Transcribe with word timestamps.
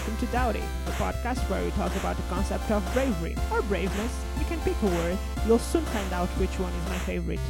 welcome 0.00 0.16
to 0.16 0.32
Doughty, 0.32 0.62
a 0.86 0.90
podcast 0.92 1.40
where 1.50 1.62
we 1.62 1.70
talk 1.72 1.94
about 1.96 2.16
the 2.16 2.22
concept 2.30 2.70
of 2.70 2.82
bravery 2.94 3.36
or 3.52 3.60
braveness. 3.60 4.24
You 4.38 4.46
can 4.46 4.58
pick 4.60 4.74
a 4.82 4.86
word, 4.86 5.18
you'll 5.46 5.58
soon 5.58 5.84
find 5.84 6.10
out 6.14 6.28
which 6.38 6.58
one 6.58 6.72
is 6.72 6.88
my 6.88 6.96
favorite. 7.00 7.40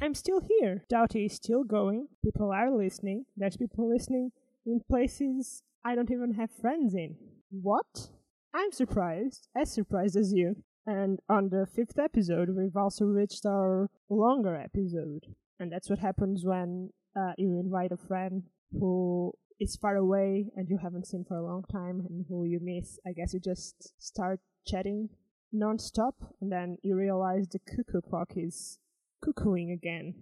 I'm 0.00 0.14
still 0.14 0.40
here. 0.40 0.84
Doughty 0.88 1.24
is 1.24 1.32
still 1.32 1.64
going. 1.64 2.06
People 2.24 2.52
are 2.52 2.70
listening. 2.70 3.24
There's 3.36 3.56
people 3.56 3.90
listening 3.90 4.30
in 4.64 4.80
places 4.88 5.64
I 5.84 5.96
don't 5.96 6.12
even 6.12 6.34
have 6.34 6.52
friends 6.52 6.94
in. 6.94 7.16
What? 7.50 8.10
I'm 8.54 8.70
surprised, 8.70 9.48
as 9.56 9.72
surprised 9.72 10.14
as 10.14 10.32
you. 10.32 10.62
And 10.86 11.18
on 11.28 11.48
the 11.48 11.66
fifth 11.66 11.98
episode, 11.98 12.50
we've 12.56 12.76
also 12.76 13.06
reached 13.06 13.44
our 13.44 13.90
longer 14.08 14.54
episode. 14.54 15.34
And 15.58 15.72
that's 15.72 15.90
what 15.90 15.98
happens 15.98 16.44
when 16.44 16.90
uh, 17.18 17.32
you 17.36 17.58
invite 17.58 17.90
a 17.90 17.96
friend 17.96 18.44
who 18.78 19.34
is 19.60 19.76
far 19.76 19.96
away 19.96 20.46
and 20.56 20.68
you 20.70 20.78
haven't 20.82 21.06
seen 21.06 21.24
for 21.28 21.36
a 21.36 21.44
long 21.44 21.64
time 21.70 22.06
and 22.08 22.24
who 22.28 22.44
you 22.44 22.58
miss. 22.62 22.98
I 23.06 23.12
guess 23.12 23.34
you 23.34 23.40
just 23.40 23.92
start 24.02 24.40
chatting 24.66 25.10
non-stop 25.52 26.14
and 26.40 26.50
then 26.50 26.78
you 26.82 26.96
realize 26.96 27.46
the 27.48 27.58
cuckoo 27.58 28.00
clock 28.00 28.32
is 28.36 28.78
cuckooing 29.24 29.72
again. 29.72 30.14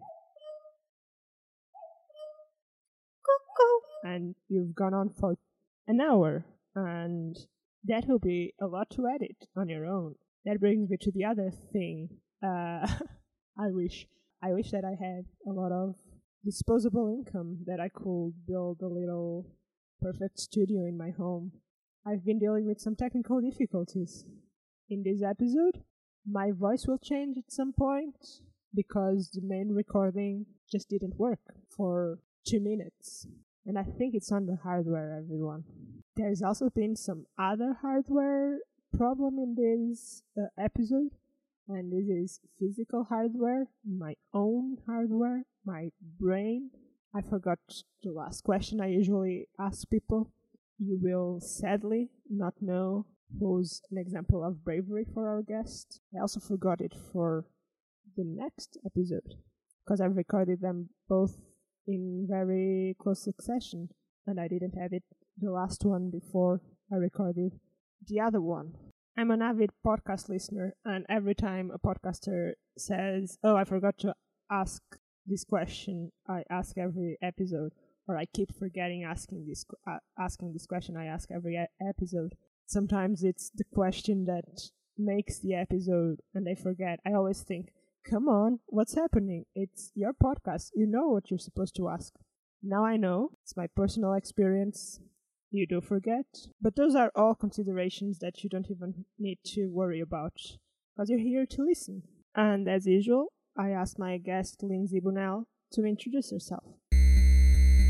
Cuckoo! 3.24 4.10
And 4.10 4.34
you've 4.48 4.74
gone 4.74 4.94
on 4.94 5.10
for 5.10 5.36
an 5.86 6.00
hour 6.00 6.44
and 6.74 7.36
that 7.84 8.06
will 8.08 8.18
be 8.18 8.54
a 8.60 8.66
lot 8.66 8.90
to 8.90 9.06
edit 9.06 9.36
on 9.56 9.68
your 9.68 9.86
own. 9.86 10.16
That 10.44 10.60
brings 10.60 10.90
me 10.90 10.96
to 11.00 11.12
the 11.12 11.24
other 11.24 11.52
thing. 11.72 12.08
Uh, 12.42 12.86
I 13.58 13.70
wish, 13.70 14.06
I 14.42 14.52
wish 14.52 14.72
that 14.72 14.84
I 14.84 14.96
had 15.00 15.24
a 15.46 15.52
lot 15.52 15.72
of 15.72 15.94
disposable 16.44 17.08
income 17.08 17.58
that 17.66 17.80
I 17.80 17.88
could 17.88 18.32
build 18.46 18.80
a 18.82 18.88
little 18.88 19.46
perfect 20.00 20.38
studio 20.38 20.84
in 20.84 20.96
my 20.96 21.10
home. 21.10 21.52
I've 22.06 22.24
been 22.24 22.38
dealing 22.38 22.66
with 22.66 22.80
some 22.80 22.96
technical 22.96 23.40
difficulties. 23.40 24.24
In 24.88 25.02
this 25.02 25.22
episode, 25.22 25.82
my 26.26 26.52
voice 26.52 26.86
will 26.86 26.98
change 26.98 27.36
at 27.36 27.50
some 27.52 27.72
point 27.72 28.16
because 28.74 29.30
the 29.30 29.42
main 29.42 29.70
recording 29.70 30.46
just 30.70 30.88
didn't 30.88 31.18
work 31.18 31.40
for 31.68 32.20
two 32.46 32.60
minutes. 32.60 33.26
And 33.66 33.78
I 33.78 33.82
think 33.82 34.14
it's 34.14 34.32
on 34.32 34.46
the 34.46 34.56
hardware, 34.62 35.18
everyone. 35.18 35.64
There's 36.16 36.42
also 36.42 36.70
been 36.70 36.96
some 36.96 37.26
other 37.38 37.76
hardware 37.82 38.58
problem 38.96 39.38
in 39.38 39.54
this 39.54 40.22
uh, 40.36 40.46
episode, 40.58 41.10
and 41.68 41.92
this 41.92 42.08
is 42.08 42.40
physical 42.58 43.04
hardware, 43.04 43.66
my 43.86 44.14
own 44.32 44.78
hardware, 44.86 45.44
my 45.64 45.90
brain. 46.18 46.70
I 47.14 47.20
forgot 47.20 47.58
the 48.02 48.10
last 48.10 48.42
question 48.42 48.80
I 48.80 48.88
usually 48.88 49.48
ask 49.58 49.88
people. 49.88 50.32
You 50.78 50.98
will 51.00 51.40
sadly 51.40 52.10
not 52.30 52.54
know 52.60 53.06
who's 53.38 53.82
an 53.90 53.98
example 53.98 54.44
of 54.44 54.64
bravery 54.64 55.04
for 55.12 55.28
our 55.28 55.42
guest. 55.42 56.00
I 56.16 56.20
also 56.20 56.40
forgot 56.40 56.80
it 56.80 56.94
for 57.12 57.44
the 58.16 58.24
next 58.24 58.78
episode 58.84 59.34
because 59.84 60.00
I've 60.00 60.16
recorded 60.16 60.60
them 60.60 60.88
both 61.08 61.36
in 61.86 62.26
very 62.28 62.96
close 63.00 63.22
succession 63.22 63.88
and 64.26 64.40
I 64.40 64.48
didn't 64.48 64.78
have 64.80 64.92
it 64.92 65.04
the 65.38 65.50
last 65.50 65.84
one 65.84 66.10
before 66.10 66.60
I 66.92 66.96
recorded 66.96 67.52
the 68.06 68.20
other 68.20 68.40
one. 68.40 68.74
I'm 69.18 69.32
an 69.32 69.42
avid 69.42 69.70
podcast 69.84 70.28
listener, 70.28 70.74
and 70.84 71.04
every 71.08 71.34
time 71.34 71.72
a 71.74 71.78
podcaster 71.80 72.52
says, 72.78 73.36
Oh, 73.42 73.56
I 73.56 73.64
forgot 73.64 73.98
to 73.98 74.14
ask 74.48 74.80
this 75.26 75.42
question, 75.42 76.12
I 76.28 76.44
ask 76.48 76.78
every 76.78 77.18
episode, 77.20 77.72
or 78.06 78.16
I 78.16 78.26
keep 78.32 78.56
forgetting 78.56 79.02
asking 79.02 79.46
this, 79.48 79.64
uh, 79.90 79.98
asking 80.16 80.52
this 80.52 80.66
question 80.66 80.96
I 80.96 81.06
ask 81.06 81.32
every 81.32 81.58
episode. 81.82 82.36
Sometimes 82.66 83.24
it's 83.24 83.50
the 83.50 83.64
question 83.74 84.24
that 84.26 84.70
makes 84.96 85.40
the 85.40 85.54
episode, 85.54 86.20
and 86.32 86.48
I 86.48 86.54
forget. 86.54 87.00
I 87.04 87.14
always 87.14 87.42
think, 87.42 87.70
Come 88.08 88.28
on, 88.28 88.60
what's 88.66 88.94
happening? 88.94 89.46
It's 89.52 89.90
your 89.96 90.12
podcast. 90.12 90.70
You 90.76 90.86
know 90.86 91.08
what 91.08 91.28
you're 91.28 91.40
supposed 91.40 91.74
to 91.74 91.88
ask. 91.88 92.12
Now 92.62 92.84
I 92.84 92.96
know. 92.96 93.30
It's 93.42 93.56
my 93.56 93.66
personal 93.74 94.12
experience 94.12 95.00
you 95.50 95.66
do 95.66 95.80
forget. 95.80 96.26
But 96.60 96.76
those 96.76 96.94
are 96.94 97.12
all 97.14 97.34
considerations 97.34 98.18
that 98.18 98.42
you 98.42 98.50
don't 98.50 98.70
even 98.70 99.04
need 99.18 99.38
to 99.54 99.68
worry 99.68 100.00
about 100.00 100.34
because 100.94 101.10
you're 101.10 101.18
here 101.18 101.46
to 101.46 101.62
listen. 101.62 102.02
And 102.34 102.68
as 102.68 102.86
usual, 102.86 103.32
I 103.56 103.70
asked 103.70 103.98
my 103.98 104.18
guest 104.18 104.62
Lindsay 104.62 105.00
Bunnell 105.00 105.48
to 105.72 105.84
introduce 105.84 106.30
herself. 106.30 106.64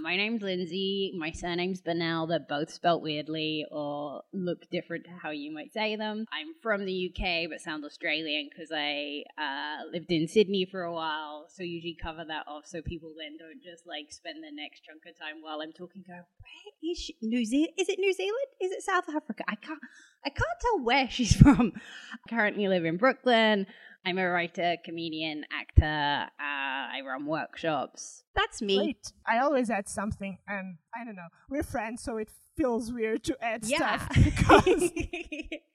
My 0.08 0.16
name's 0.16 0.40
Lindsay. 0.40 1.12
My 1.18 1.32
surname's 1.32 1.82
Bennell. 1.82 2.26
They're 2.26 2.38
both 2.38 2.72
spelt 2.72 3.02
weirdly 3.02 3.66
or 3.70 4.22
look 4.32 4.70
different 4.70 5.04
to 5.04 5.10
how 5.10 5.32
you 5.32 5.52
might 5.52 5.70
say 5.74 5.96
them. 5.96 6.24
I'm 6.32 6.54
from 6.62 6.86
the 6.86 7.12
UK 7.12 7.50
but 7.50 7.60
sound 7.60 7.84
Australian 7.84 8.48
because 8.48 8.72
I 8.74 9.24
uh, 9.36 9.84
lived 9.92 10.10
in 10.10 10.26
Sydney 10.26 10.64
for 10.64 10.84
a 10.84 10.94
while. 10.94 11.44
So 11.50 11.62
usually 11.62 11.94
cover 12.02 12.24
that 12.26 12.48
off 12.48 12.64
so 12.64 12.80
people 12.80 13.12
then 13.18 13.36
don't 13.36 13.62
just 13.62 13.86
like 13.86 14.10
spend 14.10 14.42
the 14.42 14.50
next 14.50 14.80
chunk 14.80 15.02
of 15.06 15.18
time 15.18 15.42
while 15.42 15.60
I'm 15.60 15.74
talking 15.74 16.02
go, 16.06 16.14
where 16.14 16.90
is 16.90 16.98
she? 16.98 17.14
New 17.20 17.44
Zealand? 17.44 17.74
Is 17.76 17.90
it 17.90 17.98
New 17.98 18.14
Zealand? 18.14 18.48
Is 18.62 18.72
it 18.72 18.82
South 18.82 19.10
Africa? 19.14 19.44
I 19.46 19.56
can't. 19.56 19.78
I 20.24 20.30
can't 20.30 20.60
tell 20.62 20.84
where 20.84 21.10
she's 21.10 21.36
from. 21.42 21.74
I 22.14 22.30
currently 22.30 22.66
live 22.66 22.86
in 22.86 22.96
Brooklyn. 22.96 23.66
I'm 24.04 24.18
a 24.18 24.28
writer, 24.28 24.76
comedian, 24.84 25.44
actor. 25.52 26.30
Uh, 26.40 26.42
I 26.42 27.00
run 27.04 27.26
workshops. 27.26 28.24
That's 28.34 28.62
me. 28.62 28.76
Great. 28.78 29.12
I 29.26 29.38
always 29.40 29.68
add 29.70 29.88
something, 29.88 30.38
and 30.48 30.78
I 30.94 31.04
don't 31.04 31.16
know. 31.16 31.28
We're 31.50 31.62
friends, 31.62 32.02
so 32.02 32.16
it 32.16 32.30
feels 32.56 32.92
weird 32.92 33.22
to 33.24 33.36
add 33.42 33.64
Yeah. 33.64 33.98
stuff 33.98 34.08
because 34.24 34.90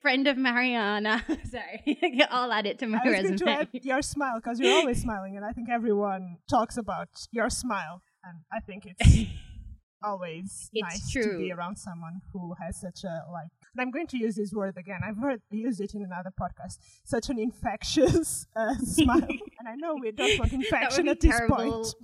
Friend 0.02 0.26
of 0.26 0.36
Mariana. 0.36 1.24
Sorry. 1.50 2.22
I'll 2.30 2.52
add 2.52 2.66
it 2.66 2.78
to 2.80 2.86
my 2.86 2.98
I 3.04 3.08
was 3.08 3.14
going 3.22 3.36
to 3.36 3.44
resume. 3.44 3.48
add 3.48 3.68
your 3.72 4.02
smile 4.02 4.36
because 4.36 4.58
you're 4.58 4.74
always 4.74 5.00
smiling, 5.00 5.36
and 5.36 5.44
I 5.44 5.52
think 5.52 5.68
everyone 5.70 6.38
talks 6.50 6.76
about 6.76 7.08
your 7.30 7.50
smile, 7.50 8.02
and 8.24 8.40
I 8.52 8.60
think 8.60 8.86
it's 8.86 9.28
always 10.04 10.70
It's 10.72 10.82
nice 10.82 11.12
to 11.12 11.38
be 11.38 11.52
around 11.52 11.76
someone 11.76 12.20
who 12.32 12.54
has 12.60 12.80
such 12.80 13.04
a 13.04 13.24
like. 13.32 13.48
And 13.74 13.80
I'm 13.80 13.90
going 13.90 14.06
to 14.08 14.18
use 14.18 14.36
this 14.36 14.52
word 14.52 14.76
again. 14.76 15.00
I've 15.04 15.16
heard 15.16 15.40
used 15.50 15.80
it 15.80 15.94
in 15.94 16.02
another 16.02 16.30
podcast. 16.38 16.78
Such 17.04 17.30
an 17.30 17.38
infectious 17.38 18.46
uh, 18.56 18.76
smile, 18.76 19.22
and 19.58 19.68
I 19.68 19.74
know 19.76 19.96
we 20.00 20.12
don't 20.12 20.38
want 20.38 20.52
infection 20.52 21.08
at 21.08 21.20
this 21.20 21.40
point. 21.48 21.94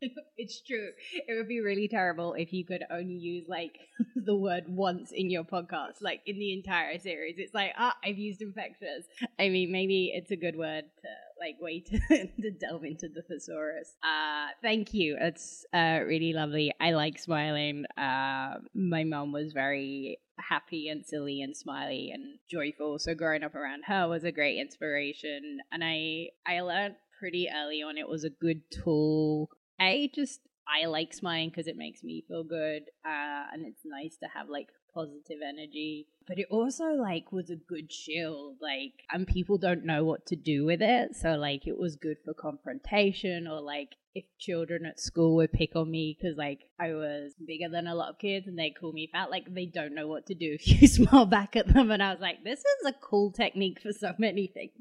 it's 0.36 0.60
true. 0.62 0.88
It 1.28 1.34
would 1.36 1.48
be 1.48 1.60
really 1.60 1.88
terrible 1.88 2.34
if 2.34 2.52
you 2.52 2.64
could 2.64 2.84
only 2.90 3.14
use 3.14 3.46
like 3.48 3.78
the 4.16 4.34
word 4.34 4.64
once 4.66 5.12
in 5.12 5.30
your 5.30 5.44
podcast, 5.44 6.00
like 6.00 6.20
in 6.26 6.38
the 6.38 6.52
entire 6.52 6.98
series. 6.98 7.36
It's 7.38 7.54
like, 7.54 7.72
ah, 7.78 7.96
I've 8.04 8.18
used 8.18 8.42
infectious. 8.42 9.06
I 9.38 9.48
mean, 9.48 9.70
maybe 9.70 10.12
it's 10.14 10.30
a 10.30 10.36
good 10.36 10.56
word 10.56 10.84
to 11.02 11.08
like 11.42 11.56
wait 11.60 11.90
to 12.40 12.50
delve 12.50 12.84
into 12.84 13.08
the 13.08 13.22
thesaurus. 13.22 13.94
Uh, 14.02 14.48
thank 14.62 14.94
you. 14.94 15.16
It's 15.20 15.64
uh, 15.74 16.00
really 16.06 16.32
lovely. 16.32 16.72
I 16.80 16.92
like 16.92 17.18
smiling. 17.18 17.84
Uh, 17.96 18.58
my 18.74 19.04
mom 19.04 19.32
was 19.32 19.52
very 19.52 20.18
happy 20.38 20.88
and 20.88 21.04
silly 21.04 21.42
and 21.42 21.56
smiley 21.56 22.10
and 22.12 22.38
joyful. 22.50 22.98
So 22.98 23.14
growing 23.14 23.42
up 23.42 23.54
around 23.54 23.82
her 23.86 24.08
was 24.08 24.24
a 24.24 24.32
great 24.32 24.58
inspiration. 24.58 25.58
And 25.72 25.82
I 25.82 26.28
I 26.46 26.60
learned 26.60 26.94
pretty 27.18 27.48
early 27.54 27.82
on 27.82 27.98
it 27.98 28.08
was 28.08 28.24
a 28.24 28.30
good 28.30 28.62
tool. 28.70 29.50
A 29.80 30.08
just 30.14 30.40
I 30.68 30.86
like 30.86 31.12
smiling 31.12 31.50
because 31.50 31.66
it 31.66 31.76
makes 31.76 32.04
me 32.04 32.24
feel 32.28 32.44
good, 32.44 32.82
uh, 33.04 33.44
and 33.52 33.66
it's 33.66 33.82
nice 33.84 34.16
to 34.22 34.28
have 34.32 34.48
like 34.48 34.68
positive 34.94 35.38
energy. 35.46 36.06
But 36.26 36.38
it 36.38 36.46
also 36.50 36.84
like 36.92 37.32
was 37.32 37.50
a 37.50 37.56
good 37.56 37.92
shield, 37.92 38.56
like, 38.60 38.92
and 39.12 39.26
people 39.26 39.58
don't 39.58 39.84
know 39.84 40.04
what 40.04 40.26
to 40.26 40.36
do 40.36 40.64
with 40.64 40.80
it. 40.80 41.16
So 41.16 41.34
like, 41.34 41.66
it 41.66 41.78
was 41.78 41.96
good 41.96 42.18
for 42.24 42.34
confrontation, 42.34 43.48
or 43.48 43.60
like 43.60 43.90
if 44.14 44.24
children 44.38 44.84
at 44.86 45.00
school 45.00 45.36
would 45.36 45.52
pick 45.52 45.74
on 45.74 45.90
me 45.90 46.16
because 46.18 46.36
like 46.36 46.60
I 46.78 46.92
was 46.92 47.32
bigger 47.44 47.68
than 47.68 47.86
a 47.86 47.94
lot 47.94 48.10
of 48.10 48.18
kids 48.18 48.46
and 48.46 48.58
they 48.58 48.70
call 48.70 48.92
me 48.92 49.08
fat, 49.10 49.30
like 49.30 49.52
they 49.52 49.66
don't 49.66 49.94
know 49.94 50.06
what 50.06 50.26
to 50.26 50.34
do 50.34 50.52
if 50.60 50.82
you 50.82 50.88
smile 50.88 51.26
back 51.26 51.56
at 51.56 51.72
them. 51.72 51.90
And 51.90 52.02
I 52.02 52.12
was 52.12 52.20
like, 52.20 52.44
this 52.44 52.60
is 52.60 52.86
a 52.86 52.92
cool 52.92 53.32
technique 53.32 53.80
for 53.80 53.92
so 53.92 54.12
many 54.18 54.46
things. 54.46 54.72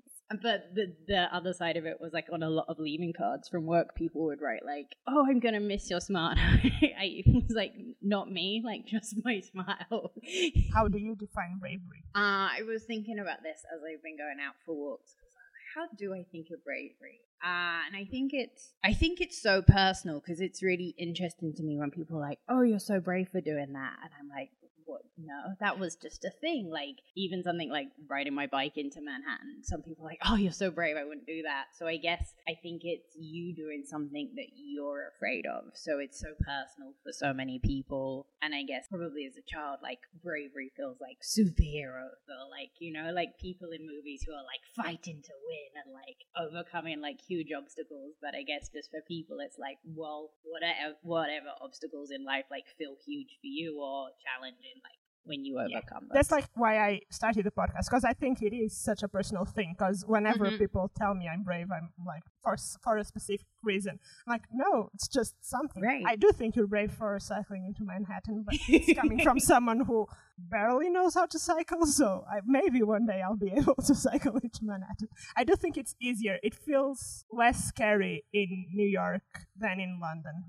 But 0.41 0.75
the 0.75 0.93
the 1.07 1.35
other 1.35 1.53
side 1.53 1.77
of 1.77 1.85
it 1.85 1.99
was 1.99 2.13
like 2.13 2.27
on 2.31 2.43
a 2.43 2.49
lot 2.49 2.65
of 2.69 2.79
leaving 2.79 3.13
cards 3.13 3.49
from 3.49 3.65
work, 3.65 3.95
people 3.95 4.23
would 4.25 4.41
write 4.41 4.65
like, 4.65 4.95
"Oh, 5.07 5.25
I'm 5.27 5.39
gonna 5.39 5.59
miss 5.59 5.89
your 5.89 5.99
smile." 5.99 6.35
I 6.37 7.23
was 7.25 7.55
like, 7.55 7.73
"Not 8.01 8.31
me, 8.31 8.61
like 8.63 8.85
just 8.85 9.15
my 9.23 9.39
smile." 9.51 10.13
How 10.73 10.87
do 10.87 10.97
you 10.97 11.15
define 11.15 11.57
bravery? 11.59 12.03
Uh, 12.15 12.51
I 12.57 12.61
was 12.65 12.83
thinking 12.83 13.19
about 13.19 13.43
this 13.43 13.59
as 13.75 13.81
I've 13.83 14.03
been 14.03 14.17
going 14.17 14.37
out 14.45 14.55
for 14.65 14.75
walks. 14.75 15.15
How 15.75 15.87
do 15.97 16.13
I 16.13 16.23
think 16.31 16.47
of 16.51 16.63
bravery? 16.63 17.21
Uh, 17.43 17.87
and 17.87 17.95
I 17.95 18.05
think 18.09 18.31
it's 18.33 18.73
I 18.83 18.93
think 18.93 19.19
it's 19.19 19.41
so 19.41 19.61
personal 19.61 20.19
because 20.19 20.41
it's 20.41 20.61
really 20.61 20.93
interesting 20.97 21.53
to 21.55 21.63
me 21.63 21.77
when 21.77 21.91
people 21.91 22.17
are 22.17 22.21
like, 22.21 22.39
"Oh, 22.47 22.61
you're 22.61 22.79
so 22.79 22.99
brave 22.99 23.29
for 23.29 23.41
doing 23.41 23.73
that," 23.73 23.95
and 24.03 24.11
I'm 24.19 24.29
like, 24.29 24.49
No, 25.17 25.55
that 25.59 25.79
was 25.79 25.95
just 25.95 26.25
a 26.25 26.29
thing. 26.29 26.69
Like 26.69 26.97
even 27.15 27.43
something 27.43 27.69
like 27.69 27.87
riding 28.09 28.33
my 28.33 28.47
bike 28.47 28.77
into 28.77 29.01
Manhattan. 29.01 29.63
Some 29.63 29.81
people 29.81 30.05
are 30.05 30.09
like, 30.09 30.19
oh, 30.25 30.35
you're 30.35 30.51
so 30.51 30.71
brave. 30.71 30.97
I 30.97 31.05
wouldn't 31.05 31.27
do 31.27 31.43
that. 31.43 31.65
So 31.77 31.87
I 31.87 31.97
guess 31.97 32.33
I 32.47 32.55
think 32.61 32.81
it's 32.83 33.15
you 33.17 33.55
doing 33.55 33.83
something 33.85 34.31
that 34.35 34.51
you're 34.55 35.11
afraid 35.15 35.45
of. 35.45 35.71
So 35.73 35.99
it's 35.99 36.19
so 36.19 36.33
personal 36.39 36.93
for 37.03 37.11
so 37.11 37.33
many 37.33 37.59
people. 37.59 38.27
And 38.41 38.53
I 38.55 38.63
guess 38.63 38.87
probably 38.89 39.25
as 39.25 39.37
a 39.37 39.45
child, 39.47 39.79
like 39.83 39.99
bravery 40.23 40.71
feels 40.75 40.97
like 40.99 41.21
superheroes 41.21 42.25
or 42.27 42.49
like 42.49 42.71
you 42.79 42.91
know, 42.93 43.11
like 43.13 43.37
people 43.39 43.69
in 43.71 43.85
movies 43.85 44.23
who 44.25 44.33
are 44.33 44.43
like 44.43 44.63
fighting 44.75 45.21
to 45.21 45.33
win 45.45 45.71
and 45.83 45.93
like 45.93 46.17
overcoming 46.35 47.01
like 47.01 47.21
huge 47.21 47.49
obstacles. 47.55 48.15
But 48.21 48.35
I 48.35 48.43
guess 48.43 48.69
just 48.69 48.89
for 48.91 49.01
people, 49.07 49.37
it's 49.39 49.57
like, 49.59 49.77
well, 49.85 50.31
whatever 50.43 50.95
whatever 51.01 51.53
obstacles 51.61 52.11
in 52.11 52.25
life 52.25 52.45
like 52.49 52.65
feel 52.77 52.95
huge 53.05 53.37
for 53.41 53.47
you 53.47 53.79
or 53.79 54.09
challenging, 54.25 54.80
when 55.23 55.45
you 55.45 55.59
overcome 55.59 56.07
yeah. 56.07 56.13
That's 56.13 56.31
like 56.31 56.45
why 56.55 56.79
I 56.79 57.01
started 57.09 57.45
the 57.45 57.51
podcast 57.51 57.85
because 57.89 58.03
I 58.03 58.13
think 58.13 58.41
it 58.41 58.55
is 58.55 58.75
such 58.75 59.03
a 59.03 59.07
personal 59.07 59.45
thing. 59.45 59.75
Because 59.77 60.03
whenever 60.07 60.45
mm-hmm. 60.45 60.57
people 60.57 60.91
tell 60.97 61.13
me 61.13 61.27
I'm 61.31 61.43
brave, 61.43 61.67
I'm 61.71 61.91
like 62.05 62.23
for 62.43 62.55
for 62.83 62.97
a 62.97 63.03
specific 63.03 63.45
reason. 63.63 63.99
I'm 64.27 64.31
like, 64.31 64.43
no, 64.51 64.89
it's 64.93 65.07
just 65.07 65.35
something. 65.41 65.83
Right. 65.83 66.03
I 66.07 66.15
do 66.15 66.31
think 66.31 66.55
you're 66.55 66.67
brave 66.67 66.91
for 66.91 67.19
cycling 67.19 67.65
into 67.65 67.83
Manhattan, 67.83 68.43
but 68.45 68.55
it's 68.67 68.99
coming 68.99 69.19
from 69.21 69.39
someone 69.39 69.81
who 69.81 70.07
barely 70.37 70.89
knows 70.89 71.13
how 71.13 71.25
to 71.27 71.39
cycle. 71.39 71.85
So 71.85 72.25
I, 72.29 72.39
maybe 72.45 72.81
one 72.81 73.05
day 73.05 73.21
I'll 73.21 73.35
be 73.35 73.53
able 73.55 73.75
to 73.75 73.95
cycle 73.95 74.37
into 74.37 74.59
Manhattan. 74.63 75.09
I 75.37 75.43
do 75.43 75.55
think 75.55 75.77
it's 75.77 75.95
easier. 76.01 76.37
It 76.41 76.55
feels 76.55 77.25
less 77.31 77.65
scary 77.65 78.25
in 78.33 78.65
New 78.73 78.87
York 78.87 79.23
than 79.55 79.79
in 79.79 79.99
London 80.01 80.45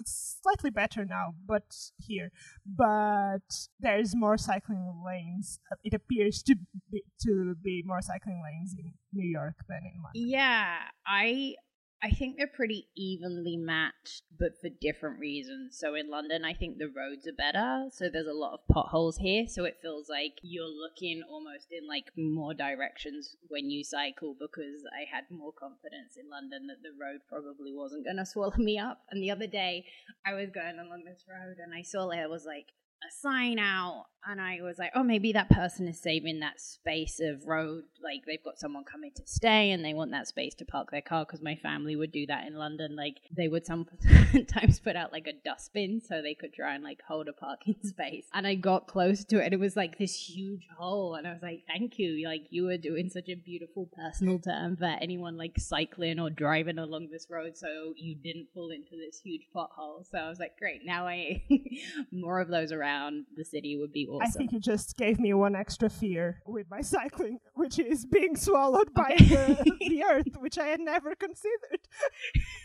it's 0.00 0.38
slightly 0.42 0.70
better 0.70 1.04
now, 1.04 1.34
but 1.46 1.62
here, 1.98 2.32
but 2.66 3.68
there's 3.78 4.16
more 4.16 4.36
cycling 4.36 5.02
lanes. 5.06 5.60
It 5.84 5.94
appears 5.94 6.42
to 6.44 6.56
be, 6.90 7.04
to 7.22 7.54
be 7.62 7.82
more 7.86 8.00
cycling 8.00 8.42
lanes 8.42 8.74
in 8.78 8.94
New 9.12 9.28
York 9.28 9.56
than 9.68 9.80
in 9.84 10.02
London. 10.02 10.28
Yeah, 10.28 10.76
I 11.06 11.54
I 12.02 12.10
think 12.10 12.36
they're 12.36 12.46
pretty 12.46 12.88
evenly 12.96 13.58
matched, 13.58 14.22
but 14.38 14.58
for 14.58 14.70
different 14.80 15.18
reasons. 15.18 15.76
So 15.78 15.94
in 15.94 16.08
London, 16.08 16.46
I 16.46 16.54
think 16.54 16.78
the 16.78 16.88
roads 16.88 17.26
are 17.26 17.36
better. 17.36 17.88
So 17.92 18.08
there's 18.08 18.26
a 18.26 18.32
lot 18.32 18.54
of 18.54 18.66
potholes 18.72 19.18
here. 19.18 19.46
So 19.46 19.64
it 19.64 19.78
feels 19.82 20.08
like 20.08 20.38
you're 20.42 20.64
looking 20.64 21.22
almost 21.28 21.66
in 21.70 21.86
like 21.86 22.10
more 22.16 22.54
directions 22.54 23.36
when 23.48 23.68
you 23.68 23.84
cycle 23.84 24.34
because 24.38 24.82
I 24.96 25.04
had 25.14 25.24
more 25.30 25.52
confidence 25.52 26.16
in 26.16 26.30
London 26.30 26.68
that 26.68 26.82
the 26.82 26.96
road 26.98 27.20
probably 27.28 27.74
wasn't 27.74 28.06
going 28.06 28.16
to 28.16 28.24
swallow 28.24 28.56
me 28.56 28.78
up. 28.78 29.02
And 29.10 29.22
the 29.22 29.30
other 29.30 29.46
day, 29.46 29.84
I 30.24 30.32
was 30.32 30.48
going 30.48 30.78
along 30.78 31.04
this 31.04 31.24
road 31.28 31.56
and 31.62 31.74
I 31.74 31.82
saw 31.82 32.08
there 32.08 32.30
was 32.30 32.46
like 32.46 32.72
a 33.02 33.12
sign 33.12 33.58
out 33.58 34.06
and 34.28 34.40
I 34.40 34.58
was 34.62 34.78
like, 34.78 34.92
oh, 34.94 35.02
maybe 35.02 35.32
that 35.32 35.48
person 35.48 35.88
is 35.88 35.98
saving 35.98 36.40
that 36.40 36.60
space 36.60 37.20
of 37.20 37.46
road. 37.46 37.84
Like 38.02 38.24
they've 38.26 38.42
got 38.42 38.58
someone 38.58 38.84
coming 38.84 39.12
to 39.16 39.22
stay 39.24 39.70
and 39.70 39.84
they 39.84 39.94
want 39.94 40.10
that 40.10 40.28
space 40.28 40.54
to 40.56 40.64
park 40.64 40.90
their 40.90 41.00
car 41.00 41.24
because 41.24 41.40
my 41.42 41.54
family 41.56 41.96
would 41.96 42.12
do 42.12 42.26
that 42.26 42.46
in 42.46 42.54
London. 42.54 42.96
Like 42.96 43.16
they 43.34 43.48
would 43.48 43.64
sometimes 43.66 44.80
put 44.80 44.96
out 44.96 45.12
like 45.12 45.26
a 45.26 45.32
dustbin 45.32 46.02
so 46.06 46.20
they 46.20 46.34
could 46.34 46.52
try 46.52 46.74
and 46.74 46.84
like 46.84 47.00
hold 47.06 47.28
a 47.28 47.32
parking 47.32 47.76
space. 47.82 48.26
And 48.34 48.46
I 48.46 48.56
got 48.56 48.86
close 48.86 49.24
to 49.24 49.40
it. 49.40 49.46
and 49.46 49.54
It 49.54 49.60
was 49.60 49.76
like 49.76 49.98
this 49.98 50.14
huge 50.14 50.68
hole. 50.76 51.14
And 51.14 51.26
I 51.26 51.32
was 51.32 51.42
like, 51.42 51.64
thank 51.66 51.98
you. 51.98 52.26
Like 52.26 52.42
you 52.50 52.64
were 52.64 52.78
doing 52.78 53.08
such 53.08 53.28
a 53.28 53.34
beautiful 53.34 53.88
personal 53.96 54.38
term 54.38 54.76
for 54.76 54.96
anyone 55.00 55.38
like 55.38 55.58
cycling 55.58 56.20
or 56.20 56.28
driving 56.28 56.78
along 56.78 57.08
this 57.10 57.26
road 57.30 57.56
so 57.56 57.94
you 57.96 58.14
didn't 58.14 58.48
fall 58.52 58.70
into 58.70 58.96
this 58.96 59.18
huge 59.18 59.46
pothole. 59.54 60.04
So 60.10 60.18
I 60.18 60.28
was 60.28 60.38
like, 60.38 60.58
great. 60.58 60.82
Now 60.84 61.06
I, 61.06 61.42
more 62.12 62.40
of 62.40 62.48
those 62.48 62.70
around 62.70 63.24
the 63.36 63.44
city 63.44 63.76
would 63.78 63.92
be 63.92 64.09
awesome. 64.10 64.22
I 64.22 64.30
think 64.30 64.52
you 64.52 64.60
just 64.60 64.96
gave 64.96 65.18
me 65.18 65.34
one 65.34 65.54
extra 65.54 65.88
fear 65.90 66.42
with 66.46 66.66
my 66.70 66.80
cycling, 66.80 67.38
which 67.54 67.78
is 67.78 68.06
being 68.06 68.36
swallowed 68.36 68.92
by 68.94 69.14
the, 69.18 69.74
the 69.80 70.04
earth, 70.04 70.36
which 70.38 70.58
I 70.58 70.66
had 70.66 70.80
never 70.80 71.14
considered. 71.14 71.80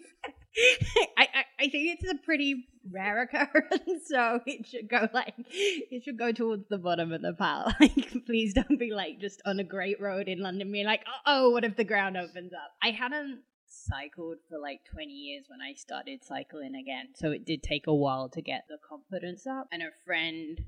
I, 1.17 1.27
I, 1.33 1.43
I 1.59 1.69
think 1.69 1.99
it's 1.99 2.11
a 2.11 2.15
pretty 2.23 2.67
rare 2.91 3.23
occurrence, 3.23 4.03
so 4.05 4.39
it 4.45 4.67
should 4.67 4.89
go 4.89 5.07
like 5.13 5.33
it 5.47 6.03
should 6.03 6.17
go 6.17 6.31
towards 6.31 6.67
the 6.69 6.77
bottom 6.77 7.11
of 7.11 7.21
the 7.21 7.33
pile. 7.33 7.73
Like, 7.83 8.25
please 8.25 8.53
don't 8.53 8.79
be 8.79 8.91
like 8.91 9.19
just 9.19 9.41
on 9.45 9.59
a 9.59 9.63
great 9.63 9.99
road 9.99 10.27
in 10.27 10.39
London, 10.39 10.71
being 10.71 10.85
like, 10.85 11.03
oh, 11.25 11.49
what 11.49 11.63
if 11.63 11.75
the 11.75 11.83
ground 11.83 12.17
opens 12.17 12.53
up? 12.53 12.71
I 12.81 12.91
hadn't 12.91 13.39
cycled 13.73 14.37
for 14.49 14.57
like 14.57 14.81
20 14.91 15.11
years 15.11 15.45
when 15.49 15.59
I 15.61 15.73
started 15.73 16.23
cycling 16.23 16.75
again. 16.75 17.09
So 17.15 17.31
it 17.31 17.45
did 17.45 17.63
take 17.63 17.87
a 17.87 17.93
while 17.93 18.29
to 18.29 18.41
get 18.41 18.65
the 18.69 18.77
confidence 18.87 19.47
up. 19.47 19.67
And 19.71 19.81
a 19.81 19.89
friend, 20.05 20.59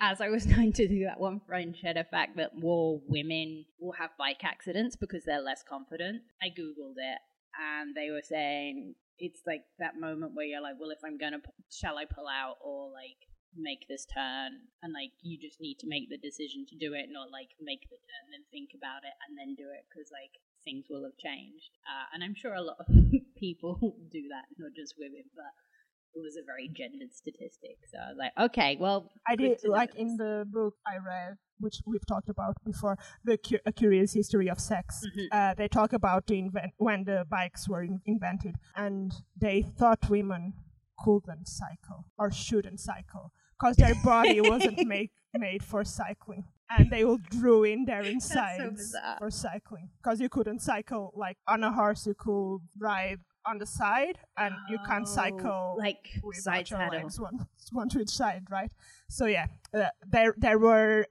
as 0.00 0.20
I 0.20 0.28
was 0.28 0.46
going 0.54 0.72
to 0.74 0.88
do 0.88 1.04
that, 1.04 1.20
one 1.20 1.40
friend 1.40 1.76
shared 1.76 1.96
a 1.96 2.04
fact 2.04 2.36
that 2.36 2.58
more 2.58 3.00
women 3.06 3.64
will 3.80 3.92
have 3.92 4.10
bike 4.18 4.44
accidents 4.44 4.96
because 4.96 5.24
they're 5.24 5.40
less 5.40 5.62
confident. 5.68 6.22
I 6.42 6.48
Googled 6.48 6.96
it 6.98 7.18
and 7.58 7.94
they 7.94 8.10
were 8.10 8.22
saying 8.22 8.94
it's 9.18 9.40
like 9.46 9.62
that 9.78 10.00
moment 10.00 10.34
where 10.34 10.46
you're 10.46 10.62
like, 10.62 10.76
well, 10.80 10.90
if 10.90 10.98
I'm 11.04 11.18
going 11.18 11.32
to, 11.32 11.40
shall 11.70 11.98
I 11.98 12.04
pull 12.04 12.26
out 12.28 12.56
or 12.64 12.90
like 12.90 13.28
make 13.56 13.84
this 13.88 14.06
turn 14.06 14.64
and 14.82 14.92
like 14.92 15.12
you 15.20 15.36
just 15.36 15.60
need 15.60 15.78
to 15.78 15.86
make 15.86 16.08
the 16.08 16.16
decision 16.16 16.64
to 16.64 16.76
do 16.76 16.94
it 16.94 17.12
not 17.12 17.28
like 17.30 17.52
make 17.60 17.84
the 17.92 18.00
turn 18.00 18.24
then 18.32 18.40
think 18.48 18.72
about 18.72 19.04
it 19.04 19.12
and 19.28 19.36
then 19.36 19.52
do 19.54 19.68
it 19.68 19.84
because 19.88 20.08
like 20.08 20.40
things 20.64 20.86
will 20.90 21.04
have 21.04 21.16
changed. 21.18 21.70
Uh, 21.86 22.14
and 22.14 22.24
I'm 22.24 22.34
sure 22.34 22.54
a 22.54 22.62
lot 22.62 22.76
of 22.80 22.86
people 23.38 23.78
do 24.12 24.22
that, 24.30 24.46
not 24.58 24.72
just 24.76 24.94
women, 24.98 25.24
but 25.34 25.52
it 26.14 26.20
was 26.20 26.36
a 26.36 26.44
very 26.44 26.68
gendered 26.68 27.12
statistic. 27.14 27.78
So 27.90 27.98
I 27.98 28.08
was 28.10 28.18
like, 28.18 28.32
okay, 28.50 28.76
well, 28.78 29.10
I 29.26 29.36
did 29.36 29.60
like 29.64 29.94
in 29.94 30.16
the 30.16 30.44
book 30.46 30.74
I 30.86 30.96
read, 30.96 31.36
which 31.58 31.76
we've 31.86 32.06
talked 32.06 32.28
about 32.28 32.56
before, 32.64 32.98
the 33.24 33.38
Cu- 33.38 33.64
A 33.64 33.72
Curious 33.72 34.12
History 34.12 34.48
of 34.50 34.60
Sex. 34.60 35.02
Mm-hmm. 35.06 35.26
Uh, 35.32 35.54
they 35.54 35.68
talk 35.68 35.92
about 35.92 36.26
the 36.26 36.38
invent- 36.38 36.72
when 36.76 37.04
the 37.04 37.24
bikes 37.30 37.68
were 37.68 37.82
in- 37.82 38.02
invented, 38.04 38.56
and 38.76 39.12
they 39.40 39.62
thought 39.62 40.10
women 40.10 40.52
couldn't 40.98 41.48
cycle 41.48 42.06
or 42.18 42.30
shouldn't 42.30 42.78
cycle 42.78 43.32
because 43.58 43.76
their 43.76 43.94
body 44.04 44.40
wasn't 44.40 44.86
made 44.86 45.10
made 45.34 45.62
for 45.62 45.82
cycling 45.82 46.44
and 46.78 46.90
they 46.90 47.04
will 47.04 47.18
drew 47.30 47.64
in 47.64 47.84
their 47.84 48.02
insides 48.02 48.92
so 48.92 48.98
for 49.18 49.30
cycling. 49.30 49.90
Because 50.02 50.20
you 50.20 50.28
couldn't 50.28 50.60
cycle 50.60 51.12
like 51.16 51.38
on 51.46 51.64
a 51.64 51.72
horse 51.72 52.06
you 52.06 52.14
could 52.14 52.60
ride 52.78 53.20
on 53.44 53.58
the 53.58 53.66
side 53.66 54.18
and 54.36 54.54
oh, 54.54 54.72
you 54.72 54.78
can't 54.86 55.06
oh, 55.08 55.14
cycle 55.14 55.76
like 55.78 56.20
side 56.32 56.70
legs 56.70 57.18
one, 57.18 57.46
one 57.72 57.88
to 57.88 58.00
each 58.00 58.10
side 58.10 58.44
right? 58.50 58.72
So 59.08 59.26
yeah 59.26 59.46
uh, 59.74 59.86
there 60.06 60.34
there 60.38 60.58
were 60.58 61.06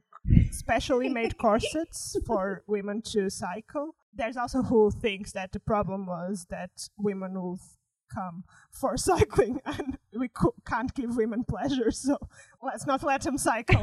specially 0.52 1.10
made 1.10 1.38
corsets 1.46 2.18
for 2.26 2.64
women 2.68 3.02
to 3.14 3.30
cycle. 3.30 3.96
There's 4.14 4.38
also 4.38 4.62
who 4.62 4.92
thinks 4.92 5.32
that 5.34 5.52
the 5.52 5.60
problem 5.60 6.06
was 6.06 6.46
that 6.50 6.72
women 6.98 7.34
will 7.34 7.60
come 8.14 8.44
for 8.72 8.98
cycling 8.98 9.62
and 9.66 9.98
we 10.18 10.28
co- 10.28 10.56
can't 10.66 10.94
give 10.94 11.16
women 11.16 11.46
pleasure 11.46 11.92
so 11.92 12.18
let's 12.62 12.86
not 12.86 13.02
let 13.04 13.22
them 13.22 13.38
cycle 13.38 13.82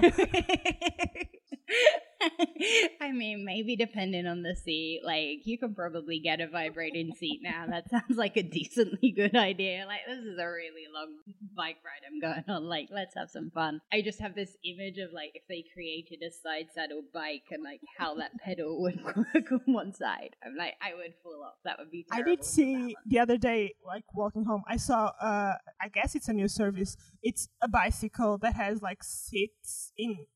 I 3.00 3.12
mean, 3.12 3.44
maybe 3.44 3.76
depending 3.76 4.26
on 4.26 4.42
the 4.42 4.54
seat, 4.56 5.02
like 5.04 5.40
you 5.44 5.58
can 5.58 5.75
probably 5.75 6.18
get 6.18 6.40
a 6.40 6.48
vibrating 6.48 7.14
seat 7.14 7.40
now. 7.42 7.66
That 7.68 7.90
sounds 7.90 8.16
like 8.16 8.37
a 8.37 8.42
decently 8.42 9.12
good 9.12 9.37
idea. 9.37 9.84
Like 9.87 10.00
this 10.06 10.25
is 10.25 10.38
a 10.38 10.46
really 10.46 10.87
long 10.92 11.14
bike 11.56 11.76
ride 11.84 12.06
I'm 12.06 12.20
going 12.20 12.44
on. 12.48 12.68
Like 12.68 12.88
let's 12.90 13.14
have 13.14 13.30
some 13.30 13.50
fun. 13.50 13.80
I 13.92 14.02
just 14.02 14.20
have 14.20 14.34
this 14.34 14.56
image 14.64 14.98
of 14.98 15.12
like 15.12 15.32
if 15.34 15.42
they 15.48 15.64
created 15.72 16.22
a 16.26 16.30
side 16.30 16.66
saddle 16.75 17.02
bike 17.12 17.44
and 17.50 17.62
like 17.62 17.80
how 17.98 18.14
that 18.16 18.32
pedal 18.44 18.80
would 18.82 19.00
work 19.04 19.52
on 19.52 19.60
one 19.66 19.92
side. 19.94 20.37
I'm 20.44 20.56
like 20.56 20.75
I 20.82 20.94
would 20.94 21.14
fall 21.22 21.42
off. 21.44 21.54
That 21.64 21.78
would 21.78 21.90
be. 21.90 22.06
I 22.10 22.22
did 22.22 22.44
see 22.44 22.96
the 23.06 23.18
other 23.18 23.37
day, 23.37 23.75
like 23.87 24.04
walking 24.14 24.44
home, 24.44 24.62
I 24.66 24.76
saw. 24.76 25.12
uh 25.20 25.54
I 25.80 25.88
guess 25.88 26.14
it's 26.14 26.28
a 26.28 26.32
new 26.32 26.48
service. 26.48 26.96
It's 27.22 27.48
a 27.62 27.68
bicycle 27.68 28.38
that 28.38 28.54
has 28.54 28.82
like 28.82 29.02
seats 29.04 29.92
in 29.96 30.26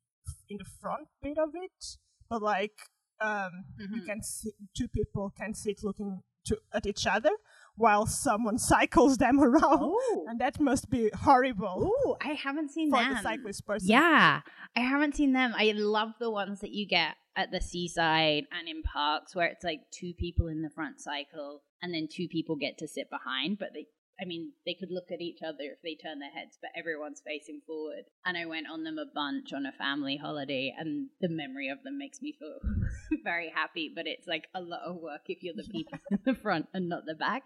in 0.53 0.59
the 0.59 0.71
front 0.81 1.09
bit 1.23 1.39
of 1.39 1.51
it, 1.55 1.97
but 2.29 2.43
like 2.43 2.79
um, 3.21 3.65
mm-hmm. 3.81 3.95
you 3.95 4.03
can 4.03 4.23
see 4.23 4.53
two 4.77 4.89
people 4.89 5.33
can 5.37 5.55
sit 5.55 5.83
looking 5.83 6.23
to, 6.47 6.59
at 6.73 6.87
each 6.87 7.07
other 7.07 7.31
while 7.77 8.07
someone 8.07 8.59
cycles 8.73 9.19
them 9.19 9.41
around, 9.41 9.83
Ooh. 9.83 10.27
and 10.29 10.41
that 10.41 10.61
must 10.61 10.91
be 10.91 11.11
horrible. 11.23 11.91
Oh, 12.05 12.17
I 12.21 12.35
haven't 12.35 12.71
seen 12.71 12.91
for 12.91 12.99
them. 12.99 13.15
the 13.15 13.23
cyclist 13.23 13.67
person. 13.67 13.89
Yeah, 13.89 14.41
I 14.77 14.81
haven't 14.81 15.17
seen 15.17 15.33
them. 15.33 15.55
I 15.57 15.73
love 15.75 16.11
the 16.19 16.31
ones 16.31 16.61
that 16.61 16.73
you 16.73 16.87
get 16.87 17.15
at 17.35 17.51
the 17.51 17.61
seaside 17.61 18.45
and 18.53 18.69
in 18.69 18.83
parks 18.83 19.35
where 19.35 19.47
it's 19.47 19.65
like 19.65 19.81
two 19.91 20.13
people 20.13 20.49
in 20.49 20.61
the 20.61 20.69
front 20.69 21.01
cycle 21.01 21.63
and 21.81 21.95
then 21.95 22.07
two 22.07 22.29
people 22.29 22.57
get 22.57 22.77
to 22.79 22.87
sit 22.87 23.09
behind, 23.09 23.59
but 23.59 23.71
they 23.73 23.87
I 24.21 24.25
mean, 24.25 24.53
they 24.67 24.75
could 24.75 24.91
look 24.91 25.11
at 25.11 25.21
each 25.21 25.41
other 25.43 25.65
if 25.73 25.83
they 25.83 25.95
turn 25.95 26.19
their 26.21 26.31
heads, 26.31 26.59
but 26.61 26.71
everyone's 26.77 27.23
facing 27.27 27.61
forward. 27.67 28.05
And 28.25 28.37
I 28.37 28.47
went 28.47 28.67
on 28.71 28.85
them 28.85 28.99
a 28.99 29.07
bunch 29.13 29.53
on 29.53 29.67
a 29.67 29.73
family 29.73 30.17
holiday, 30.17 30.75
and 30.79 31.09
the 31.21 31.29
memory 31.29 31.69
of 31.69 31.83
them 31.83 31.99
makes 31.99 32.21
me 32.23 32.37
feel 32.39 32.59
very 33.25 33.51
happy. 33.55 33.91
But 33.95 34.07
it's 34.07 34.27
like 34.27 34.45
a 34.55 34.61
lot 34.61 34.83
of 34.87 34.97
work 34.97 35.23
if 35.27 35.43
you're 35.43 35.55
the 35.57 35.65
people 35.65 35.99
in 36.11 36.19
the 36.25 36.35
front 36.35 36.67
and 36.75 36.89
not 36.89 37.05
the 37.07 37.15
back. 37.15 37.45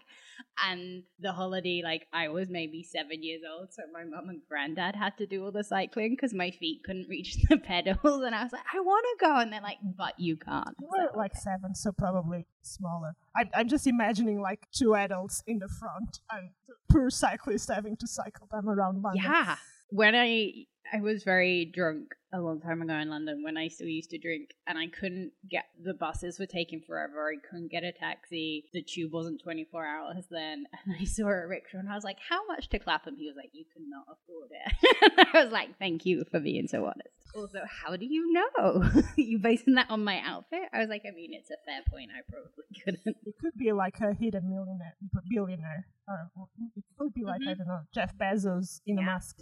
And 0.67 1.03
the 1.19 1.31
holiday, 1.31 1.81
like 1.83 2.07
I 2.13 2.27
was 2.29 2.49
maybe 2.49 2.83
seven 2.83 3.23
years 3.23 3.41
old, 3.49 3.73
so 3.73 3.83
my 3.91 4.03
mum 4.03 4.29
and 4.29 4.41
granddad 4.47 4.95
had 4.95 5.17
to 5.17 5.25
do 5.25 5.43
all 5.45 5.51
the 5.51 5.63
cycling 5.63 6.11
because 6.15 6.33
my 6.33 6.51
feet 6.51 6.81
couldn't 6.85 7.07
reach 7.09 7.37
the 7.49 7.57
pedals, 7.63 8.23
and 8.23 8.35
I 8.35 8.43
was 8.43 8.51
like, 8.51 8.65
I 8.73 8.79
want 8.79 9.05
to 9.19 9.25
go, 9.25 9.37
and 9.37 9.51
they're 9.51 9.61
like, 9.61 9.79
but 9.97 10.19
you 10.19 10.37
can't. 10.37 10.75
You 10.79 10.87
were 10.87 11.09
So, 11.11 11.17
like 11.17 11.35
seven, 11.35 11.75
so 11.75 11.91
probably 11.91 12.45
smaller. 12.67 13.15
I'm, 13.35 13.49
I'm 13.55 13.67
just 13.67 13.87
imagining 13.87 14.41
like 14.41 14.67
two 14.71 14.95
adults 14.95 15.43
in 15.47 15.59
the 15.59 15.67
front 15.67 16.19
and 16.31 16.49
the 16.67 16.75
poor 16.89 17.09
cyclist 17.09 17.69
having 17.73 17.97
to 17.97 18.07
cycle 18.07 18.47
them 18.51 18.69
around 18.69 19.01
London. 19.01 19.23
Yeah. 19.23 19.55
When 19.89 20.15
I 20.15 20.65
I 20.93 21.01
was 21.01 21.23
very 21.23 21.65
drunk 21.65 22.15
a 22.33 22.39
long 22.39 22.59
time 22.59 22.81
ago 22.81 22.93
in 22.93 23.09
London 23.09 23.43
when 23.43 23.57
I 23.57 23.67
still 23.67 23.87
used 23.87 24.09
to 24.11 24.17
drink 24.17 24.53
and 24.67 24.77
I 24.77 24.87
couldn't 24.87 25.31
get 25.49 25.65
the 25.81 25.93
buses 25.93 26.39
were 26.39 26.45
taking 26.45 26.81
forever. 26.81 27.29
I 27.29 27.37
couldn't 27.49 27.71
get 27.71 27.83
a 27.83 27.91
taxi. 27.91 28.65
The 28.73 28.81
tube 28.81 29.13
wasn't 29.13 29.41
24 29.41 29.85
hours 29.85 30.25
then. 30.29 30.65
And 30.85 30.95
I 30.99 31.05
saw 31.05 31.27
a 31.27 31.47
rickshaw 31.47 31.79
and 31.79 31.89
I 31.89 31.95
was 31.95 32.03
like, 32.03 32.17
How 32.29 32.45
much 32.47 32.69
to 32.69 32.79
Clapham? 32.79 33.15
He 33.17 33.27
was 33.27 33.35
like, 33.35 33.51
You 33.53 33.65
cannot 33.73 34.05
afford 34.07 34.49
it. 34.51 35.29
I 35.33 35.43
was 35.43 35.51
like, 35.51 35.77
Thank 35.79 36.05
you 36.05 36.23
for 36.29 36.39
being 36.39 36.67
so 36.67 36.85
honest. 36.85 37.16
Also, 37.37 37.59
how 37.83 37.95
do 37.95 38.05
you 38.05 38.33
know? 38.33 38.89
you 39.15 39.37
basing 39.37 39.75
that 39.75 39.89
on 39.91 40.03
my 40.03 40.19
outfit? 40.25 40.61
I 40.73 40.79
was 40.79 40.89
like, 40.89 41.03
I 41.07 41.13
mean, 41.15 41.31
it's 41.33 41.51
a 41.51 41.57
fair 41.65 41.81
point. 41.89 42.09
I 42.11 42.21
probably 42.27 42.65
couldn't. 42.83 43.15
It 43.25 43.35
could 43.39 43.53
be 43.57 43.71
like 43.73 43.99
a 44.01 44.13
hidden 44.13 44.49
millionaire, 44.49 44.95
billionaire, 45.29 45.85
or 46.07 46.31
or 46.35 46.47
it 46.75 46.83
could 46.97 47.13
be 47.13 47.23
like 47.23 47.41
I 47.47 47.53
Mhm. 47.53 47.57
don't 47.59 47.67
know 47.67 47.81
Jeff 47.93 48.17
Bezos 48.17 48.81
in 48.87 48.97
a 48.97 49.03
mask. 49.03 49.37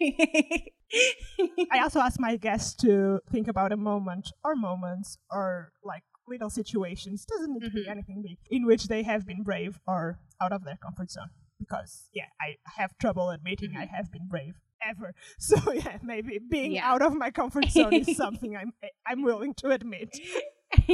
I 1.72 1.80
also 1.82 2.00
asked 2.00 2.20
my 2.20 2.36
guests 2.36 2.74
to 2.82 3.20
think 3.30 3.48
about 3.48 3.72
a 3.72 3.76
moment 3.76 4.32
or 4.44 4.56
moments 4.56 5.18
or 5.30 5.72
like 5.84 6.02
little 6.28 6.50
situations. 6.50 7.24
Doesn't 7.24 7.52
need 7.52 7.62
to 7.64 7.70
be 7.70 7.84
Mhm. 7.86 7.90
anything 7.90 8.22
big 8.22 8.38
in 8.50 8.66
which 8.66 8.88
they 8.88 9.02
have 9.04 9.24
been 9.26 9.42
brave 9.42 9.78
or 9.86 10.18
out 10.40 10.52
of 10.52 10.64
their 10.64 10.76
comfort 10.76 11.10
zone. 11.10 11.30
Because 11.58 12.10
yeah, 12.12 12.26
I 12.40 12.56
have 12.76 12.98
trouble 12.98 13.30
admitting 13.30 13.76
I 13.76 13.86
have 13.86 14.10
been 14.12 14.26
brave 14.28 14.60
ever. 14.88 15.14
So 15.38 15.72
yeah, 15.72 15.98
maybe 16.02 16.38
being 16.50 16.72
Yeah. 16.72 16.90
out 16.90 17.02
of 17.02 17.14
my 17.14 17.30
comfort 17.30 17.70
zone 17.70 17.92
is 17.94 18.16
something 18.24 18.56
I'm 18.56 18.72
I'm 19.06 19.22
willing 19.22 19.54
to 19.54 19.70
admit. 19.70 20.18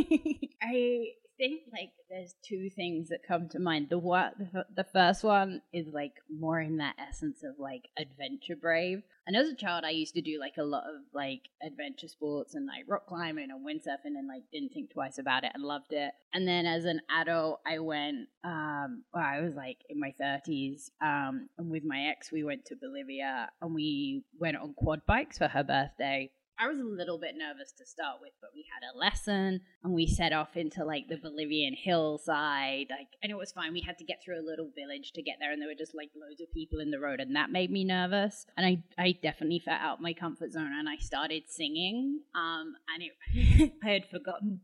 I 0.62 1.06
think 1.36 1.62
like 1.72 1.90
there's 2.10 2.34
two 2.46 2.70
things 2.70 3.08
that 3.08 3.26
come 3.26 3.48
to 3.50 3.58
mind. 3.58 3.88
The 3.90 3.98
the, 4.52 4.66
the 4.74 4.84
first 4.84 5.24
one 5.24 5.62
is 5.72 5.86
like 5.92 6.14
more 6.30 6.60
in 6.60 6.78
that 6.78 6.96
essence 6.98 7.42
of 7.42 7.58
like 7.58 7.88
adventure 7.98 8.56
brave. 8.56 9.02
And 9.26 9.36
as 9.36 9.48
a 9.48 9.54
child, 9.54 9.84
I 9.84 9.90
used 9.90 10.14
to 10.14 10.20
do 10.20 10.40
like 10.40 10.56
a 10.58 10.64
lot 10.64 10.84
of 10.84 11.02
like 11.14 11.42
adventure 11.62 12.08
sports 12.08 12.54
and 12.54 12.66
like 12.66 12.84
rock 12.88 13.06
climbing 13.06 13.50
and 13.50 13.64
windsurfing, 13.64 14.16
and 14.18 14.28
like 14.28 14.42
didn't 14.52 14.72
think 14.72 14.92
twice 14.92 15.18
about 15.18 15.44
it 15.44 15.52
and 15.54 15.62
loved 15.62 15.92
it. 15.92 16.12
And 16.34 16.46
then 16.46 16.66
as 16.66 16.84
an 16.84 17.00
adult, 17.10 17.60
I 17.66 17.78
went. 17.78 18.28
Um, 18.44 19.04
well, 19.14 19.24
I 19.24 19.40
was 19.40 19.54
like 19.54 19.78
in 19.88 20.00
my 20.00 20.14
thirties, 20.18 20.90
um, 21.00 21.48
and 21.58 21.70
with 21.70 21.84
my 21.84 22.08
ex, 22.10 22.32
we 22.32 22.42
went 22.42 22.64
to 22.66 22.76
Bolivia 22.76 23.50
and 23.60 23.74
we 23.74 24.24
went 24.38 24.56
on 24.56 24.74
quad 24.74 25.06
bikes 25.06 25.38
for 25.38 25.48
her 25.48 25.62
birthday. 25.62 26.30
I 26.62 26.68
was 26.68 26.78
a 26.78 26.84
little 26.84 27.18
bit 27.18 27.34
nervous 27.36 27.72
to 27.72 27.86
start 27.86 28.18
with, 28.20 28.32
but 28.40 28.50
we 28.54 28.64
had 28.72 28.86
a 28.86 28.96
lesson 28.96 29.62
and 29.82 29.92
we 29.92 30.06
set 30.06 30.32
off 30.32 30.56
into 30.56 30.84
like 30.84 31.08
the 31.08 31.16
Bolivian 31.16 31.74
hillside. 31.74 32.86
Like, 32.88 33.08
and 33.20 33.32
it 33.32 33.36
was 33.36 33.50
fine. 33.50 33.72
We 33.72 33.80
had 33.80 33.98
to 33.98 34.04
get 34.04 34.22
through 34.24 34.40
a 34.40 34.46
little 34.46 34.70
village 34.76 35.10
to 35.14 35.22
get 35.22 35.38
there, 35.40 35.50
and 35.50 35.60
there 35.60 35.68
were 35.68 35.74
just 35.74 35.94
like 35.94 36.10
loads 36.14 36.40
of 36.40 36.52
people 36.52 36.78
in 36.78 36.92
the 36.92 37.00
road, 37.00 37.18
and 37.18 37.34
that 37.34 37.50
made 37.50 37.72
me 37.72 37.82
nervous. 37.82 38.46
And 38.56 38.64
I, 38.64 38.82
I 38.96 39.18
definitely 39.20 39.58
felt 39.58 39.80
out 39.80 40.00
my 40.00 40.12
comfort 40.12 40.52
zone, 40.52 40.70
and 40.72 40.88
I 40.88 40.98
started 40.98 41.44
singing. 41.48 42.20
Um, 42.34 42.74
and 42.94 43.02
it, 43.02 43.72
I 43.84 43.88
had 43.88 44.08
forgotten. 44.08 44.60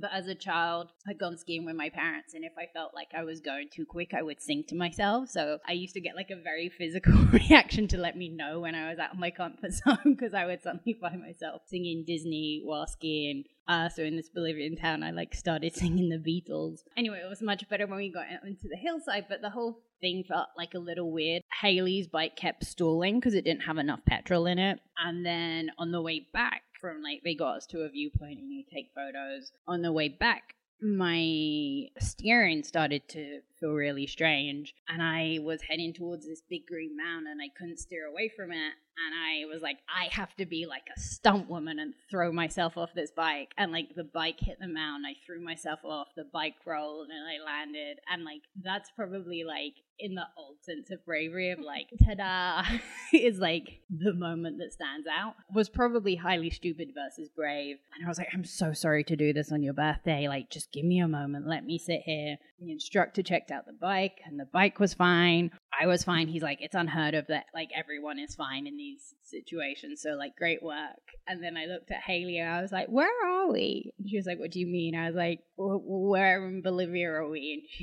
But 0.00 0.10
as 0.12 0.26
a 0.26 0.34
child, 0.34 0.88
I'd 1.08 1.18
gone 1.18 1.36
skiing 1.36 1.64
with 1.64 1.76
my 1.76 1.90
parents, 1.90 2.34
and 2.34 2.44
if 2.44 2.52
I 2.58 2.66
felt 2.72 2.94
like 2.94 3.08
I 3.16 3.24
was 3.24 3.40
going 3.40 3.68
too 3.72 3.84
quick, 3.84 4.12
I 4.14 4.22
would 4.22 4.40
sing 4.40 4.64
to 4.68 4.74
myself. 4.74 5.28
So 5.28 5.58
I 5.66 5.72
used 5.72 5.94
to 5.94 6.00
get 6.00 6.16
like 6.16 6.30
a 6.30 6.36
very 6.36 6.68
physical 6.68 7.14
reaction 7.32 7.88
to 7.88 7.98
let 7.98 8.16
me 8.16 8.28
know 8.28 8.60
when 8.60 8.74
I 8.74 8.90
was 8.90 8.98
out 8.98 9.12
of 9.12 9.18
my 9.18 9.30
comfort 9.30 9.72
zone 9.84 9.98
because 10.04 10.34
I 10.34 10.46
would 10.46 10.62
suddenly 10.62 10.94
find 11.00 11.20
myself 11.20 11.62
singing 11.66 12.04
Disney 12.06 12.62
while 12.64 12.86
skiing. 12.86 13.44
Uh, 13.68 13.88
so 13.88 14.02
in 14.02 14.16
this 14.16 14.28
Bolivian 14.28 14.76
town, 14.76 15.02
I 15.02 15.10
like 15.10 15.34
started 15.34 15.74
singing 15.76 16.08
the 16.08 16.18
Beatles. 16.18 16.80
Anyway, 16.96 17.20
it 17.24 17.28
was 17.28 17.42
much 17.42 17.68
better 17.68 17.86
when 17.86 17.98
we 17.98 18.12
got 18.12 18.26
into 18.46 18.68
the 18.68 18.76
hillside, 18.76 19.26
but 19.28 19.42
the 19.42 19.50
whole 19.50 19.82
thing 20.00 20.24
felt 20.28 20.48
like 20.56 20.74
a 20.74 20.78
little 20.78 21.10
weird. 21.10 21.42
Haley's 21.60 22.06
bike 22.06 22.36
kept 22.36 22.64
stalling 22.64 23.18
because 23.18 23.34
it 23.34 23.44
didn't 23.44 23.62
have 23.62 23.78
enough 23.78 24.00
petrol 24.06 24.46
in 24.46 24.58
it. 24.58 24.78
And 24.98 25.24
then 25.24 25.70
on 25.78 25.90
the 25.90 26.02
way 26.02 26.26
back 26.32 26.62
from 26.80 27.02
got 27.34 27.56
us 27.56 27.66
to 27.66 27.82
a 27.82 27.88
viewpoint 27.88 28.38
and 28.38 28.52
you 28.52 28.64
take 28.72 28.90
photos. 28.94 29.52
On 29.66 29.82
the 29.82 29.92
way 29.92 30.08
back, 30.08 30.54
my 30.80 31.88
steering 31.98 32.62
started 32.62 33.08
to 33.08 33.40
feel 33.58 33.72
really 33.72 34.06
strange. 34.06 34.74
And 34.88 35.02
I 35.02 35.38
was 35.42 35.60
heading 35.62 35.92
towards 35.92 36.26
this 36.26 36.42
big 36.48 36.66
green 36.66 36.96
mound 36.96 37.26
and 37.26 37.40
I 37.40 37.48
couldn't 37.56 37.78
steer 37.78 38.06
away 38.06 38.30
from 38.34 38.52
it. 38.52 38.72
And 38.96 39.14
I 39.14 39.52
was 39.52 39.62
like 39.62 39.78
I 39.88 40.08
have 40.14 40.34
to 40.36 40.46
be 40.46 40.66
like 40.66 40.86
a 40.96 40.98
stunt 40.98 41.50
woman 41.50 41.78
and 41.78 41.92
throw 42.10 42.32
myself 42.32 42.78
off 42.78 42.94
this 42.94 43.10
bike. 43.10 43.52
And 43.58 43.70
like 43.70 43.94
the 43.94 44.04
bike 44.04 44.40
hit 44.40 44.56
the 44.58 44.68
mound. 44.68 45.04
I 45.06 45.14
threw 45.26 45.42
myself 45.42 45.80
off. 45.84 46.08
The 46.16 46.24
bike 46.32 46.54
rolled 46.64 47.08
and 47.08 47.24
I 47.28 47.44
landed. 47.44 47.98
And 48.10 48.24
like 48.24 48.42
that's 48.62 48.90
probably 48.96 49.44
like 49.44 49.74
in 49.98 50.14
the 50.14 50.26
old 50.36 50.56
sense 50.62 50.90
of 50.90 51.04
bravery 51.04 51.50
of 51.50 51.58
like 51.58 51.88
ta-da 52.04 52.64
is 53.12 53.38
like 53.38 53.80
the 53.90 54.14
moment 54.14 54.58
that 54.58 54.72
stands 54.72 55.06
out. 55.06 55.34
Was 55.54 55.68
probably 55.68 56.14
highly 56.14 56.48
stupid 56.48 56.88
versus 56.94 57.28
brave. 57.28 57.76
And 57.94 58.04
I 58.04 58.08
was 58.08 58.18
like 58.18 58.28
I'm 58.32 58.44
so 58.44 58.72
sorry 58.72 59.04
to 59.04 59.16
do 59.16 59.34
this 59.34 59.52
on 59.52 59.62
your 59.62 59.74
birthday. 59.74 60.26
Like 60.26 60.48
just 60.48 60.72
give 60.72 60.86
me 60.86 61.00
a 61.00 61.08
moment. 61.08 61.46
Let 61.46 61.66
me 61.66 61.78
sit 61.78 62.00
here. 62.04 62.38
The 62.60 62.72
instructor 62.72 63.22
checked 63.22 63.50
out 63.56 63.66
the 63.66 63.72
bike 63.72 64.20
and 64.24 64.38
the 64.38 64.46
bike 64.46 64.78
was 64.78 64.94
fine. 64.94 65.50
I 65.78 65.86
was 65.86 66.04
fine. 66.04 66.28
He's 66.28 66.42
like 66.42 66.58
it's 66.60 66.74
unheard 66.74 67.14
of 67.14 67.26
that 67.28 67.46
like 67.54 67.70
everyone 67.74 68.18
is 68.18 68.34
fine 68.34 68.66
in 68.66 68.76
these 68.76 69.14
situations 69.22 70.02
so 70.02 70.10
like 70.10 70.36
great 70.36 70.62
work. 70.62 71.00
And 71.26 71.42
then 71.42 71.56
I 71.56 71.66
looked 71.66 71.90
at 71.90 72.02
Haley 72.02 72.38
and 72.38 72.50
I 72.50 72.62
was 72.62 72.72
like 72.72 72.88
where 72.88 73.08
are 73.26 73.50
we? 73.50 73.92
And 73.98 74.08
she 74.08 74.16
was 74.16 74.26
like 74.26 74.38
what 74.38 74.50
do 74.50 74.60
you 74.60 74.66
mean? 74.66 74.94
I 74.94 75.06
was 75.06 75.16
like 75.16 75.40
where 75.56 76.46
in 76.46 76.62
Bolivia 76.62 77.10
are 77.10 77.28
we? 77.28 77.52
And 77.54 77.62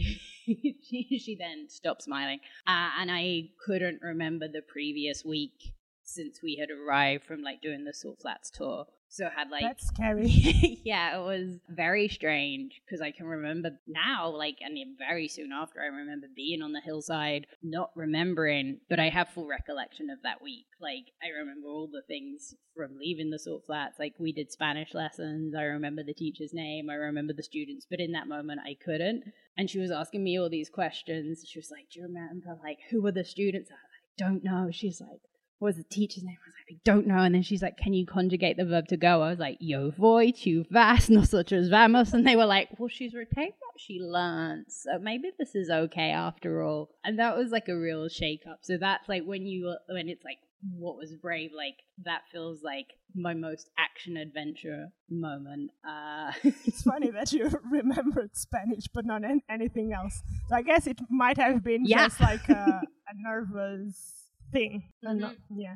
she 0.46 0.76
she, 0.84 1.20
she 1.20 1.36
then 1.36 1.68
stopped 1.70 2.04
smiling. 2.04 2.40
Uh, 2.68 2.90
and 3.00 3.12
I 3.12 3.50
couldn't 3.66 4.02
remember 4.02 4.48
the 4.48 4.62
previous 4.62 5.26
week 5.26 5.74
since 6.04 6.42
we 6.44 6.58
had 6.58 6.70
arrived 6.70 7.26
from 7.26 7.42
like 7.42 7.62
doing 7.62 7.86
the 7.86 7.94
Salt 7.94 8.20
Flats 8.22 8.52
tour 8.52 8.86
so 9.14 9.28
it 9.28 9.32
had 9.36 9.52
like 9.52 9.62
That's 9.62 9.86
scary. 9.86 10.82
yeah, 10.84 11.20
it 11.20 11.24
was 11.24 11.60
very 11.70 12.08
strange 12.08 12.82
because 12.84 13.00
I 13.00 13.12
can 13.12 13.28
remember 13.28 13.70
now, 13.86 14.30
like, 14.30 14.58
and 14.60 14.76
very 14.98 15.28
soon 15.28 15.52
after, 15.52 15.82
I 15.82 15.86
remember 15.86 16.26
being 16.36 16.64
on 16.64 16.72
the 16.72 16.82
hillside, 16.84 17.46
not 17.62 17.92
remembering, 17.96 18.80
but 18.90 19.00
I 19.00 19.10
have 19.10 19.30
full 19.30 19.46
recollection 19.48 20.10
of 20.10 20.18
that 20.24 20.42
week. 20.42 20.66
Like, 20.82 21.12
I 21.22 21.28
remember 21.28 21.68
all 21.68 21.88
the 21.88 22.02
things 22.08 22.56
from 22.76 22.98
leaving 23.00 23.30
the 23.30 23.38
Salt 23.38 23.66
Flats. 23.68 24.00
Like, 24.00 24.16
we 24.18 24.32
did 24.32 24.52
Spanish 24.52 24.96
lessons. 24.96 25.54
I 25.54 25.62
remember 25.62 26.02
the 26.04 26.16
teacher's 26.16 26.52
name. 26.52 26.90
I 26.90 26.96
remember 26.96 27.34
the 27.34 27.44
students, 27.44 27.86
but 27.88 28.00
in 28.00 28.14
that 28.14 28.28
moment, 28.28 28.62
I 28.66 28.76
couldn't. 28.84 29.26
And 29.56 29.70
she 29.70 29.78
was 29.78 29.92
asking 29.92 30.24
me 30.24 30.40
all 30.40 30.50
these 30.50 30.72
questions. 30.72 31.46
She 31.48 31.60
was 31.60 31.70
like, 31.70 31.92
Do 31.92 32.00
you 32.00 32.08
remember, 32.08 32.58
like, 32.64 32.80
who 32.90 33.04
were 33.04 33.12
the 33.12 33.24
students? 33.24 33.70
I 33.70 33.76
like, 33.76 34.18
Don't 34.18 34.44
know. 34.44 34.70
She's 34.72 35.00
like, 35.00 35.22
what 35.64 35.70
was 35.70 35.78
the 35.78 35.84
teacher's 35.84 36.24
name? 36.26 36.38
I 36.44 36.48
was 36.48 36.54
like, 36.70 36.76
I 36.78 36.82
don't 36.84 37.08
know. 37.08 37.20
And 37.20 37.34
then 37.34 37.42
she's 37.42 37.62
like, 37.62 37.78
Can 37.78 37.94
you 37.94 38.06
conjugate 38.06 38.58
the 38.58 38.66
verb 38.66 38.88
to 38.90 38.98
go? 38.98 39.22
I 39.22 39.30
was 39.30 39.40
like, 39.40 39.58
Yo 39.62 39.92
voy, 39.92 40.32
tu 40.32 40.66
vas, 40.70 41.10
nosotros 41.18 41.70
vamos. 41.70 42.12
And 42.14 42.28
they 42.28 42.36
were 42.36 42.46
like, 42.46 42.68
Well, 42.78 42.90
she's 42.90 43.14
retained 43.14 43.54
what 43.60 43.80
she 43.80 44.00
learned. 44.02 44.66
So 44.68 45.00
maybe 45.00 45.32
this 45.40 45.56
is 45.56 45.70
okay 45.70 46.12
after 46.12 46.62
all. 46.64 46.90
And 47.06 47.18
that 47.20 47.38
was 47.38 47.52
like 47.52 47.70
a 47.70 47.78
real 47.78 48.10
shake 48.10 48.44
up. 48.50 48.60
So 48.62 48.76
that's 48.78 49.08
like 49.08 49.24
when 49.24 49.46
you, 49.48 49.74
when 49.88 50.10
it's 50.10 50.26
like, 50.26 50.40
what 50.78 50.96
was 50.98 51.14
brave? 51.14 51.52
Like, 51.56 51.76
that 52.06 52.22
feels 52.32 52.62
like 52.64 52.88
my 53.16 53.34
most 53.34 53.70
action 53.78 54.18
adventure 54.18 54.88
moment. 55.10 55.72
Uh, 55.88 56.32
it's 56.44 56.84
funny 56.84 57.10
that 57.12 57.32
you 57.32 57.50
remembered 57.72 58.36
Spanish 58.36 58.88
but 58.94 59.06
not 59.06 59.22
anything 59.50 59.94
else. 59.94 60.24
So 60.50 60.56
I 60.56 60.62
guess 60.62 60.88
it 60.88 61.00
might 61.10 61.38
have 61.38 61.64
been 61.64 61.86
Yeah. 61.86 62.08
just 62.08 62.20
like 62.20 62.48
a, 62.50 62.82
a 63.08 63.14
nervous 63.16 64.23
thing. 64.54 64.84
Mm-hmm. 65.04 65.08
and 65.08 65.20
not- 65.20 65.36
yeah. 65.56 65.76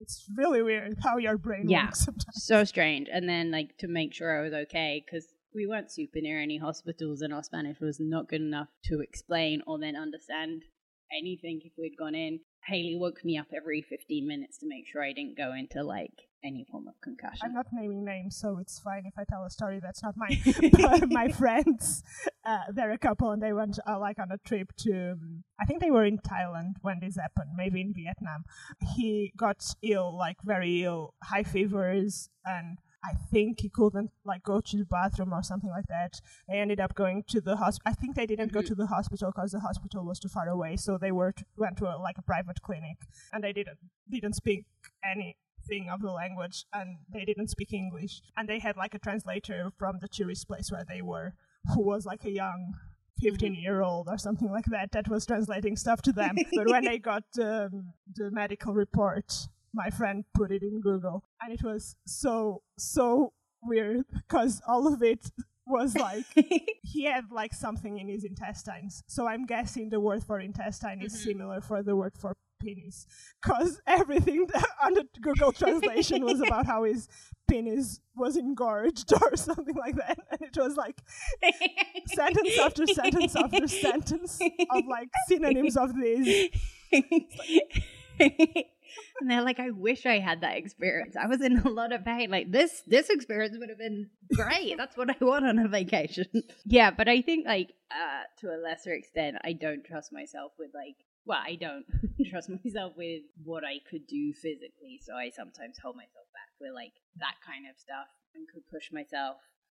It's 0.00 0.26
really 0.36 0.62
weird 0.62 0.94
how 1.04 1.18
your 1.18 1.38
brain 1.38 1.68
Yeah. 1.68 1.84
works 1.84 2.00
sometimes. 2.04 2.44
so 2.44 2.64
strange. 2.64 3.08
And 3.12 3.28
then, 3.28 3.52
like, 3.52 3.76
to 3.78 3.86
make 3.86 4.12
sure 4.12 4.36
I 4.36 4.42
was 4.42 4.52
okay, 4.52 5.00
because 5.04 5.26
we 5.54 5.64
weren't 5.66 5.92
super 5.92 6.20
near 6.20 6.40
any 6.40 6.56
hospitals, 6.58 7.22
and 7.22 7.32
our 7.32 7.44
Spanish 7.44 7.78
was 7.80 8.00
not 8.00 8.28
good 8.28 8.40
enough 8.40 8.66
to 8.86 8.98
explain 9.00 9.62
or 9.66 9.78
then 9.78 9.94
understand 9.94 10.62
anything 11.16 11.60
if 11.64 11.72
we'd 11.78 11.96
gone 11.96 12.16
in. 12.16 12.40
Haley 12.66 12.96
woke 12.96 13.24
me 13.24 13.36
up 13.38 13.46
every 13.54 13.82
15 13.82 14.26
minutes 14.26 14.58
to 14.58 14.66
make 14.68 14.86
sure 14.86 15.02
I 15.02 15.12
didn't 15.12 15.36
go 15.36 15.52
into 15.52 15.82
like 15.82 16.28
any 16.44 16.64
form 16.70 16.88
of 16.88 16.94
concussion. 17.00 17.40
I'm 17.44 17.54
not 17.54 17.66
naming 17.72 18.04
names, 18.04 18.36
so 18.36 18.58
it's 18.58 18.78
fine 18.78 19.04
if 19.06 19.14
I 19.18 19.24
tell 19.28 19.44
a 19.44 19.50
story 19.50 19.80
that's 19.80 20.02
not 20.02 20.14
mine. 20.16 20.40
but 20.72 21.10
my 21.10 21.28
friends, 21.28 22.02
uh, 22.44 22.58
they're 22.72 22.92
a 22.92 22.98
couple, 22.98 23.30
and 23.30 23.42
they 23.42 23.52
went 23.52 23.78
uh, 23.88 23.98
like 23.98 24.18
on 24.18 24.30
a 24.32 24.38
trip 24.46 24.72
to. 24.80 25.16
I 25.60 25.64
think 25.64 25.80
they 25.80 25.90
were 25.90 26.04
in 26.04 26.18
Thailand 26.18 26.74
when 26.80 27.00
this 27.00 27.16
happened, 27.16 27.50
maybe 27.56 27.80
in 27.80 27.94
Vietnam. 27.94 28.44
He 28.94 29.32
got 29.36 29.64
ill, 29.82 30.16
like 30.16 30.36
very 30.44 30.82
ill, 30.82 31.14
high 31.22 31.44
fevers, 31.44 32.28
and 32.44 32.78
I 33.04 33.14
think 33.30 33.60
he 33.60 33.68
couldn't 33.68 34.10
like 34.24 34.42
go 34.42 34.60
to 34.60 34.76
the 34.76 34.84
bathroom 34.84 35.32
or 35.32 35.42
something 35.42 35.70
like 35.70 35.86
that. 35.88 36.20
They 36.48 36.58
ended 36.58 36.80
up 36.80 36.94
going 36.94 37.24
to 37.28 37.40
the 37.40 37.56
hospital. 37.56 37.90
I 37.90 37.94
think 37.94 38.14
they 38.14 38.26
didn't 38.26 38.48
mm-hmm. 38.48 38.60
go 38.60 38.62
to 38.62 38.74
the 38.74 38.86
hospital 38.86 39.32
because 39.34 39.52
the 39.52 39.60
hospital 39.60 40.04
was 40.04 40.18
too 40.18 40.28
far 40.28 40.48
away, 40.48 40.76
so 40.76 40.98
they 40.98 41.12
were 41.12 41.32
t- 41.32 41.44
went 41.56 41.78
to 41.78 41.86
a, 41.86 41.98
like 41.98 42.18
a 42.18 42.22
private 42.22 42.62
clinic, 42.62 42.98
and 43.32 43.42
they 43.42 43.52
didn't 43.52 43.78
didn't 44.08 44.34
speak 44.34 44.66
any 45.04 45.36
thing 45.66 45.88
of 45.88 46.02
the 46.02 46.10
language 46.10 46.64
and 46.72 46.98
they 47.12 47.24
didn't 47.24 47.48
speak 47.48 47.72
English. 47.72 48.20
And 48.36 48.48
they 48.48 48.58
had 48.58 48.76
like 48.76 48.94
a 48.94 48.98
translator 48.98 49.70
from 49.78 49.98
the 50.00 50.08
tourist 50.08 50.48
place 50.48 50.70
where 50.70 50.84
they 50.88 51.02
were, 51.02 51.34
who 51.74 51.82
was 51.82 52.04
like 52.04 52.24
a 52.24 52.30
young 52.30 52.74
15 53.20 53.54
year 53.54 53.82
old 53.82 54.08
or 54.08 54.18
something 54.18 54.50
like 54.50 54.66
that, 54.66 54.92
that 54.92 55.08
was 55.08 55.26
translating 55.26 55.76
stuff 55.76 56.02
to 56.02 56.12
them. 56.12 56.36
but 56.54 56.68
when 56.68 56.84
they 56.84 56.98
got 56.98 57.24
um, 57.40 57.92
the 58.14 58.30
medical 58.30 58.74
report, 58.74 59.48
my 59.74 59.90
friend 59.90 60.24
put 60.34 60.50
it 60.50 60.62
in 60.62 60.80
Google 60.80 61.24
and 61.40 61.52
it 61.52 61.62
was 61.62 61.96
so, 62.06 62.62
so 62.78 63.32
weird 63.62 64.04
because 64.12 64.60
all 64.66 64.92
of 64.92 65.02
it 65.02 65.30
was 65.66 65.94
like 65.96 66.24
he 66.82 67.04
had 67.04 67.24
like 67.30 67.54
something 67.54 67.98
in 67.98 68.08
his 68.08 68.24
intestines. 68.24 69.02
So 69.06 69.26
I'm 69.26 69.46
guessing 69.46 69.90
the 69.90 70.00
word 70.00 70.24
for 70.24 70.40
intestine 70.40 70.98
mm-hmm. 70.98 71.06
is 71.06 71.22
similar 71.22 71.60
for 71.60 71.82
the 71.82 71.96
word 71.96 72.12
for 72.18 72.36
penis 72.60 73.06
because 73.42 73.80
everything 73.86 74.46
on 74.82 74.94
the 74.94 75.06
Google 75.20 75.52
translation 75.52 76.24
was 76.24 76.40
about 76.46 76.66
how 76.66 76.84
his 76.84 77.08
penis 77.48 78.00
was 78.14 78.36
engorged 78.36 79.12
or 79.20 79.36
something 79.36 79.74
like 79.74 79.96
that. 79.96 80.18
And 80.30 80.42
it 80.42 80.56
was 80.56 80.76
like 80.76 81.00
sentence 82.06 82.58
after 82.58 82.86
sentence 82.86 83.36
after 83.36 83.66
sentence 83.66 84.40
of 84.70 84.84
like 84.88 85.08
synonyms 85.28 85.76
of 85.76 85.94
this. 85.94 86.48
And 89.20 89.30
they're 89.30 89.42
like, 89.42 89.60
I 89.60 89.70
wish 89.70 90.06
I 90.06 90.18
had 90.18 90.40
that 90.42 90.56
experience. 90.56 91.16
I 91.16 91.26
was 91.26 91.40
in 91.40 91.58
a 91.58 91.68
lot 91.68 91.92
of 91.92 92.04
pain. 92.04 92.30
Like 92.30 92.50
this, 92.50 92.82
this 92.86 93.10
experience 93.10 93.56
would 93.58 93.68
have 93.68 93.78
been 93.78 94.10
great. 94.34 94.76
That's 94.76 94.96
what 94.96 95.10
I 95.10 95.24
want 95.24 95.46
on 95.46 95.58
a 95.58 95.68
vacation. 95.68 96.26
yeah, 96.64 96.90
but 96.90 97.08
I 97.08 97.22
think 97.22 97.46
like 97.46 97.72
uh, 97.90 98.24
to 98.40 98.48
a 98.48 98.58
lesser 98.62 98.92
extent, 98.92 99.36
I 99.44 99.52
don't 99.52 99.84
trust 99.84 100.12
myself 100.12 100.52
with 100.58 100.70
like 100.74 100.96
well, 101.24 101.38
I 101.38 101.54
don't 101.54 101.86
trust 102.30 102.50
myself 102.50 102.94
with 102.96 103.22
what 103.44 103.62
I 103.64 103.78
could 103.88 104.06
do 104.06 104.32
physically, 104.34 104.98
so 105.00 105.14
I 105.14 105.30
sometimes 105.30 105.78
hold 105.78 105.96
myself 105.96 106.26
back 106.34 106.50
with 106.60 106.74
like 106.74 106.92
that 107.18 107.38
kind 107.46 107.66
of 107.70 107.78
stuff 107.78 108.10
and 108.34 108.48
could 108.48 108.66
push 108.66 108.90
myself 108.90 109.36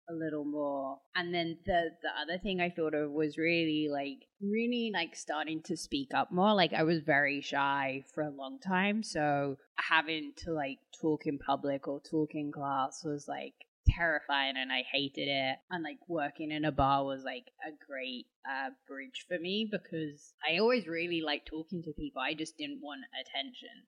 a 0.09 0.13
little 0.13 0.45
more. 0.45 0.99
And 1.15 1.33
then 1.33 1.57
the 1.65 1.91
the 2.01 2.09
other 2.21 2.37
thing 2.37 2.61
I 2.61 2.69
thought 2.69 2.93
of 2.93 3.11
was 3.11 3.37
really 3.37 3.87
like 3.91 4.27
really 4.41 4.91
like 4.93 5.15
starting 5.15 5.61
to 5.63 5.77
speak 5.77 6.09
up 6.13 6.31
more. 6.31 6.53
Like 6.53 6.73
I 6.73 6.83
was 6.83 6.99
very 6.99 7.41
shy 7.41 8.03
for 8.13 8.23
a 8.23 8.29
long 8.29 8.59
time, 8.59 9.03
so 9.03 9.57
having 9.75 10.33
to 10.37 10.51
like 10.51 10.79
talk 11.01 11.25
in 11.25 11.37
public 11.39 11.87
or 11.87 12.01
talk 12.01 12.31
in 12.33 12.51
class 12.51 13.03
was 13.03 13.27
like 13.27 13.53
terrifying 13.87 14.55
and 14.57 14.71
I 14.71 14.83
hated 14.91 15.27
it. 15.27 15.57
And 15.69 15.83
like 15.83 15.99
working 16.07 16.51
in 16.51 16.65
a 16.65 16.71
bar 16.71 17.05
was 17.05 17.23
like 17.23 17.51
a 17.65 17.71
great 17.85 18.27
uh, 18.47 18.69
bridge 18.87 19.25
for 19.27 19.39
me 19.39 19.69
because 19.69 20.33
I 20.47 20.59
always 20.59 20.87
really 20.87 21.21
liked 21.21 21.47
talking 21.49 21.83
to 21.83 21.93
people. 21.93 22.21
I 22.21 22.33
just 22.33 22.57
didn't 22.57 22.81
want 22.81 23.01
attention. 23.19 23.87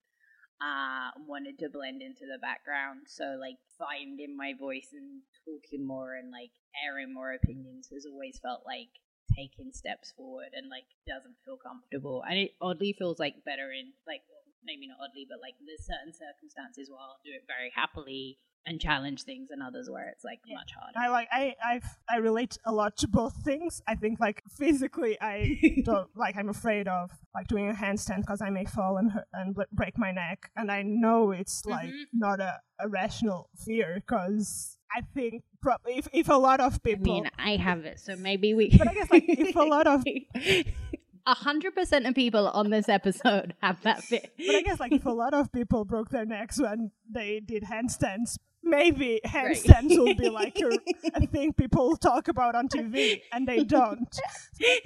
Uh, 0.56 1.12
wanted 1.28 1.58
to 1.58 1.68
blend 1.68 2.00
into 2.00 2.24
the 2.24 2.38
background. 2.40 3.00
So 3.06 3.36
like 3.38 3.56
finding 3.78 4.36
my 4.36 4.54
voice 4.58 4.88
and 4.92 5.20
talking 5.44 5.86
more 5.86 6.14
and 6.14 6.30
like 6.32 6.50
airing 6.80 7.12
more 7.12 7.32
opinions 7.34 7.88
has 7.92 8.06
always 8.06 8.38
felt 8.38 8.62
like 8.64 8.88
taking 9.36 9.70
steps 9.72 10.12
forward 10.16 10.56
and 10.56 10.70
like 10.70 10.88
doesn't 11.06 11.36
feel 11.44 11.58
comfortable. 11.60 12.24
And 12.28 12.38
it 12.38 12.56
oddly 12.60 12.96
feels 12.96 13.18
like 13.18 13.44
better 13.44 13.70
in 13.70 13.92
like 14.06 14.22
maybe 14.64 14.88
not 14.88 14.98
oddly, 14.98 15.26
but 15.28 15.44
like 15.44 15.54
there's 15.60 15.84
certain 15.84 16.16
circumstances 16.16 16.88
where 16.88 17.00
I'll 17.00 17.20
do 17.24 17.36
it 17.36 17.44
very 17.46 17.70
happily 17.74 18.38
and 18.66 18.80
challenge 18.80 19.22
things 19.22 19.50
and 19.50 19.62
others 19.62 19.88
where 19.88 20.08
it's 20.08 20.24
like 20.24 20.40
yeah. 20.46 20.56
much 20.56 20.72
harder. 20.78 20.98
I 20.98 21.08
like 21.08 21.28
I 21.32 21.54
i 21.62 21.80
I 22.10 22.16
relate 22.18 22.58
a 22.64 22.72
lot 22.72 22.96
to 22.98 23.08
both 23.08 23.34
things. 23.44 23.80
I 23.86 23.94
think 23.94 24.18
like 24.20 24.42
physically 24.50 25.16
I 25.20 25.80
don't 25.84 26.08
like 26.16 26.36
I'm 26.36 26.48
afraid 26.48 26.88
of 26.88 27.10
like 27.34 27.46
doing 27.46 27.70
a 27.70 27.74
handstand 27.74 28.22
because 28.22 28.42
I 28.42 28.50
may 28.50 28.64
fall 28.64 28.96
and 28.98 29.12
hurt, 29.12 29.28
and 29.32 29.56
break 29.72 29.96
my 29.96 30.10
neck 30.10 30.50
and 30.56 30.70
I 30.70 30.82
know 30.82 31.30
it's 31.30 31.64
like 31.64 31.88
mm-hmm. 31.88 32.18
not 32.18 32.40
a, 32.40 32.60
a 32.80 32.88
rational 32.88 33.48
fear 33.64 34.02
because 34.04 34.78
I 34.94 35.02
think 35.14 35.44
probably 35.62 35.98
if, 35.98 36.08
if 36.12 36.28
a 36.28 36.34
lot 36.34 36.60
of 36.60 36.82
people 36.82 37.10
I 37.10 37.14
mean 37.14 37.30
I 37.38 37.56
have 37.56 37.84
it 37.84 38.00
so 38.00 38.16
maybe 38.16 38.54
we 38.54 38.76
But 38.76 38.88
I 38.88 38.94
guess 38.94 39.10
like 39.10 39.24
if 39.28 39.54
a 39.54 39.62
lot 39.62 39.86
of 39.86 40.04
A 40.06 40.64
hundred 41.34 41.74
percent 41.74 42.06
of 42.06 42.14
people 42.14 42.48
on 42.48 42.70
this 42.70 42.88
episode 42.88 43.54
have 43.62 43.80
that 43.82 44.02
fit. 44.02 44.32
But 44.36 44.54
I 44.56 44.62
guess 44.62 44.80
like 44.80 44.92
if 44.92 45.06
a 45.06 45.10
lot 45.10 45.34
of 45.34 45.52
people 45.52 45.84
broke 45.84 46.10
their 46.10 46.24
necks 46.24 46.60
when 46.60 46.90
they 47.08 47.40
did 47.40 47.64
handstands, 47.64 48.38
maybe 48.66 49.20
handstands 49.24 49.90
right. 49.90 49.98
will 49.98 50.14
be 50.14 50.28
like 50.28 50.58
a, 50.60 50.78
a 51.14 51.26
thing 51.26 51.52
people 51.52 51.96
talk 51.96 52.28
about 52.28 52.54
on 52.54 52.68
TV, 52.68 53.22
and 53.32 53.46
they 53.46 53.64
don't. 53.64 54.14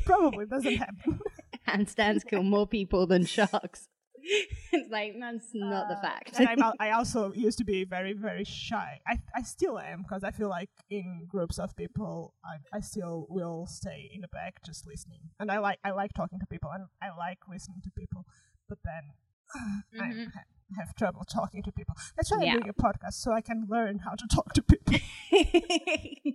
Probably 0.05 0.47
doesn't 0.47 0.77
happen. 0.77 1.21
Handstands 1.69 2.27
kill 2.27 2.43
more 2.43 2.67
people 2.67 3.07
than 3.07 3.25
sharks. 3.25 3.89
it's 4.23 4.91
like 4.91 5.15
that's 5.19 5.49
not 5.55 5.87
uh, 5.87 5.95
the 5.95 6.01
fact. 6.01 6.39
and 6.39 6.49
I'm, 6.49 6.73
I 6.79 6.91
also 6.91 7.33
used 7.33 7.59
to 7.59 7.65
be 7.65 7.85
very 7.85 8.13
very 8.13 8.45
shy. 8.45 9.01
I 9.07 9.19
I 9.35 9.43
still 9.43 9.79
am 9.79 10.03
because 10.03 10.25
I 10.25 10.31
feel 10.31 10.49
like 10.49 10.71
in 10.91 11.27
groups 11.29 11.59
of 11.59 11.75
people, 11.77 12.35
I 12.45 12.57
I 12.77 12.81
still 12.81 13.27
will 13.31 13.67
stay 13.67 14.11
in 14.13 14.21
the 14.21 14.29
back 14.29 14.63
just 14.65 14.87
listening. 14.87 15.31
And 15.39 15.51
I 15.51 15.59
like 15.59 15.79
I 15.85 15.93
like 15.93 16.13
talking 16.15 16.39
to 16.39 16.47
people 16.47 16.71
and 16.71 16.85
I 17.03 17.17
like 17.17 17.39
listening 17.49 17.81
to 17.85 17.91
people, 17.97 18.27
but 18.69 18.79
then 18.85 19.15
mm-hmm. 19.95 20.29
I 20.39 20.43
have 20.79 20.95
trouble 20.95 21.25
talking 21.25 21.63
to 21.63 21.73
people. 21.73 21.95
That's 22.17 22.31
why 22.31 22.43
yeah. 22.43 22.53
I'm 22.53 22.61
doing 22.61 22.71
a 22.71 22.83
podcast 22.83 23.15
so 23.15 23.33
I 23.33 23.41
can 23.41 23.67
learn 23.69 24.01
how 24.01 24.13
to 24.13 24.27
talk 24.27 24.53
to 24.55 24.63
people. 24.63 24.95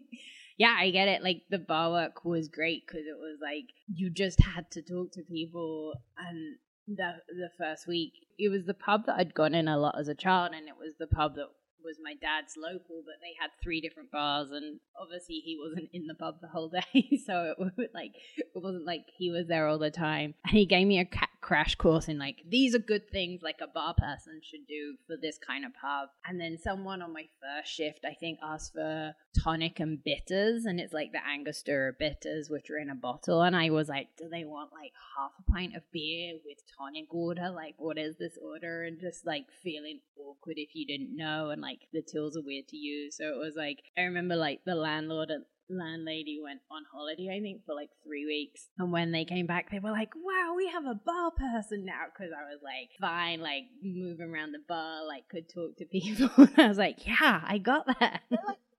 yeah, 0.57 0.75
I 0.77 0.91
get 0.91 1.07
it. 1.07 1.23
Like 1.23 1.43
the 1.49 1.59
bar 1.59 1.91
work 1.91 2.25
was 2.25 2.47
great 2.47 2.83
because 2.85 3.05
it 3.05 3.17
was 3.17 3.39
like 3.41 3.65
you 3.87 4.09
just 4.09 4.41
had 4.41 4.69
to 4.71 4.81
talk 4.81 5.11
to 5.13 5.21
people 5.23 5.93
and 6.17 6.57
the 6.87 7.13
the 7.27 7.49
first 7.57 7.87
week. 7.87 8.13
It 8.37 8.49
was 8.49 8.65
the 8.65 8.73
pub 8.73 9.05
that 9.05 9.17
I'd 9.17 9.33
gone 9.33 9.55
in 9.55 9.67
a 9.67 9.77
lot 9.77 9.99
as 9.99 10.07
a 10.07 10.15
child, 10.15 10.51
and 10.53 10.67
it 10.67 10.75
was 10.77 10.93
the 10.99 11.07
pub 11.07 11.35
that 11.35 11.47
was 11.85 11.97
my 12.03 12.15
dad's 12.15 12.55
local, 12.57 13.03
but 13.05 13.15
they 13.21 13.35
had 13.39 13.51
three 13.61 13.79
different 13.79 14.11
bars, 14.11 14.51
and 14.51 14.79
obviously 14.99 15.35
he 15.35 15.57
wasn't 15.57 15.89
in 15.93 16.07
the 16.07 16.15
pub 16.15 16.41
the 16.41 16.47
whole 16.47 16.69
day, 16.93 17.21
so 17.25 17.43
it 17.43 17.59
was 17.59 17.71
like 17.93 18.13
it 18.37 18.51
wasn't 18.55 18.85
like 18.85 19.05
he 19.15 19.31
was 19.31 19.47
there 19.47 19.67
all 19.67 19.79
the 19.79 19.91
time. 19.91 20.33
And 20.45 20.57
he 20.57 20.65
gave 20.65 20.87
me 20.87 20.99
a 20.99 21.07
crash 21.41 21.75
course 21.75 22.07
in 22.07 22.17
like 22.17 22.37
these 22.49 22.73
are 22.73 22.79
good 22.79 23.07
things 23.11 23.43
like 23.43 23.59
a 23.61 23.67
bar 23.67 23.93
person 23.93 24.41
should 24.41 24.65
do 24.67 24.95
for 25.05 25.15
this 25.15 25.37
kind 25.37 25.63
of 25.63 25.71
pub. 25.79 26.09
And 26.27 26.41
then 26.41 26.57
someone 26.57 27.01
on 27.01 27.13
my 27.13 27.27
first 27.39 27.71
shift, 27.71 27.99
I 28.03 28.15
think, 28.15 28.39
asked 28.43 28.73
for 28.73 29.13
tonic 29.43 29.79
and 29.79 30.03
bitters, 30.03 30.65
and 30.65 30.79
it's 30.79 30.93
like 30.93 31.11
the 31.11 31.25
Angostura 31.25 31.93
bitters, 31.97 32.49
which 32.49 32.69
are 32.69 32.77
in 32.77 32.89
a 32.89 32.95
bottle. 32.95 33.41
And 33.41 33.55
I 33.55 33.69
was 33.69 33.89
like, 33.89 34.09
do 34.17 34.27
they 34.29 34.45
want 34.45 34.71
like 34.71 34.93
half 35.17 35.31
a 35.39 35.51
pint 35.51 35.75
of 35.75 35.83
beer 35.91 36.33
with 36.45 36.57
tonic 36.77 37.13
water? 37.13 37.51
Like, 37.53 37.75
what 37.77 37.97
is 37.97 38.17
this 38.17 38.37
order? 38.41 38.83
And 38.83 38.99
just 38.99 39.25
like 39.25 39.45
feeling 39.63 39.99
awkward 40.17 40.57
if 40.57 40.69
you 40.73 40.85
didn't 40.85 41.15
know, 41.15 41.49
and 41.49 41.61
like 41.61 41.87
the 41.93 42.01
tools 42.01 42.37
are 42.37 42.41
weird 42.41 42.67
to 42.69 42.77
use. 42.77 43.17
So 43.17 43.25
it 43.25 43.37
was 43.37 43.55
like 43.55 43.83
I 43.97 44.01
remember 44.01 44.35
like 44.35 44.61
the 44.65 44.75
landlord 44.75 45.29
and 45.29 45.45
landlady 45.69 46.39
went 46.41 46.61
on 46.71 46.83
holiday, 46.91 47.35
I 47.35 47.41
think, 47.41 47.65
for 47.65 47.73
like 47.73 47.89
three 48.03 48.25
weeks. 48.25 48.67
And 48.77 48.91
when 48.91 49.11
they 49.11 49.25
came 49.25 49.45
back, 49.45 49.71
they 49.71 49.79
were 49.79 49.91
like, 49.91 50.13
wow, 50.15 50.53
we 50.55 50.67
have 50.67 50.85
a 50.85 50.95
bar 50.95 51.31
person 51.31 51.85
now. 51.85 52.03
Because 52.13 52.31
I 52.33 52.43
was 52.51 52.61
like, 52.63 52.89
fine, 52.99 53.41
like 53.41 53.63
moving 53.81 54.29
around 54.29 54.51
the 54.51 54.59
bar, 54.67 55.05
like 55.05 55.27
could 55.29 55.49
talk 55.49 55.77
to 55.77 55.85
people. 55.85 56.29
I 56.57 56.67
was 56.67 56.77
like, 56.77 57.05
yeah, 57.05 57.41
I 57.45 57.57
got 57.57 57.87
that. 57.99 58.21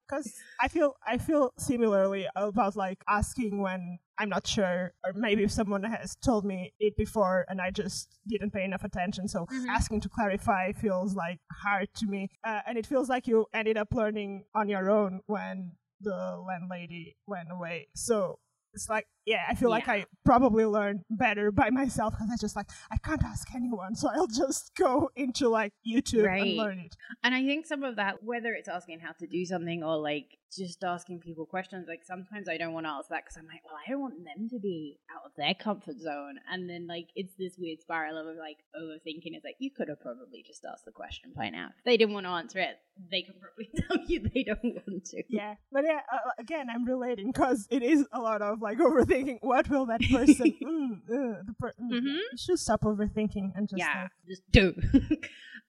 Because 0.08 0.32
I 0.60 0.68
feel 0.68 0.94
I 1.06 1.18
feel 1.18 1.52
similarly 1.58 2.26
about 2.36 2.76
like 2.76 3.02
asking 3.08 3.60
when 3.60 3.98
I'm 4.18 4.28
not 4.28 4.46
sure, 4.46 4.94
or 5.04 5.12
maybe 5.14 5.44
if 5.44 5.50
someone 5.50 5.82
has 5.82 6.16
told 6.16 6.44
me 6.44 6.72
it 6.80 6.96
before 6.96 7.44
and 7.48 7.60
I 7.60 7.70
just 7.70 8.18
didn't 8.26 8.52
pay 8.52 8.64
enough 8.64 8.84
attention. 8.84 9.28
So 9.28 9.46
mm-hmm. 9.46 9.68
asking 9.68 10.00
to 10.02 10.08
clarify 10.08 10.72
feels 10.72 11.14
like 11.14 11.40
hard 11.52 11.88
to 11.96 12.06
me, 12.06 12.30
uh, 12.46 12.60
and 12.66 12.78
it 12.78 12.86
feels 12.86 13.08
like 13.08 13.26
you 13.26 13.46
ended 13.52 13.76
up 13.76 13.88
learning 13.92 14.44
on 14.54 14.68
your 14.68 14.90
own 14.90 15.20
when 15.26 15.72
the 16.00 16.42
landlady 16.46 17.16
went 17.26 17.48
away. 17.50 17.88
So 17.94 18.38
it's 18.72 18.88
like 18.88 19.06
yeah, 19.26 19.42
I 19.48 19.54
feel 19.54 19.70
like 19.70 19.88
I 19.88 20.06
probably 20.24 20.64
learned 20.64 21.00
better 21.10 21.50
by 21.50 21.70
myself 21.70 22.14
because 22.14 22.30
I 22.32 22.36
just 22.40 22.56
like 22.56 22.68
I 22.90 22.96
can't 22.98 23.22
ask 23.24 23.48
anyone, 23.54 23.94
so 23.94 24.08
I'll 24.14 24.26
just 24.28 24.72
go 24.76 25.10
into 25.16 25.48
like 25.48 25.72
YouTube 25.86 26.26
Right. 26.26 26.42
and 26.42 26.56
learn 26.56 26.78
it. 26.78 26.96
And 27.24 27.34
I 27.34 27.44
think 27.44 27.66
some 27.66 27.82
of 27.82 27.96
that, 27.96 28.22
whether 28.22 28.52
it's 28.54 28.68
asking 28.68 29.00
how 29.00 29.12
to 29.18 29.26
do 29.26 29.44
something 29.44 29.82
or 29.82 29.96
like 29.98 30.38
just 30.56 30.82
asking 30.84 31.18
people 31.20 31.44
questions, 31.44 31.86
like 31.88 32.04
sometimes 32.04 32.48
I 32.48 32.56
don't 32.56 32.72
want 32.72 32.86
to 32.86 32.90
ask 32.90 33.08
that 33.10 33.24
because 33.24 33.36
I'm 33.36 33.46
like, 33.46 33.62
well, 33.64 33.74
I 33.84 33.90
don't 33.90 34.00
want 34.00 34.24
them 34.24 34.48
to 34.50 34.58
be 34.60 34.98
out 35.14 35.26
of 35.26 35.32
their 35.36 35.54
comfort 35.54 35.98
zone. 35.98 36.36
And 36.50 36.70
then 36.70 36.86
like 36.86 37.08
it's 37.16 37.34
this 37.36 37.56
weird 37.58 37.80
spiral 37.80 38.16
of 38.18 38.36
like 38.36 38.58
overthinking. 38.80 39.34
It's 39.34 39.44
like 39.44 39.56
you 39.58 39.70
could 39.76 39.88
have 39.88 40.00
probably 40.00 40.44
just 40.46 40.64
asked 40.64 40.84
the 40.84 40.92
question 40.92 41.32
by 41.36 41.50
now. 41.50 41.70
If 41.78 41.84
they 41.84 41.96
didn't 41.96 42.14
want 42.14 42.26
to 42.26 42.30
answer 42.30 42.60
it, 42.60 42.76
they 43.10 43.22
can 43.22 43.34
probably 43.40 43.68
tell 43.76 43.98
you 44.08 44.20
they 44.32 44.44
don't 44.44 44.62
want 44.86 45.04
to. 45.06 45.22
Yeah, 45.28 45.54
but 45.72 45.84
yeah, 45.84 46.00
uh, 46.12 46.30
again, 46.38 46.68
I'm 46.72 46.84
relating 46.84 47.32
because 47.32 47.66
it 47.70 47.82
is 47.82 48.06
a 48.12 48.20
lot 48.20 48.40
of 48.40 48.62
like 48.62 48.78
overthinking. 48.78 49.15
What 49.40 49.68
will 49.68 49.86
that 49.86 50.00
person? 50.02 50.54
mm, 50.62 50.92
uh, 51.10 51.42
the 51.46 51.54
per- 51.58 51.72
mm, 51.80 51.90
Mhm. 51.92 52.04
You 52.32 52.38
should 52.38 52.58
stop 52.58 52.82
overthinking 52.82 53.52
and 53.56 53.68
just 53.68 53.78
yeah, 53.78 54.02
like, 54.02 54.10
just 54.28 54.42
do. 54.50 54.74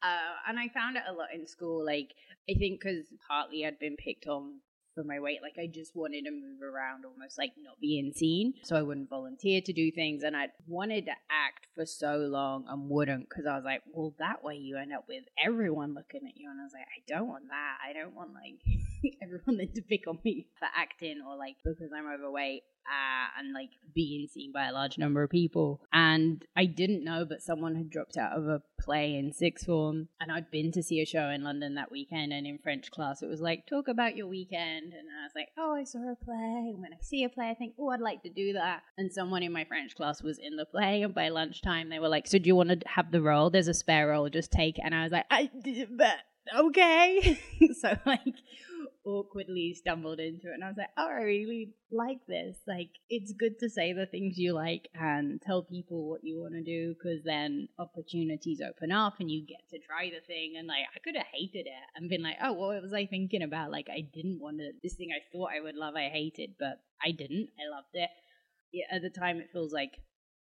uh, 0.04 0.34
and 0.48 0.60
I 0.60 0.68
found 0.70 0.98
it 0.98 1.04
a 1.08 1.14
lot 1.14 1.34
in 1.34 1.48
school. 1.48 1.86
Like 1.86 2.14
I 2.50 2.54
think 2.54 2.82
because 2.82 3.06
partly 3.28 3.66
I'd 3.66 3.80
been 3.80 3.98
picked 3.98 4.28
on 4.28 4.60
for 4.96 5.04
my 5.04 5.20
weight, 5.20 5.44
like 5.44 5.58
I 5.60 5.68
just 5.68 5.96
wanted 5.96 6.26
to 6.26 6.32
move 6.32 6.62
around, 6.64 7.06
almost 7.06 7.38
like 7.38 7.52
not 7.62 7.80
being 7.80 8.14
seen, 8.14 8.56
so 8.64 8.76
I 8.76 8.82
wouldn't 8.82 9.10
volunteer 9.12 9.62
to 9.62 9.72
do 9.72 9.92
things. 9.92 10.24
And 10.24 10.36
I 10.36 10.48
wanted 10.68 11.06
to 11.06 11.12
act 11.30 11.68
for 11.76 11.86
so 11.86 12.16
long 12.18 12.66
and 12.68 12.90
wouldn't 12.90 13.30
because 13.30 13.46
I 13.46 13.56
was 13.56 13.64
like, 13.64 13.84
well, 13.94 14.16
that 14.18 14.44
way 14.44 14.56
you 14.56 14.76
end 14.78 14.94
up 14.94 15.06
with 15.08 15.26
everyone 15.44 15.94
looking 15.94 16.28
at 16.28 16.36
you, 16.36 16.50
and 16.50 16.60
I 16.60 16.64
was 16.64 16.74
like, 16.74 16.82
I 16.88 17.04
don't 17.08 17.28
want 17.28 17.48
that. 17.50 17.78
I 17.88 17.94
don't 17.94 18.16
want 18.16 18.34
like 18.34 18.58
everyone 19.22 19.58
then 19.58 19.72
to 19.76 19.82
pick 19.82 20.08
on 20.08 20.20
me 20.24 20.48
for 20.60 20.68
acting 20.76 21.22
or 21.28 21.38
like 21.38 21.56
because 21.64 21.92
I'm 21.96 22.08
overweight 22.08 22.64
uh, 22.88 23.40
and 23.40 23.54
like 23.54 23.70
being 23.94 24.28
seen 24.28 24.52
by 24.52 24.68
a 24.68 24.72
large 24.72 24.98
number 24.98 25.24
of 25.24 25.30
people. 25.30 25.82
And 25.92 26.44
I 26.56 26.66
didn't 26.66 27.04
know, 27.04 27.26
but 27.26 27.42
someone 27.42 27.76
had 27.76 27.90
dropped 27.90 28.18
out 28.18 28.38
of 28.38 28.48
a 28.48 28.62
play 28.80 29.16
in 29.16 29.34
sixth 29.34 29.66
form, 29.66 30.08
and 30.20 30.32
I'd 30.32 30.50
been 30.52 30.72
to 30.74 30.84
see 30.84 31.02
a 31.02 31.06
show 31.06 31.30
in 31.30 31.44
London 31.44 31.76
that 31.76 31.92
weekend. 31.92 32.32
And 32.32 32.48
in 32.48 32.60
French 32.60 32.90
class, 32.92 33.22
it 33.22 33.30
was 33.30 33.42
like, 33.42 33.68
talk 33.68 33.88
about 33.88 34.16
your 34.16 34.28
weekend. 34.28 34.94
And 34.94 35.08
I 35.20 35.24
was 35.24 35.34
like, 35.36 35.50
oh, 35.58 35.74
I 35.74 35.84
saw 35.84 36.00
a 36.12 36.16
play. 36.16 36.72
And 36.72 36.82
when 36.82 36.94
I 36.94 36.98
see 37.02 37.24
a 37.24 37.30
play, 37.30 37.50
I 37.50 37.56
think, 37.56 37.74
oh, 37.80 37.90
I'd 37.90 38.00
like 38.00 38.24
to 38.24 38.30
do 38.30 38.54
that. 38.54 38.84
And 38.98 39.12
someone 39.12 39.44
in 39.44 39.52
my 39.52 39.66
French 39.66 39.96
class 39.96 40.24
was 40.24 40.40
in 40.40 40.56
the 40.56 40.66
play, 40.66 41.02
and 41.04 41.14
by 41.14 41.30
lunchtime, 41.30 41.90
they 41.90 42.00
were 42.00 42.10
like, 42.10 42.28
so 42.28 42.38
do 42.38 42.48
you 42.48 42.56
want 42.56 42.70
to 42.70 42.80
have 42.88 43.12
the 43.12 43.22
role? 43.22 43.50
There's 43.50 43.68
a 43.68 43.74
spare 43.74 44.10
role, 44.10 44.30
just 44.30 44.52
take 44.52 44.78
it. 44.78 44.84
And 44.86 44.96
I 44.96 45.04
was 45.04 45.12
like, 45.12 45.26
I 45.30 45.50
did, 45.64 45.98
but 45.98 46.16
okay. 46.56 47.40
so 47.80 47.98
like 48.06 48.36
awkwardly 49.08 49.74
stumbled 49.74 50.20
into 50.20 50.52
it 50.52 50.56
and 50.56 50.63
I 50.63 50.67
was 50.67 50.78
like, 50.78 50.89
oh, 50.98 51.08
I 51.08 51.22
really 51.24 51.74
like 51.91 52.20
this. 52.28 52.58
Like, 52.67 52.89
it's 53.10 53.32
good 53.32 53.58
to 53.60 53.70
say 53.70 53.93
the 53.93 54.06
things 54.06 54.38
you 54.38 54.54
like 54.54 54.89
and 54.93 55.41
tell 55.41 55.63
people 55.63 56.10
what 56.10 56.20
you 56.24 56.39
want 56.41 56.54
to 56.56 56.63
do 56.63 56.93
because 56.93 57.24
then 57.24 57.70
opportunities 57.80 58.60
open 58.62 58.91
up 58.91 59.15
and 59.20 59.32
you 59.32 59.46
get 59.48 59.67
to 59.72 59.80
try 59.80 60.10
the 60.10 60.26
thing. 60.28 60.56
And 60.58 60.67
like, 60.67 60.86
I 60.93 61.00
could 61.00 61.15
have 61.15 61.26
hated 61.34 61.65
it 61.67 61.86
and 61.96 62.10
been 62.10 62.22
like, 62.24 62.36
oh, 62.43 62.54
what 62.54 62.82
was 62.82 62.93
I 62.93 63.06
thinking 63.06 63.41
about? 63.43 63.72
Like, 63.72 63.88
I 63.89 64.02
didn't 64.13 64.41
want 64.41 64.58
to, 64.58 64.72
this 64.84 64.96
thing 64.96 65.10
I 65.15 65.24
thought 65.32 65.52
I 65.58 65.62
would 65.62 65.76
love, 65.76 65.96
I 65.96 66.10
hated, 66.10 66.56
but 66.60 66.82
I 67.02 67.12
didn't. 67.12 67.50
I 67.58 67.74
loved 67.74 67.93
it. 67.93 68.10
Yeah, 68.74 68.86
at 68.91 69.02
the 69.02 69.10
time, 69.10 69.38
it 69.38 69.48
feels 69.54 69.72
like 69.72 69.91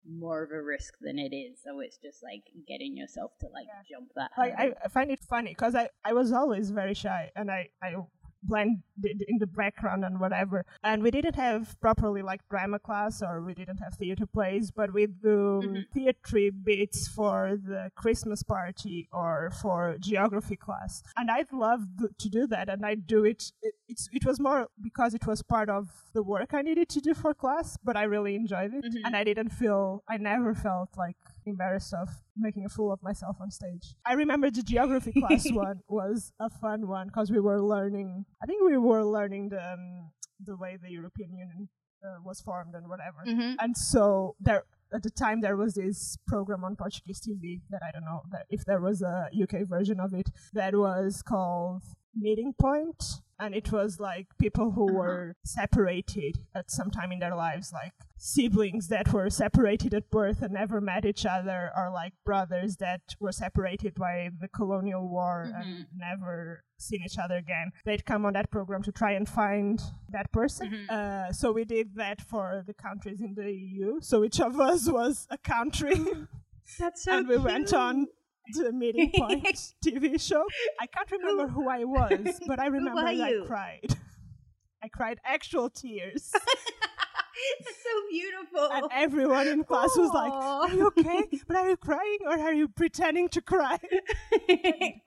more 0.07 0.43
of 0.43 0.51
a 0.51 0.61
risk 0.61 0.93
than 1.01 1.17
it 1.17 1.33
is. 1.33 1.57
So 1.63 1.79
it's 1.79 1.97
just 1.97 2.21
like 2.21 2.43
getting 2.67 2.95
yourself 2.95 3.31
to 3.39 3.47
like 3.47 3.65
Yeah. 3.67 3.97
jump 3.97 4.09
that. 4.15 4.31
like. 4.37 4.53
I, 4.57 4.73
I 4.85 4.87
find 4.89 5.09
it 5.09 5.19
funny 5.27 5.51
because 5.51 5.73
I, 5.73 5.89
I 6.05 6.13
was 6.13 6.31
always 6.31 6.69
very 6.69 6.93
shy 6.93 7.31
and 7.35 7.49
I, 7.49 7.69
I 7.81 7.95
blended 8.43 9.23
in 9.27 9.37
the 9.39 9.47
background 9.47 10.03
and 10.05 10.19
whatever 10.19 10.65
and 10.83 11.01
we 11.01 11.09
didn't 11.11 11.35
have 11.35 11.79
properly 11.81 12.21
like 12.21 12.41
drama 12.49 12.79
class 12.79 13.21
or 13.21 13.41
we 13.41 13.53
didn't 13.53 13.77
have 13.77 13.93
theater 13.95 14.25
plays 14.25 14.71
but 14.71 14.93
we 14.93 15.05
do 15.07 15.61
Mhm. 15.63 15.83
theatre 15.93 16.51
bits 16.69 17.07
for 17.07 17.57
the 17.71 17.91
christmas 17.95 18.41
party 18.43 19.07
or 19.11 19.49
for 19.61 19.95
geography 19.99 20.55
class 20.55 21.03
and 21.17 21.29
i'd 21.31 21.51
love 21.53 21.81
to 22.23 22.29
do 22.29 22.45
that 22.47 22.69
and 22.69 22.85
i 22.85 22.93
do 22.95 23.23
it, 23.23 23.51
it 23.61 23.73
it's 23.87 24.09
it 24.11 24.25
was 24.25 24.39
more 24.39 24.67
because 24.81 25.13
it 25.13 25.25
was 25.25 25.41
part 25.55 25.69
of 25.69 25.83
the 26.13 26.23
work 26.23 26.53
i 26.53 26.61
needed 26.61 26.89
to 26.89 26.99
do 26.99 27.13
for 27.13 27.33
class 27.33 27.77
but 27.83 27.95
i 27.95 28.03
really 28.03 28.35
enjoyed 28.35 28.73
it 28.73 28.83
Mhm. 28.85 29.01
and 29.05 29.15
i 29.15 29.23
didn't 29.23 29.49
feel 29.61 30.03
i 30.09 30.17
never 30.17 30.53
felt 30.53 30.89
like 30.97 31.17
embarrassed 31.47 31.93
of 31.93 32.09
making 32.37 32.65
a 32.65 32.69
fool 32.69 32.91
of 32.91 33.01
myself 33.03 33.37
on 33.41 33.51
stage. 33.51 33.95
I 34.05 34.13
remember 34.13 34.49
the 34.49 34.63
geography 34.63 35.13
class 35.13 35.45
one 35.51 35.79
was 35.87 36.31
a 36.39 36.49
fun 36.49 36.87
one 36.87 37.07
because 37.07 37.31
we 37.31 37.39
were 37.39 37.61
learning. 37.61 38.25
I 38.41 38.45
think 38.45 38.63
we 38.63 38.77
were 38.77 39.03
learning 39.03 39.49
the 39.49 39.73
um, 39.73 40.11
the 40.43 40.55
way 40.55 40.77
the 40.81 40.89
European 40.91 41.31
Union 41.37 41.69
uh, 42.05 42.17
was 42.23 42.41
formed 42.41 42.75
and 42.75 42.87
whatever. 42.89 43.19
Mhm. 43.27 43.55
And 43.59 43.77
so 43.77 44.35
there 44.39 44.63
at 44.93 45.03
the 45.03 45.09
time 45.09 45.41
there 45.41 45.55
was 45.57 45.73
this 45.73 46.17
program 46.27 46.63
on 46.63 46.75
Portuguese 46.75 47.19
TV 47.21 47.61
that 47.69 47.81
I 47.81 47.91
don't 47.91 48.05
know 48.05 48.23
that 48.31 48.45
if 48.49 48.63
there 48.65 48.79
was 48.79 49.01
a 49.01 49.29
UK 49.33 49.67
version 49.67 49.99
of 49.99 50.13
it 50.13 50.29
that 50.53 50.75
was 50.75 51.21
called 51.21 51.83
Meeting 52.15 52.53
Point 52.59 53.21
and 53.39 53.53
it 53.55 53.71
was 53.71 53.99
like 53.99 54.27
people 54.39 54.71
who 54.71 54.85
Uh-huh. 54.89 54.97
were 54.99 55.35
separated 55.43 56.37
at 56.55 56.69
some 56.71 56.89
time 56.91 57.11
in 57.11 57.19
their 57.19 57.35
lives 57.35 57.71
like 57.73 57.93
siblings 58.17 58.87
that 58.87 59.11
were 59.11 59.29
separated 59.29 59.93
at 59.93 60.09
birth 60.09 60.41
and 60.41 60.53
never 60.53 60.79
met 60.79 61.03
each 61.05 61.25
other 61.25 61.71
or 61.75 61.91
like 61.91 62.13
brothers 62.25 62.77
that 62.77 63.01
were 63.19 63.31
separated 63.31 63.93
by 63.95 64.29
the 64.39 64.47
colonial 64.47 65.07
war 65.09 65.51
and 65.55 65.87
never 65.95 66.63
seen 66.77 67.01
each 67.05 67.17
other 67.17 67.35
again. 67.35 67.71
They'd 67.85 68.05
come 68.05 68.25
on 68.25 68.33
that 68.33 68.49
program 68.51 68.81
to 68.83 68.91
try 68.91 69.11
and 69.11 69.27
find 69.27 69.81
that 70.09 70.31
person. 70.31 70.69
Mhm. 70.69 70.89
uh, 70.89 71.31
so 71.33 71.51
we 71.51 71.65
did 71.65 71.95
that 71.95 72.21
for 72.21 72.63
the 72.65 72.73
countries 72.73 73.19
in 73.21 73.33
the 73.35 73.51
eu 73.51 73.99
so 74.01 74.23
each 74.23 74.39
of 74.39 74.59
us 74.59 74.89
was 74.89 75.27
a 75.29 75.37
country. 75.37 75.95
That's 76.79 77.03
so 77.03 77.11
and 77.17 77.27
we 77.27 77.37
went 77.37 77.73
on 77.73 78.07
the 78.53 78.71
meeting 78.71 79.11
point 79.15 79.45
tv 79.85 80.19
show 80.19 80.45
i 80.79 80.85
can't 80.87 81.09
remember 81.11 81.47
who 81.47 81.69
i 81.69 81.83
was 81.83 82.39
but 82.47 82.59
i 82.59 82.67
remember 82.67 83.01
i 83.01 83.11
you? 83.11 83.43
cried 83.47 83.95
i 84.83 84.87
cried 84.87 85.19
actual 85.25 85.69
tears 85.69 86.31
That's 87.65 87.77
so 87.83 87.89
beautiful. 88.11 88.69
and 88.71 88.85
everyone 88.91 89.47
in 89.47 89.63
class 89.63 89.89
was 89.97 90.11
like 90.13 90.31
are 90.31 90.69
you 90.69 90.87
okay 90.87 91.23
but 91.47 91.57
are 91.57 91.69
you 91.69 91.77
crying 91.77 92.19
or 92.25 92.37
are 92.39 92.53
you 92.53 92.67
pretending 92.67 93.27
to 93.29 93.41
cry 93.41 93.79
Pretending 94.47 95.01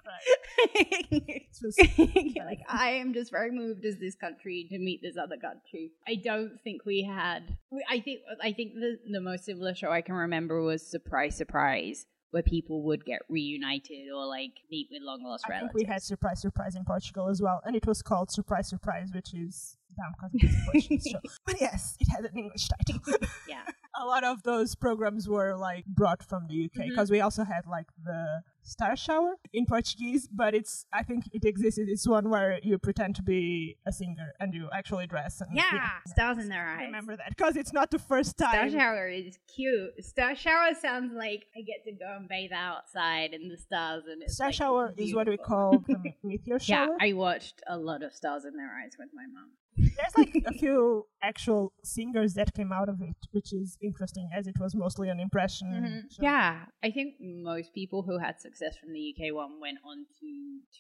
to 1.61 1.73
cry. 1.73 2.45
Like, 2.45 2.61
I 2.69 2.91
am 2.93 3.13
just 3.15 3.31
very 3.31 3.51
moved 3.51 3.85
as 3.85 3.97
this 3.99 4.15
country 4.15 4.67
to 4.71 4.79
meet 4.79 5.03
this 5.03 5.17
other 5.17 5.37
country. 5.37 5.93
I 6.07 6.17
don't 6.17 6.59
think 6.65 6.85
we 6.85 7.03
had. 7.05 7.57
I 7.89 8.01
think. 8.01 8.21
I 8.43 8.53
think 8.53 8.75
the 8.75 8.99
the 9.11 9.21
most 9.21 9.45
similar 9.45 9.75
show 9.75 9.91
I 9.91 10.01
can 10.01 10.15
remember 10.15 10.63
was 10.63 10.87
Surprise, 10.87 11.37
Surprise, 11.37 12.07
where 12.37 12.43
people 12.43 12.83
would 12.83 13.03
get 13.07 13.23
reunited 13.31 14.13
or 14.15 14.27
like 14.27 14.53
meet 14.71 14.89
with 14.91 15.01
long 15.01 15.23
lost 15.25 15.45
I 15.47 15.53
think 15.53 15.73
relatives. 15.73 15.83
we 15.83 15.91
had 15.91 16.03
surprise 16.03 16.39
surprise 16.43 16.77
in 16.77 16.85
portugal 16.85 17.31
as 17.31 17.41
well 17.41 17.63
and 17.65 17.75
it 17.75 17.87
was 17.87 18.03
called 18.03 18.31
surprise 18.31 18.69
surprise 18.69 19.09
which 19.15 19.33
is 19.33 19.79
dumb 19.97 20.31
because 20.33 20.55
portuguese 20.67 21.09
show 21.11 21.21
but 21.47 21.59
yes 21.59 21.97
it 21.99 22.09
had 22.15 22.27
an 22.27 22.37
english 22.37 22.69
title 22.69 23.01
yeah. 23.49 23.63
a 24.03 24.05
lot 24.05 24.23
of 24.23 24.43
those 24.43 24.75
programs 24.75 25.27
were 25.27 25.57
like 25.57 25.87
brought 25.87 26.23
from 26.23 26.47
the 26.47 26.67
UK 26.67 26.89
because 26.91 27.09
mm-hmm. 27.09 27.15
we 27.15 27.21
also 27.23 27.43
had 27.43 27.67
like 27.67 27.87
the 28.05 28.43
star 28.67 28.97
shower 28.97 29.35
in 29.53 29.65
Portuguese, 29.67 30.29
but 30.31 30.55
it's 30.55 30.85
I 30.93 31.03
think 31.03 31.25
it 31.33 31.45
exists. 31.45 31.79
It's 31.83 32.07
one 32.07 32.29
where 32.31 32.59
you 32.63 32.79
pretend 32.79 33.15
to 33.17 33.23
be 33.23 33.77
a 33.87 33.93
singer 33.93 34.33
and 34.41 34.53
you 34.53 34.69
actually 34.73 35.07
dress. 35.07 35.41
And, 35.41 35.51
Yeah, 35.57 35.89
stars 36.07 36.39
in 36.39 36.49
their 36.49 36.67
I 36.67 36.75
eyes. 36.75 36.87
remember 36.87 37.17
that 37.17 37.29
because 37.31 37.57
it's 37.57 37.73
not 37.73 37.91
the 37.91 37.99
first 37.99 38.37
time. 38.37 38.69
Star 38.71 38.81
shower 38.81 39.09
is 39.09 39.39
cute. 39.55 40.05
Star 40.05 40.35
shower 40.35 40.75
sounds 40.81 41.13
like 41.15 41.47
I 41.57 41.61
get 41.63 41.85
to 41.87 41.93
go 41.93 42.17
and 42.19 42.29
bathe 42.29 42.53
outside 42.53 43.33
in 43.33 43.49
the 43.49 43.57
stars, 43.57 44.05
and 44.11 44.23
it's 44.23 44.35
Star 44.35 44.49
like, 44.49 44.55
shower 44.55 44.95
is 44.97 45.15
what 45.15 45.29
we 45.29 45.37
call 45.37 45.85
meteor 46.23 46.59
Yeah. 46.63 46.89
I 47.01 47.13
watched 47.13 47.63
a 47.67 47.77
lot 47.79 48.03
of 48.03 48.13
stars 48.13 48.45
in 48.45 48.57
their 48.57 48.71
eyes 48.83 48.93
with 48.99 49.09
my 49.15 49.27
mom. 49.33 49.51
There's 49.77 50.17
like 50.17 50.43
a 50.47 50.53
few 50.53 51.07
actual 51.23 51.73
singers 51.85 52.35
that 52.35 52.55
came 52.55 52.73
out 52.73 52.89
of 52.89 53.01
it, 53.01 53.17
which 53.33 53.53
is 53.53 53.77
interesting 53.83 54.31
as 54.37 54.47
it 54.47 54.59
was 54.59 54.75
mostly 54.75 55.09
an 55.09 55.21
impression. 55.21 55.69
Mm-hmm. 55.69 56.23
Yeah, 56.23 56.67
I 56.83 56.91
think 56.91 57.15
most 57.21 57.75
people 57.75 58.03
who 58.03 58.19
had 58.19 58.41
success 58.41 58.77
from 58.79 58.93
the 58.93 59.15
UK 59.15 59.35
one 59.35 59.61
went 59.61 59.79
on 59.85 60.07
to 60.21 60.31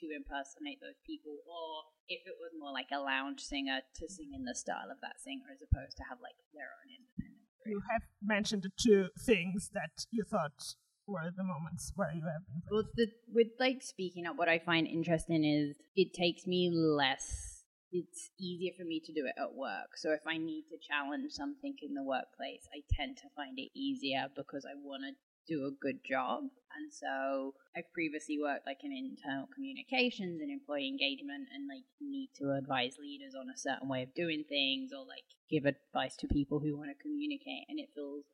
to 0.00 0.06
impersonate 0.14 0.80
those 0.80 1.00
people, 1.04 1.36
or 1.46 1.84
if 2.08 2.22
it 2.26 2.36
was 2.40 2.52
more 2.58 2.72
like 2.72 2.88
a 2.92 2.98
lounge 2.98 3.40
singer, 3.40 3.80
to 3.96 4.08
sing 4.08 4.32
in 4.34 4.44
the 4.44 4.54
style 4.54 4.90
of 4.90 5.00
that 5.02 5.20
singer 5.20 5.44
as 5.52 5.60
opposed 5.60 5.96
to 5.98 6.04
have 6.08 6.18
like 6.22 6.36
their 6.54 6.70
own 6.70 6.88
independent. 6.92 7.44
You 7.66 7.82
have 7.90 8.02
mentioned 8.22 8.62
the 8.62 8.70
two 8.78 9.08
things 9.18 9.70
that 9.74 10.06
you 10.10 10.22
thought 10.22 10.76
were 11.06 11.30
the 11.36 11.44
moments 11.44 11.92
where 11.94 12.12
you 12.14 12.22
have 12.22 12.46
been. 12.46 12.62
Well, 12.70 12.84
the, 12.94 13.08
with 13.32 13.48
like 13.58 13.82
speaking 13.82 14.26
up, 14.26 14.36
what 14.36 14.48
I 14.48 14.58
find 14.58 14.86
interesting 14.86 15.44
is 15.44 15.76
it 15.94 16.12
takes 16.12 16.46
me 16.46 16.70
less. 16.72 17.55
It's 17.96 18.28
easier 18.38 18.72
for 18.76 18.84
me 18.84 19.00
to 19.00 19.12
do 19.12 19.24
it 19.24 19.40
at 19.40 19.54
work. 19.54 19.96
So 19.96 20.12
if 20.12 20.20
I 20.26 20.36
need 20.36 20.64
to 20.68 20.76
challenge 20.76 21.32
something 21.32 21.74
in 21.80 21.94
the 21.94 22.02
workplace, 22.04 22.68
I 22.68 22.84
tend 22.92 23.16
to 23.18 23.32
find 23.34 23.58
it 23.58 23.70
easier 23.72 24.28
because 24.36 24.66
I 24.68 24.76
want 24.76 25.04
to 25.08 25.16
do 25.48 25.64
a 25.64 25.70
good 25.80 26.04
job. 26.04 26.44
And 26.76 26.92
so 26.92 27.54
I've 27.76 27.88
previously 27.94 28.36
worked 28.36 28.66
like 28.66 28.84
in 28.84 28.92
internal 28.92 29.48
communications 29.54 30.42
and 30.42 30.50
employee 30.50 30.88
engagement 30.88 31.48
and 31.54 31.64
like 31.64 31.88
need 32.00 32.30
to 32.36 32.52
advise 32.52 33.00
leaders 33.00 33.32
on 33.32 33.48
a 33.48 33.56
certain 33.56 33.88
way 33.88 34.02
of 34.02 34.12
doing 34.14 34.44
things 34.48 34.90
or 34.92 35.06
like 35.06 35.24
give 35.48 35.64
advice 35.64 36.16
to 36.16 36.26
people 36.26 36.60
who 36.60 36.76
want 36.76 36.90
to 36.90 37.02
communicate 37.02 37.64
and 37.70 37.78
it 37.80 37.94
feels 37.94 38.24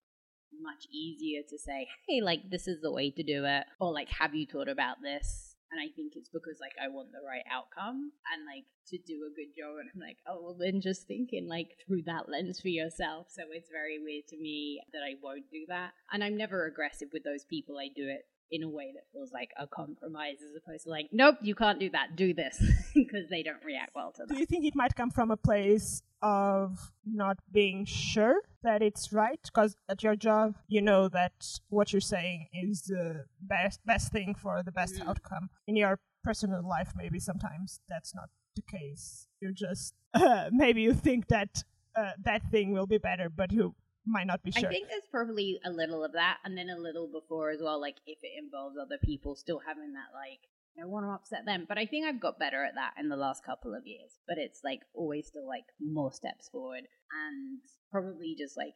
much 0.61 0.87
easier 0.91 1.43
to 1.49 1.59
say, 1.59 1.89
hey, 2.09 2.21
like 2.21 2.51
this 2.51 2.67
is 2.69 2.81
the 2.83 2.93
way 2.93 3.11
to 3.11 3.23
do 3.23 3.45
it, 3.45 3.65
or 3.81 3.93
like, 3.93 4.09
have 4.09 4.35
you 4.35 4.47
thought 4.47 4.69
about 4.69 4.97
this? 5.03 5.52
And 5.73 5.81
I 5.81 5.89
think 5.97 6.13
it's 6.17 6.29
because 6.29 6.61
like 6.61 6.77
I 6.77 6.89
want 6.89 7.13
the 7.13 7.25
right 7.25 7.45
outcome 7.51 8.13
and 8.29 8.45
like 8.45 8.69
to 8.93 8.99
do 9.01 9.25
a 9.25 9.33
good 9.33 9.57
job. 9.57 9.81
And 9.81 9.89
I'm 9.89 10.01
like, 10.01 10.21
oh, 10.29 10.37
well, 10.43 10.57
then 10.59 10.85
just 10.85 11.09
thinking 11.09 11.49
like 11.49 11.73
through 11.81 12.03
that 12.05 12.29
lens 12.29 12.61
for 12.61 12.69
yourself. 12.69 13.29
So 13.33 13.49
it's 13.51 13.73
very 13.73 13.97
weird 13.99 14.29
to 14.29 14.37
me 14.37 14.83
that 14.93 15.01
I 15.01 15.17
won't 15.23 15.49
do 15.51 15.65
that. 15.69 15.93
And 16.13 16.23
I'm 16.23 16.37
never 16.37 16.67
aggressive 16.67 17.09
with 17.13 17.25
those 17.25 17.45
people. 17.49 17.79
I 17.81 17.89
do 17.89 18.05
it 18.05 18.29
in 18.53 18.63
a 18.63 18.69
way 18.69 18.93
that 18.95 19.05
feels 19.13 19.33
like 19.33 19.51
a 19.59 19.67
compromise 19.67 20.37
as 20.45 20.55
opposed 20.55 20.85
to 20.85 20.91
like, 20.91 21.09
nope, 21.11 21.37
you 21.41 21.55
can't 21.55 21.81
do 21.81 21.89
that, 21.91 22.15
do 22.15 22.35
this, 22.35 22.63
because 22.95 23.29
they 23.31 23.43
don't 23.43 23.65
react 23.65 23.93
well 23.95 24.13
to 24.13 24.25
that. 24.27 24.35
Do 24.35 24.39
you 24.39 24.47
think 24.47 24.67
it 24.67 24.77
might 24.77 24.95
come 24.95 25.11
from 25.11 25.31
a 25.31 25.37
place 25.37 26.03
of 26.21 26.93
not 27.05 27.39
being 27.51 27.87
sure 27.87 28.43
that 28.63 28.83
it's 28.83 29.11
right? 29.13 29.41
Because 29.43 29.75
at 29.89 30.03
your 30.03 30.15
job, 30.15 30.55
you 30.69 30.83
know 30.83 31.09
that 31.09 31.33
what 31.71 31.93
you're 31.93 32.01
saying 32.01 32.49
is 32.53 32.83
the 32.83 33.25
best 33.41 33.81
best 33.87 34.13
thing 34.13 34.35
for 34.35 34.63
the 34.63 34.71
best 34.71 34.97
mm-hmm. 34.97 35.09
outcome. 35.09 35.49
In 35.67 35.75
your 35.75 35.99
personal 36.23 36.63
life, 36.67 36.93
maybe 36.95 37.19
sometimes 37.19 37.81
that's 37.89 38.15
not 38.15 38.29
the 38.55 38.63
case. 38.63 39.27
You're 39.41 39.53
just 39.53 39.95
uh, 40.13 40.49
maybe 40.53 40.83
you 40.83 40.93
think 40.93 41.29
that 41.29 41.65
uh, 41.97 42.11
that 42.23 42.43
thing 42.51 42.73
will 42.73 42.87
be 42.87 42.99
better, 42.99 43.31
but 43.31 43.51
you 43.51 43.75
might 44.07 44.27
not 44.27 44.43
be 44.43 44.51
sure. 44.51 44.69
I 44.69 44.73
think 44.73 44.89
there's 44.89 45.09
probably 45.11 45.61
a 45.65 45.71
little 45.71 46.05
of 46.05 46.13
that, 46.13 46.39
and 46.45 46.57
then 46.57 46.69
a 46.69 46.79
little 46.79 47.09
before 47.09 47.51
as 47.51 47.61
well. 47.63 47.81
Like 47.81 47.97
if 48.07 48.19
it 48.23 48.33
involves 48.43 48.77
other 48.77 48.99
people, 49.03 49.35
still 49.35 49.61
having 49.67 49.93
that 49.95 50.15
like 50.15 50.41
I 50.77 50.83
don't 50.83 50.91
want 50.91 51.07
to 51.07 51.11
upset 51.11 51.45
them. 51.45 51.67
But 51.69 51.79
I 51.79 51.87
think 51.87 52.07
I've 52.07 52.21
got 52.21 52.39
better 52.39 52.65
at 52.65 52.75
that 52.75 52.95
in 52.99 53.09
the 53.09 53.17
last 53.17 53.45
couple 53.45 53.75
of 53.75 53.87
years. 53.87 54.11
But 54.27 54.39
it's 54.39 54.61
like 54.65 54.81
always 54.95 55.27
still 55.27 55.47
like 55.47 55.65
more 55.81 56.13
steps 56.13 56.49
forward 56.49 56.85
and 57.13 57.61
probably 57.91 58.35
just 58.37 58.57
like 58.57 58.75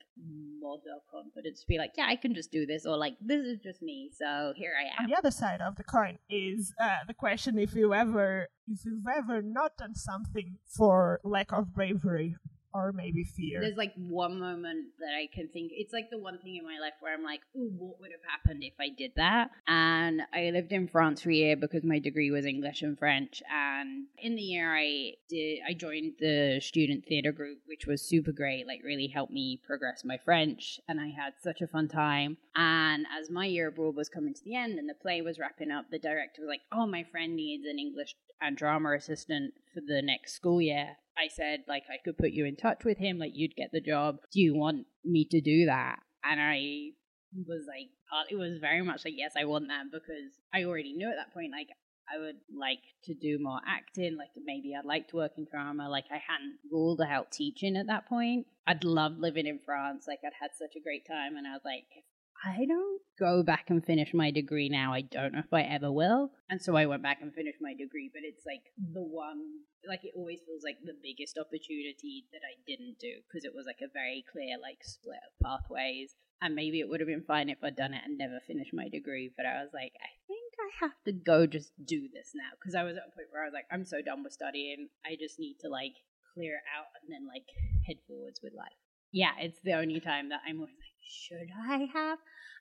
more 0.60 0.78
self 0.84 1.02
confidence 1.10 1.62
to 1.62 1.66
be 1.66 1.78
like, 1.78 1.92
yeah, 1.96 2.06
I 2.06 2.16
can 2.16 2.34
just 2.34 2.52
do 2.52 2.66
this, 2.66 2.84
or 2.86 2.96
like 2.96 3.14
this 3.20 3.44
is 3.44 3.58
just 3.62 3.82
me, 3.82 4.10
so 4.14 4.52
here 4.54 4.74
I 4.78 4.84
am. 5.00 5.06
On 5.06 5.10
the 5.10 5.16
other 5.16 5.30
side 5.30 5.60
of 5.60 5.76
the 5.76 5.84
coin 5.84 6.18
is 6.28 6.74
uh, 6.80 6.98
the 7.06 7.14
question 7.14 7.58
if 7.58 7.74
you 7.74 7.94
ever 7.94 8.48
if 8.68 8.84
you've 8.84 9.06
ever 9.16 9.40
not 9.40 9.76
done 9.78 9.94
something 9.94 10.58
for 10.66 11.20
lack 11.24 11.52
of 11.52 11.72
bravery 11.72 12.36
or 12.76 12.92
maybe 12.92 13.24
fear. 13.24 13.60
There's 13.60 13.76
like 13.76 13.94
one 13.96 14.38
moment 14.38 14.86
that 14.98 15.14
I 15.16 15.28
can 15.32 15.48
think. 15.48 15.72
It's 15.74 15.92
like 15.92 16.10
the 16.10 16.18
one 16.18 16.38
thing 16.38 16.56
in 16.56 16.64
my 16.64 16.78
life 16.80 16.92
where 17.00 17.14
I'm 17.14 17.22
like, 17.22 17.40
"Ooh, 17.56 17.72
what 17.78 18.00
would 18.00 18.10
have 18.10 18.20
happened 18.28 18.62
if 18.62 18.74
I 18.78 18.88
did 18.88 19.12
that?" 19.16 19.50
And 19.66 20.22
I 20.32 20.50
lived 20.50 20.72
in 20.72 20.88
France 20.88 21.22
for 21.22 21.30
a 21.30 21.34
year 21.34 21.56
because 21.56 21.84
my 21.84 21.98
degree 21.98 22.30
was 22.30 22.44
English 22.44 22.82
and 22.82 22.98
French. 22.98 23.42
And 23.50 24.06
in 24.18 24.36
the 24.36 24.42
year, 24.42 24.76
I 24.76 25.14
did 25.28 25.60
I 25.66 25.72
joined 25.72 26.14
the 26.18 26.60
student 26.60 27.06
theater 27.06 27.32
group, 27.32 27.60
which 27.66 27.86
was 27.86 28.02
super 28.02 28.32
great. 28.32 28.66
Like, 28.66 28.82
really 28.84 29.06
helped 29.06 29.32
me 29.32 29.60
progress 29.66 30.04
my 30.04 30.18
French, 30.18 30.80
and 30.88 31.00
I 31.00 31.08
had 31.08 31.34
such 31.40 31.60
a 31.60 31.66
fun 31.66 31.88
time. 31.88 32.36
And 32.54 33.06
as 33.18 33.30
my 33.30 33.46
year 33.46 33.68
abroad 33.68 33.96
was 33.96 34.08
coming 34.08 34.34
to 34.34 34.44
the 34.44 34.54
end 34.54 34.78
and 34.78 34.88
the 34.88 34.94
play 34.94 35.22
was 35.22 35.38
wrapping 35.38 35.70
up, 35.70 35.86
the 35.90 35.98
director 35.98 36.42
was 36.42 36.48
like, 36.48 36.62
"Oh, 36.72 36.86
my 36.86 37.04
friend 37.04 37.34
needs 37.34 37.64
an 37.66 37.78
English 37.78 38.14
and 38.40 38.56
drama 38.56 38.94
assistant 38.94 39.54
for 39.72 39.80
the 39.86 40.02
next 40.02 40.34
school 40.34 40.60
year." 40.60 40.96
I 41.18 41.28
said, 41.28 41.64
like, 41.66 41.84
I 41.88 41.96
could 42.04 42.18
put 42.18 42.32
you 42.32 42.44
in 42.44 42.56
touch 42.56 42.84
with 42.84 42.98
him, 42.98 43.18
like, 43.18 43.32
you'd 43.34 43.56
get 43.56 43.70
the 43.72 43.80
job. 43.80 44.18
Do 44.32 44.40
you 44.40 44.54
want 44.54 44.86
me 45.02 45.26
to 45.30 45.40
do 45.40 45.64
that? 45.64 46.00
And 46.22 46.38
I 46.38 46.90
was 47.46 47.64
like, 47.66 47.88
uh, 48.12 48.24
it 48.30 48.36
was 48.36 48.58
very 48.60 48.82
much 48.82 49.04
like, 49.04 49.14
yes, 49.16 49.32
I 49.34 49.46
want 49.46 49.68
that 49.68 49.84
because 49.90 50.38
I 50.52 50.64
already 50.64 50.92
knew 50.92 51.08
at 51.08 51.16
that 51.16 51.32
point, 51.32 51.52
like, 51.52 51.68
I 52.06 52.18
would 52.18 52.36
like 52.54 52.82
to 53.04 53.14
do 53.14 53.38
more 53.40 53.60
acting, 53.66 54.16
like 54.16 54.30
maybe 54.44 54.74
I'd 54.74 54.84
like 54.84 55.08
to 55.08 55.16
work 55.16 55.32
in 55.36 55.46
drama. 55.50 55.88
Like 55.88 56.06
I 56.10 56.22
hadn't 56.22 56.58
ruled 56.70 57.00
out 57.00 57.32
teaching 57.32 57.76
at 57.76 57.88
that 57.88 58.06
point. 58.06 58.46
I'd 58.66 58.84
loved 58.84 59.18
living 59.18 59.46
in 59.46 59.58
France. 59.58 60.04
Like 60.06 60.20
I'd 60.24 60.38
had 60.40 60.50
such 60.56 60.76
a 60.76 60.82
great 60.82 61.06
time 61.06 61.36
and 61.36 61.46
I 61.46 61.52
was 61.52 61.64
like, 61.64 61.84
if 61.96 62.04
I 62.44 62.64
don't 62.66 63.00
go 63.18 63.42
back 63.42 63.66
and 63.68 63.84
finish 63.84 64.12
my 64.12 64.30
degree 64.30 64.68
now. 64.68 64.92
I 64.92 65.00
don't 65.00 65.32
know 65.32 65.40
if 65.40 65.52
I 65.52 65.62
ever 65.62 65.90
will. 65.90 66.30
And 66.50 66.60
so 66.60 66.76
I 66.76 66.86
went 66.86 67.02
back 67.02 67.18
and 67.22 67.32
finished 67.32 67.58
my 67.60 67.72
degree, 67.72 68.10
but 68.12 68.22
it's 68.24 68.44
like 68.44 68.62
the 68.76 69.02
one, 69.02 69.64
like 69.88 70.04
it 70.04 70.12
always 70.14 70.40
feels 70.44 70.62
like 70.62 70.76
the 70.84 70.96
biggest 71.02 71.38
opportunity 71.38 72.26
that 72.32 72.44
I 72.44 72.60
didn't 72.66 72.98
do 73.00 73.24
because 73.26 73.44
it 73.44 73.54
was 73.54 73.66
like 73.66 73.80
a 73.82 73.92
very 73.92 74.24
clear, 74.30 74.58
like 74.60 74.84
split 74.84 75.20
of 75.24 75.32
pathways. 75.42 76.14
And 76.42 76.54
maybe 76.54 76.80
it 76.80 76.88
would 76.88 77.00
have 77.00 77.08
been 77.08 77.24
fine 77.24 77.48
if 77.48 77.64
I'd 77.64 77.76
done 77.76 77.94
it 77.94 78.04
and 78.04 78.18
never 78.18 78.40
finished 78.46 78.74
my 78.74 78.88
degree, 78.88 79.32
but 79.34 79.46
I 79.46 79.64
was 79.64 79.72
like, 79.72 79.96
I 79.96 80.12
think 80.28 80.52
I 80.60 80.68
have 80.84 80.98
to 81.06 81.12
go 81.12 81.46
just 81.46 81.72
do 81.80 82.08
this 82.12 82.36
now 82.36 82.52
because 82.60 82.74
I 82.74 82.84
was 82.84 82.96
at 83.00 83.08
a 83.08 83.14
point 83.16 83.32
where 83.32 83.42
I 83.42 83.48
was 83.48 83.56
like, 83.56 83.70
I'm 83.72 83.88
so 83.88 84.04
done 84.04 84.22
with 84.22 84.36
studying. 84.36 84.92
I 85.00 85.16
just 85.16 85.40
need 85.40 85.56
to 85.64 85.72
like 85.72 85.96
clear 86.34 86.60
out 86.76 86.92
and 87.00 87.08
then 87.08 87.24
like 87.24 87.48
head 87.88 87.96
forwards 88.06 88.40
with 88.44 88.52
life. 88.52 88.76
Yeah, 89.12 89.32
it's 89.40 89.60
the 89.64 89.72
only 89.72 90.00
time 90.00 90.28
that 90.28 90.44
I'm 90.46 90.60
like, 90.60 90.76
should 91.08 91.48
I 91.68 91.88
have? 91.92 92.18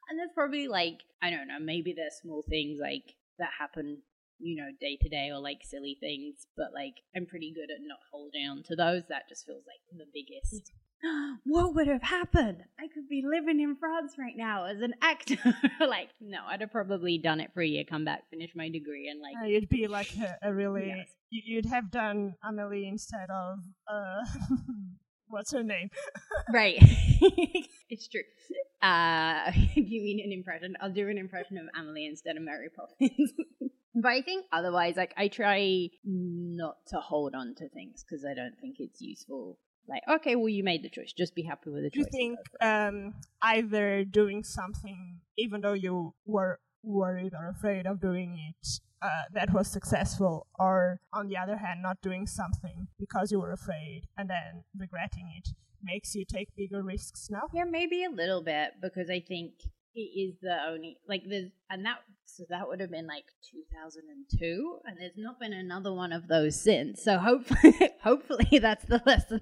And 0.10 0.20
there's 0.20 0.32
probably 0.34 0.68
like, 0.68 1.02
I 1.22 1.30
don't 1.30 1.48
know, 1.48 1.60
maybe 1.60 1.94
there's 1.94 2.16
small 2.22 2.44
things 2.48 2.80
like 2.82 3.16
that 3.40 3.50
happen, 3.58 4.02
you 4.40 4.56
know, 4.56 4.70
day 4.80 4.98
to 5.02 5.10
day 5.10 5.30
or 5.32 5.40
like 5.40 5.62
silly 5.64 5.98
things, 6.00 6.48
but 6.56 6.74
like 6.74 6.96
I'm 7.16 7.26
pretty 7.26 7.54
good 7.54 7.72
at 7.72 7.82
not 7.82 8.00
holding 8.12 8.48
on 8.48 8.64
to 8.64 8.76
those. 8.76 9.04
That 9.10 9.28
just 9.28 9.46
feels 9.46 9.64
like 9.66 9.82
the 9.98 10.06
biggest. 10.14 10.72
what 11.44 11.76
would 11.76 11.88
have 11.88 12.02
happened? 12.02 12.64
I 12.80 12.88
could 12.88 13.08
be 13.10 13.24
living 13.26 13.60
in 13.60 13.76
France 13.76 14.14
right 14.18 14.36
now 14.36 14.66
as 14.66 14.82
an 14.82 14.94
actor. 15.02 15.38
like, 15.80 16.10
no, 16.22 16.40
I'd 16.48 16.62
have 16.62 16.72
probably 16.72 17.18
done 17.18 17.40
it 17.40 17.52
for 17.54 17.62
a 17.62 17.68
year, 17.68 17.84
come 17.84 18.06
back, 18.06 18.30
finish 18.30 18.52
my 18.56 18.70
degree, 18.70 19.10
and 19.10 19.22
like. 19.22 19.36
Uh, 19.42 19.46
you'd 19.46 19.70
be 19.70 19.88
like 19.88 20.16
a, 20.18 20.50
a 20.50 20.54
really. 20.54 20.88
Yes. 20.96 21.10
You'd 21.32 21.66
have 21.66 21.92
done 21.92 22.36
Amelie 22.48 22.88
instead 22.88 23.30
of. 23.30 23.60
Uh, 23.92 24.24
what's 25.36 25.52
her 25.52 25.64
name? 25.64 25.90
right. 26.54 26.78
it's 27.90 28.08
true. 28.08 28.22
Uh, 28.82 29.52
you 29.76 30.02
mean 30.02 30.22
an 30.24 30.32
impression? 30.32 30.76
I'll 30.80 30.92
do 30.92 31.10
an 31.10 31.18
impression 31.18 31.58
of 31.58 31.66
Amelie 31.78 32.06
instead 32.06 32.38
of 32.38 32.44
Mary 32.44 32.70
Poppins. 32.70 33.34
but 33.94 34.12
I 34.12 34.22
think 34.22 34.46
otherwise, 34.54 34.96
like, 34.96 35.14
I 35.18 35.28
try 35.28 35.90
not 36.06 36.78
to 36.88 37.02
hold 37.02 37.36
on 37.36 37.54
to 37.56 37.68
things 37.68 38.04
because 38.04 38.26
I 38.26 38.34
don't 38.34 38.56
think 38.62 38.78
it's 38.80 39.02
useful. 39.02 39.60
Like, 39.88 40.04
okay, 40.10 40.38
well, 40.38 40.50
you 40.50 40.64
made 40.64 40.84
the 40.84 40.90
choice. 40.90 41.12
Just 41.12 41.36
be 41.36 41.44
happy 41.44 41.70
with 41.70 41.84
the 41.84 41.90
choice. 41.90 42.06
Do 42.12 42.18
you 42.18 42.36
think 42.36 42.40
um, 42.62 43.14
either 43.42 44.06
doing 44.06 44.44
something, 44.44 45.20
even 45.38 45.62
though 45.62 45.74
you 45.74 46.16
were 46.26 46.60
worried 46.82 47.34
or 47.34 47.50
afraid 47.50 47.86
of 47.86 48.00
doing 48.00 48.40
it, 48.50 48.68
uh, 49.06 49.24
that 49.34 49.54
was 49.54 49.68
successful, 49.68 50.48
or 50.58 51.00
on 51.14 51.28
the 51.28 51.38
other 51.38 51.58
hand, 51.58 51.82
not 51.82 52.02
doing 52.02 52.26
something 52.26 52.88
because 53.00 53.32
you 53.32 53.40
were 53.40 53.52
afraid 53.52 54.08
and 54.18 54.30
then 54.30 54.64
regretting 54.78 55.32
it 55.38 55.50
makes 55.84 56.16
you 56.16 56.26
take 56.26 56.50
bigger 56.56 56.82
risks 56.82 57.28
now? 57.30 57.44
Yeah, 57.54 57.66
maybe 57.66 58.04
a 58.04 58.10
little 58.10 58.44
bit 58.44 58.72
because 58.82 59.10
I 59.10 59.20
think 59.20 59.54
it 59.94 60.00
is 60.00 60.36
the 60.42 60.58
only 60.68 60.98
like 61.08 61.24
there's 61.28 61.52
and 61.70 61.86
that 61.86 62.00
so 62.26 62.44
that 62.50 62.68
would 62.68 62.82
have 62.82 62.92
been 62.92 63.08
like 63.08 63.24
2002 63.52 64.80
and 64.86 64.98
there's 65.00 65.14
not 65.16 65.40
been 65.40 65.54
another 65.54 65.94
one 65.94 66.12
of 66.12 66.28
those 66.28 66.60
since 66.60 67.02
so 67.02 67.18
hopefully 67.18 67.74
hopefully 68.04 68.60
that's 68.60 68.84
the 68.86 69.02
lesson 69.06 69.42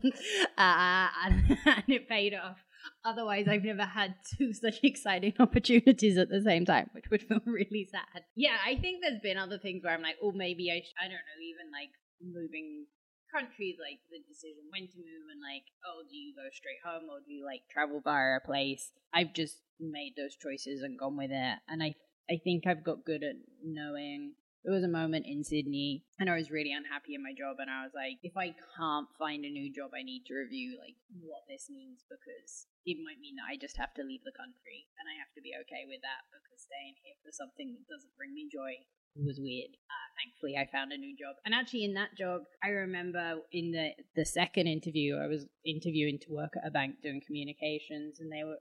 uh, 0.58 1.08
and, 1.26 1.58
and 1.66 1.84
it 1.88 2.08
paid 2.08 2.36
off 2.36 2.58
Otherwise, 3.06 3.48
I've 3.48 3.64
never 3.64 3.84
had 3.84 4.16
two 4.38 4.54
such 4.64 4.80
exciting 4.84 5.34
opportunities 5.40 6.18
at 6.18 6.30
the 6.30 6.42
same 6.42 6.66
time, 6.66 6.90
which 6.94 7.10
would 7.10 7.24
feel 7.24 7.42
really 7.46 7.88
sad. 7.92 8.24
Yeah, 8.36 8.58
I 8.66 8.76
think 8.76 9.02
there's 9.02 9.22
been 9.22 9.38
other 9.38 9.58
things 9.58 9.84
where 9.84 9.94
I'm 9.94 10.02
like, 10.02 10.18
oh, 10.22 10.32
maybe 10.32 10.72
I, 10.72 10.82
sh- 10.82 10.96
I 11.00 11.06
don't 11.06 11.24
know, 11.24 11.40
even 11.42 11.72
like 11.72 11.92
moving 12.22 12.86
countries, 13.34 13.76
like 13.82 14.00
the 14.14 14.22
decision 14.30 14.70
when 14.70 14.88
to 14.88 14.98
move 15.02 15.26
and 15.34 15.42
like, 15.42 15.66
oh, 15.90 16.06
do 16.06 16.16
you 16.16 16.34
go 16.36 16.46
straight 16.54 16.80
home 16.86 17.10
or 17.10 17.20
do 17.26 17.34
you 17.34 17.46
like 17.46 17.66
travel 17.70 18.00
via 18.04 18.38
a 18.38 18.46
place? 18.46 18.92
I've 19.14 19.34
just 19.34 19.58
made 19.80 20.14
those 20.16 20.38
choices 20.38 20.82
and 20.84 21.00
gone 21.00 21.18
with 21.18 21.32
it. 21.32 21.58
And 21.68 21.82
I, 21.82 21.96
I 22.30 22.40
think 22.44 22.68
I've 22.68 22.86
got 22.86 23.06
good 23.06 23.24
at 23.24 23.36
knowing 23.66 24.38
there 24.64 24.74
was 24.74 24.84
a 24.84 24.88
moment 24.88 25.26
in 25.28 25.44
Sydney 25.44 26.06
and 26.20 26.30
I 26.30 26.38
was 26.38 26.52
really 26.52 26.72
unhappy 26.72 27.16
in 27.16 27.24
my 27.24 27.34
job 27.36 27.58
and 27.60 27.70
I 27.70 27.84
was 27.84 27.92
like, 27.92 28.24
if 28.24 28.38
I 28.38 28.56
can't 28.78 29.08
find 29.20 29.44
a 29.44 29.52
new 29.52 29.74
job, 29.74 29.92
I 29.92 30.04
need 30.04 30.24
to 30.28 30.36
review 30.40 30.80
like 30.80 30.96
what 31.20 31.44
this 31.50 31.68
means 31.70 32.06
because 32.08 32.68
it 32.84 33.00
might 33.00 33.20
mean 33.24 33.40
that 33.40 33.48
I 33.48 33.56
just 33.56 33.80
have 33.80 33.96
to 33.96 34.04
leave 34.04 34.24
the 34.28 34.36
country 34.36 34.88
and 35.00 35.08
I 35.08 35.16
have 35.20 35.32
to 35.36 35.42
be 35.44 35.56
okay 35.68 35.88
with 35.88 36.04
that 36.04 36.28
because 36.32 36.64
staying 36.68 37.00
here 37.04 37.16
for 37.24 37.32
something 37.32 37.76
that 37.76 37.88
doesn't 37.88 38.16
bring 38.20 38.36
me 38.36 38.52
joy 38.52 38.84
was 39.16 39.40
weird. 39.40 39.70
Uh, 39.70 40.08
thankfully, 40.18 40.58
I 40.58 40.70
found 40.72 40.92
a 40.92 40.98
new 40.98 41.16
job, 41.16 41.36
and 41.46 41.54
actually, 41.54 41.84
in 41.84 41.94
that 41.94 42.18
job, 42.18 42.42
I 42.64 42.70
remember 42.70 43.36
in 43.52 43.72
the 43.72 43.92
the 44.16 44.26
second 44.26 44.68
interview, 44.68 45.18
I 45.18 45.28
was 45.28 45.46
interviewing 45.66 46.20
to 46.24 46.34
work 46.34 46.54
at 46.58 46.68
a 46.68 46.72
bank 46.72 46.96
doing 47.04 47.22
communications, 47.26 48.20
and 48.20 48.32
they 48.32 48.44
were 48.44 48.58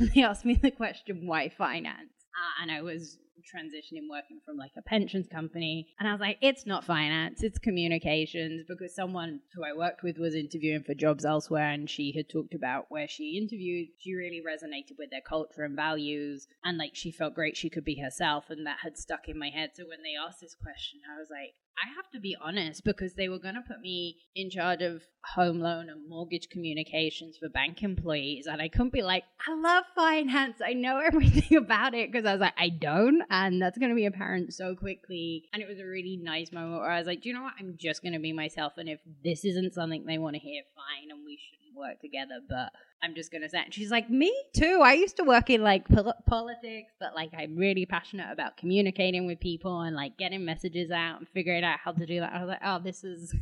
they 0.14 0.22
asked 0.22 0.44
me 0.44 0.54
the 0.54 0.70
question, 0.70 1.26
"Why 1.26 1.48
finance?" 1.48 2.19
Uh, 2.34 2.62
and 2.62 2.70
I 2.70 2.82
was 2.82 3.18
transitioning 3.40 4.08
working 4.10 4.40
from 4.44 4.56
like 4.56 4.72
a 4.76 4.82
pensions 4.82 5.26
company. 5.26 5.88
And 5.98 6.08
I 6.08 6.12
was 6.12 6.20
like 6.20 6.38
it's 6.40 6.66
not 6.66 6.84
finance 6.84 7.42
it's 7.42 7.58
communications 7.58 8.64
because 8.68 8.94
someone 8.94 9.40
who 9.54 9.64
I 9.64 9.76
worked 9.76 10.02
with 10.02 10.18
was 10.18 10.34
interviewing 10.34 10.82
for 10.82 10.94
jobs 10.94 11.24
elsewhere 11.24 11.70
and 11.70 11.88
she 11.88 12.12
had 12.14 12.28
talked 12.28 12.54
about 12.54 12.86
where 12.88 13.08
she 13.08 13.38
interviewed. 13.38 13.88
She 13.98 14.14
really 14.14 14.42
resonated 14.46 14.98
with 14.98 15.10
their 15.10 15.22
culture 15.26 15.64
and 15.64 15.76
values 15.76 16.46
and 16.64 16.78
like 16.78 16.94
she 16.94 17.10
felt 17.10 17.34
great 17.34 17.56
she 17.56 17.70
could 17.70 17.84
be 17.84 18.00
herself 18.00 18.50
and 18.50 18.66
that 18.66 18.78
had 18.82 18.98
stuck 18.98 19.28
in 19.28 19.38
my 19.38 19.48
head. 19.50 19.70
So 19.74 19.84
when 19.88 20.02
they 20.02 20.14
asked 20.20 20.40
this 20.40 20.54
question 20.54 21.00
I 21.10 21.18
was 21.18 21.28
like 21.30 21.54
I 21.82 21.88
have 21.96 22.10
to 22.10 22.20
be 22.20 22.36
honest 22.40 22.84
because 22.84 23.14
they 23.14 23.28
were 23.28 23.38
going 23.38 23.54
to 23.54 23.62
put 23.62 23.80
me 23.80 24.18
in 24.34 24.50
charge 24.50 24.82
of 24.82 25.02
home 25.24 25.60
loan 25.60 25.88
and 25.88 26.08
mortgage 26.08 26.48
communications 26.50 27.38
for 27.38 27.48
bank 27.48 27.82
employees. 27.82 28.46
And 28.46 28.60
I 28.60 28.68
couldn't 28.68 28.92
be 28.92 29.02
like, 29.02 29.24
I 29.46 29.54
love 29.54 29.84
finance. 29.94 30.56
I 30.64 30.74
know 30.74 30.98
everything 31.04 31.56
about 31.56 31.94
it 31.94 32.10
because 32.10 32.26
I 32.26 32.32
was 32.32 32.40
like, 32.40 32.54
I 32.58 32.68
don't. 32.68 33.22
And 33.30 33.62
that's 33.62 33.78
going 33.78 33.90
to 33.90 33.96
be 33.96 34.06
apparent 34.06 34.52
so 34.52 34.74
quickly. 34.74 35.44
And 35.52 35.62
it 35.62 35.68
was 35.68 35.78
a 35.78 35.86
really 35.86 36.18
nice 36.22 36.52
moment 36.52 36.80
where 36.80 36.90
I 36.90 36.98
was 36.98 37.06
like, 37.06 37.22
do 37.22 37.28
you 37.28 37.34
know 37.34 37.42
what? 37.42 37.54
I'm 37.58 37.76
just 37.78 38.02
going 38.02 38.14
to 38.14 38.18
be 38.18 38.32
myself. 38.32 38.74
And 38.76 38.88
if 38.88 39.00
this 39.24 39.44
isn't 39.44 39.74
something 39.74 40.04
they 40.04 40.18
want 40.18 40.34
to 40.34 40.40
hear, 40.40 40.62
fine. 40.74 41.10
And 41.10 41.24
we 41.24 41.38
shouldn't 41.38 41.69
work 41.80 42.00
together. 42.00 42.40
But 42.48 42.70
I'm 43.02 43.14
just 43.14 43.32
gonna 43.32 43.48
say. 43.48 43.62
And 43.64 43.74
she's 43.74 43.90
like, 43.90 44.08
me 44.10 44.32
too. 44.52 44.80
I 44.84 44.92
used 44.92 45.16
to 45.16 45.24
work 45.24 45.50
in 45.50 45.62
like 45.62 45.88
pol- 45.88 46.14
politics, 46.26 46.92
but 47.00 47.14
like 47.14 47.30
I'm 47.36 47.56
really 47.56 47.86
passionate 47.86 48.30
about 48.30 48.56
communicating 48.56 49.26
with 49.26 49.40
people 49.40 49.80
and 49.80 49.96
like 49.96 50.16
getting 50.18 50.44
messages 50.44 50.90
out 50.90 51.18
and 51.18 51.28
figuring 51.28 51.64
out 51.64 51.78
how 51.82 51.92
to 51.92 52.06
do 52.06 52.20
that. 52.20 52.32
I 52.32 52.40
was 52.40 52.48
like, 52.48 52.60
oh, 52.64 52.78
this 52.78 53.02
is 53.02 53.34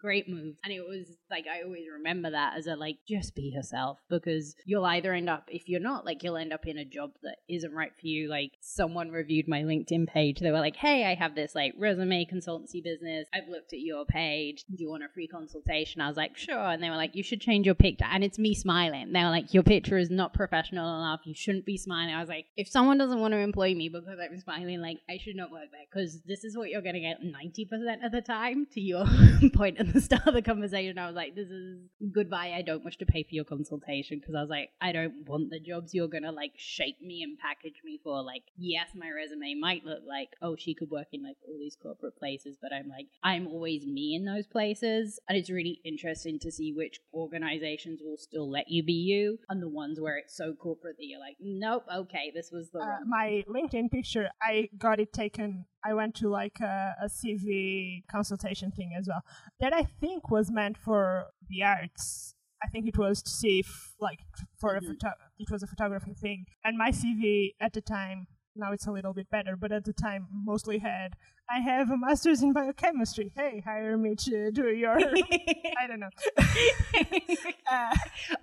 great 0.00 0.28
move. 0.28 0.56
And 0.64 0.72
it 0.72 0.80
was 0.80 1.06
like 1.30 1.46
I 1.46 1.62
always 1.62 1.84
remember 1.92 2.30
that 2.30 2.54
as 2.56 2.66
a 2.66 2.74
like 2.74 2.96
just 3.06 3.34
be 3.34 3.52
yourself 3.54 3.98
because 4.08 4.56
you'll 4.64 4.84
either 4.84 5.12
end 5.12 5.28
up 5.28 5.48
if 5.48 5.68
you're 5.68 5.80
not 5.80 6.04
like 6.04 6.22
you'll 6.22 6.36
end 6.36 6.52
up 6.52 6.66
in 6.66 6.78
a 6.78 6.84
job 6.84 7.10
that 7.22 7.36
isn't 7.48 7.72
right 7.72 7.92
for 8.00 8.06
you. 8.06 8.28
Like 8.28 8.52
someone 8.60 9.10
reviewed 9.10 9.48
my 9.48 9.62
LinkedIn 9.62 10.08
page. 10.08 10.40
They 10.40 10.50
were 10.50 10.58
like, 10.58 10.76
"Hey, 10.76 11.04
I 11.04 11.14
have 11.14 11.34
this 11.34 11.54
like 11.54 11.74
resume 11.78 12.26
consultancy 12.26 12.82
business. 12.82 13.28
I've 13.34 13.48
looked 13.48 13.72
at 13.72 13.80
your 13.80 14.04
page. 14.04 14.64
Do 14.68 14.82
you 14.82 14.90
want 14.90 15.04
a 15.04 15.08
free 15.08 15.28
consultation?" 15.28 16.00
I 16.00 16.08
was 16.08 16.16
like, 16.16 16.36
"Sure." 16.36 16.58
And 16.58 16.82
they 16.82 16.90
were 16.90 16.96
like, 16.96 17.14
"You 17.14 17.22
should 17.22 17.40
change 17.40 17.66
your 17.66 17.74
picture." 17.74 18.06
And 18.10 18.24
it's 18.24 18.38
me 18.38 18.54
smiling. 18.54 19.12
They 19.12 19.22
were 19.22 19.30
like, 19.30 19.52
"Your 19.52 19.62
picture 19.62 19.98
is 19.98 20.10
not 20.10 20.32
professional 20.32 20.98
enough. 20.98 21.20
You 21.24 21.34
shouldn't 21.34 21.66
be 21.66 21.76
smiling." 21.76 22.14
I 22.14 22.20
was 22.20 22.28
like, 22.28 22.46
"If 22.56 22.68
someone 22.68 22.98
doesn't 22.98 23.20
want 23.20 23.32
to 23.32 23.38
employ 23.38 23.74
me 23.74 23.88
because 23.88 24.18
I'm 24.18 24.38
smiling, 24.40 24.80
like 24.80 24.98
I 25.08 25.18
should 25.18 25.36
not 25.36 25.50
work 25.50 25.70
there 25.70 25.86
because 25.92 26.22
this 26.22 26.44
is 26.44 26.56
what 26.56 26.70
you're 26.70 26.82
going 26.82 26.94
to 26.94 27.00
get 27.00 27.22
90% 27.22 28.04
of 28.04 28.12
the 28.12 28.22
time." 28.22 28.66
To 28.72 28.80
your 28.80 29.04
point 29.54 29.78
the 29.92 30.00
start 30.08 30.26
of 30.26 30.34
the 30.34 30.42
conversation, 30.42 30.98
I 30.98 31.06
was 31.06 31.16
like, 31.16 31.34
this 31.34 31.48
is 31.48 31.78
goodbye. 32.12 32.52
I 32.56 32.62
don't 32.62 32.84
wish 32.84 32.96
to 32.98 33.06
pay 33.06 33.22
for 33.22 33.34
your 33.34 33.44
consultation 33.44 34.18
because 34.18 34.34
I 34.34 34.40
was 34.40 34.50
like, 34.50 34.70
I 34.80 34.92
don't 34.92 35.28
want 35.28 35.50
the 35.50 35.60
jobs 35.60 35.94
you're 35.94 36.08
going 36.08 36.22
to 36.22 36.32
like 36.32 36.52
shape 36.56 37.00
me 37.00 37.22
and 37.22 37.38
package 37.38 37.80
me 37.84 38.00
for. 38.02 38.22
Like, 38.22 38.42
yes, 38.56 38.88
my 38.94 39.10
resume 39.10 39.54
might 39.60 39.84
look 39.84 40.00
like, 40.06 40.30
oh, 40.42 40.56
she 40.56 40.74
could 40.74 40.90
work 40.90 41.08
in 41.12 41.22
like 41.22 41.36
all 41.46 41.58
these 41.58 41.76
corporate 41.80 42.16
places, 42.16 42.56
but 42.60 42.72
I'm 42.72 42.88
like, 42.88 43.06
I'm 43.22 43.46
always 43.46 43.86
me 43.86 44.14
in 44.14 44.24
those 44.24 44.46
places. 44.46 45.18
And 45.28 45.36
it's 45.36 45.50
really 45.50 45.80
interesting 45.84 46.38
to 46.40 46.50
see 46.50 46.72
which 46.72 47.00
organizations 47.14 48.00
will 48.04 48.16
still 48.16 48.50
let 48.50 48.68
you 48.68 48.82
be 48.82 48.92
you 48.92 49.38
and 49.48 49.62
the 49.62 49.68
ones 49.68 50.00
where 50.00 50.18
it's 50.18 50.36
so 50.36 50.54
corporate 50.54 50.96
that 50.98 51.06
you're 51.06 51.20
like, 51.20 51.36
nope, 51.40 51.84
okay, 51.94 52.32
this 52.34 52.50
was 52.52 52.70
the 52.70 52.80
Uh, 52.80 52.98
my 53.06 53.44
LinkedIn 53.48 53.90
picture, 53.90 54.28
I 54.42 54.68
got 54.78 55.00
it 55.00 55.12
taken. 55.12 55.66
I 55.84 55.94
went 55.94 56.14
to 56.16 56.28
like 56.28 56.60
a, 56.60 56.94
a 57.02 57.06
CV 57.06 58.02
consultation 58.10 58.70
thing 58.70 58.92
as 58.98 59.08
well. 59.08 59.22
That 59.60 59.72
I 59.72 59.82
think 59.84 60.30
was 60.30 60.50
meant 60.50 60.76
for 60.76 61.26
the 61.48 61.62
arts. 61.62 62.34
I 62.62 62.68
think 62.68 62.86
it 62.86 62.98
was 62.98 63.22
to 63.22 63.30
see 63.30 63.60
if, 63.60 63.94
like, 64.00 64.20
for 64.58 64.76
a 64.76 64.80
Mhm. 64.82 64.88
photo, 64.88 65.12
it 65.38 65.50
was 65.50 65.62
a 65.62 65.66
photography 65.66 66.12
thing. 66.12 66.44
And 66.62 66.76
my 66.76 66.90
CV 66.90 67.54
at 67.58 67.72
the 67.72 67.80
time, 67.80 68.26
now 68.60 68.72
it's 68.72 68.86
a 68.86 68.92
little 68.92 69.12
bit 69.12 69.28
better, 69.30 69.56
but 69.56 69.72
at 69.72 69.84
the 69.84 69.92
time 69.92 70.26
mostly 70.32 70.78
had, 70.78 71.14
I 71.50 71.58
have 71.60 71.90
a 71.90 71.96
master's 71.96 72.42
in 72.42 72.52
biochemistry. 72.52 73.32
Hey, 73.34 73.62
hire 73.64 73.96
me 73.98 74.14
to 74.26 74.52
do 74.52 74.68
your, 74.68 74.96
I 74.98 75.86
don't 75.88 75.98
know. 76.00 76.10
uh, 77.70 77.94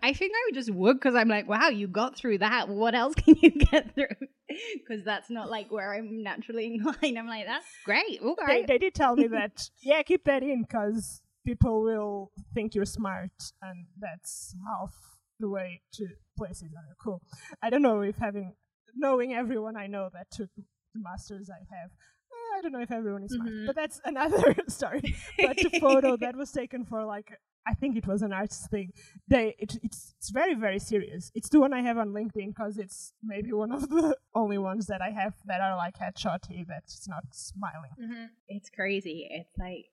I 0.03 0.13
think 0.13 0.33
I 0.35 0.41
would 0.47 0.55
just 0.55 0.71
would 0.71 0.95
because 0.99 1.15
I'm 1.15 1.29
like, 1.29 1.47
wow, 1.47 1.69
you 1.69 1.87
got 1.87 2.17
through 2.17 2.39
that. 2.39 2.69
What 2.69 2.95
else 2.95 3.15
can 3.15 3.35
you 3.41 3.51
get 3.71 3.93
through? 3.95 4.27
Because 4.75 5.03
that's 5.05 5.29
not 5.29 5.49
like 5.49 5.71
where 5.71 5.93
I'm 5.93 6.23
naturally 6.23 6.65
inclined. 6.65 7.17
I'm 7.17 7.27
like, 7.27 7.45
that's 7.45 7.65
great. 7.85 8.19
they, 8.21 8.27
Okay. 8.27 8.65
they 8.67 8.77
did 8.77 8.93
tell 8.93 9.15
me 9.15 9.27
that 9.27 9.69
yeah 9.81 10.01
keep 10.03 10.23
that 10.25 10.43
in 10.43 10.63
because 10.63 11.21
people 11.45 11.81
will 11.83 12.31
think 12.53 12.75
you're 12.75 12.85
smart 12.85 13.31
and 13.61 13.85
that's 13.99 14.53
half 14.67 14.93
the 15.39 15.49
way 15.49 15.81
to 15.93 16.07
places 16.37 16.69
that 16.71 16.79
are 16.79 16.95
cool 17.01 17.21
i 17.61 17.69
don't 17.69 17.81
know 17.81 18.01
if 18.01 18.15
having 18.17 18.53
knowing 18.97 19.33
everyone 19.33 19.75
i 19.77 19.87
know 19.87 20.09
that 20.13 20.27
took 20.31 20.49
the 20.55 20.63
masters 20.95 21.49
i 21.49 21.61
have 21.75 21.89
eh, 22.35 22.57
i 22.57 22.61
don't 22.61 22.71
know 22.71 22.81
if 22.81 22.91
everyone 22.91 23.23
is 23.23 23.31
smart 23.33 23.49
Mhm. 23.49 23.65
but 23.67 23.75
that's 23.75 23.99
another 24.05 24.55
story 24.77 25.15
but 25.45 25.55
the 25.57 25.79
photo 25.79 26.17
that 26.17 26.35
was 26.35 26.51
taken 26.51 26.85
for 26.85 27.03
like 27.05 27.29
I 27.69 27.73
think 27.73 27.97
it 27.97 28.07
was 28.07 28.21
an 28.21 28.31
arts 28.31 28.65
thing. 28.73 28.93
They 29.27 29.53
it, 29.59 29.71
it's 29.83 30.13
it's 30.17 30.29
very 30.29 30.53
very 30.65 30.79
serious. 30.79 31.23
It's 31.35 31.49
the 31.49 31.59
one 31.59 31.73
I 31.73 31.81
have 31.81 31.97
on 31.97 32.13
LinkedIn 32.13 32.49
because 32.55 32.77
it's 32.77 33.11
maybe 33.21 33.51
one 33.51 33.73
of 33.73 33.89
the 33.89 34.15
only 34.41 34.57
ones 34.57 34.85
that 34.87 35.01
I 35.01 35.09
have 35.09 35.33
that 35.49 35.59
are 35.59 35.75
like 35.75 35.95
headshotty 35.97 36.65
that's 36.65 37.09
not 37.09 37.25
smiling. 37.31 37.91
Mhm. 38.01 38.27
It's 38.47 38.69
crazy. 38.69 39.27
It's 39.29 39.57
like, 39.59 39.87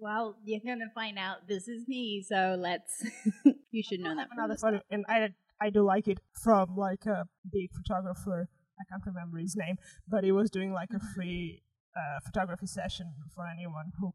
well, 0.00 0.38
you're 0.44 0.58
gonna 0.66 0.90
find 0.92 1.16
out 1.20 1.46
this 1.46 1.68
is 1.68 1.86
me, 1.86 2.20
so 2.20 2.56
let's. 2.58 2.94
you 3.70 3.82
should 3.84 4.00
know 4.00 4.16
that 4.16 4.26
another 4.32 4.54
the 4.54 4.58
photo, 4.58 4.80
and 4.90 5.04
I 5.08 5.28
I 5.60 5.70
do 5.70 5.82
like 5.82 6.08
it 6.08 6.20
from 6.32 6.76
like 6.76 7.06
a 7.06 7.26
big 7.50 7.70
photographer. 7.72 8.48
I 8.80 8.84
can't 8.88 9.04
remember 9.04 9.38
his 9.38 9.56
name, 9.56 9.76
but 10.08 10.24
he 10.24 10.32
was 10.32 10.50
doing 10.50 10.72
like 10.72 10.90
a 10.94 11.00
free 11.14 11.62
uh, 11.96 12.20
photography 12.24 12.66
session 12.66 13.12
for 13.34 13.46
anyone 13.46 13.92
who 13.98 14.14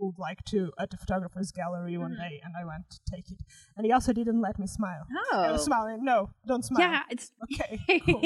would 0.00 0.18
like 0.18 0.44
to 0.44 0.70
at 0.78 0.90
the 0.90 0.96
photographer's 0.96 1.50
gallery 1.50 1.98
one 1.98 2.12
Mhm. 2.12 2.18
day, 2.18 2.40
and 2.44 2.54
I 2.56 2.64
went 2.64 2.88
to 2.90 3.00
take 3.12 3.30
it. 3.30 3.40
And 3.76 3.84
he 3.84 3.92
also 3.92 4.12
didn't 4.12 4.40
let 4.40 4.58
me 4.58 4.66
smile. 4.66 5.06
I 5.32 5.50
was 5.50 5.60
Oh, 5.62 5.64
smiling. 5.64 6.04
No, 6.04 6.30
don't 6.46 6.64
smile. 6.64 6.82
yeah, 6.90 7.02
it's 7.10 7.32
Okay. 7.52 7.80
Cool. 8.06 8.22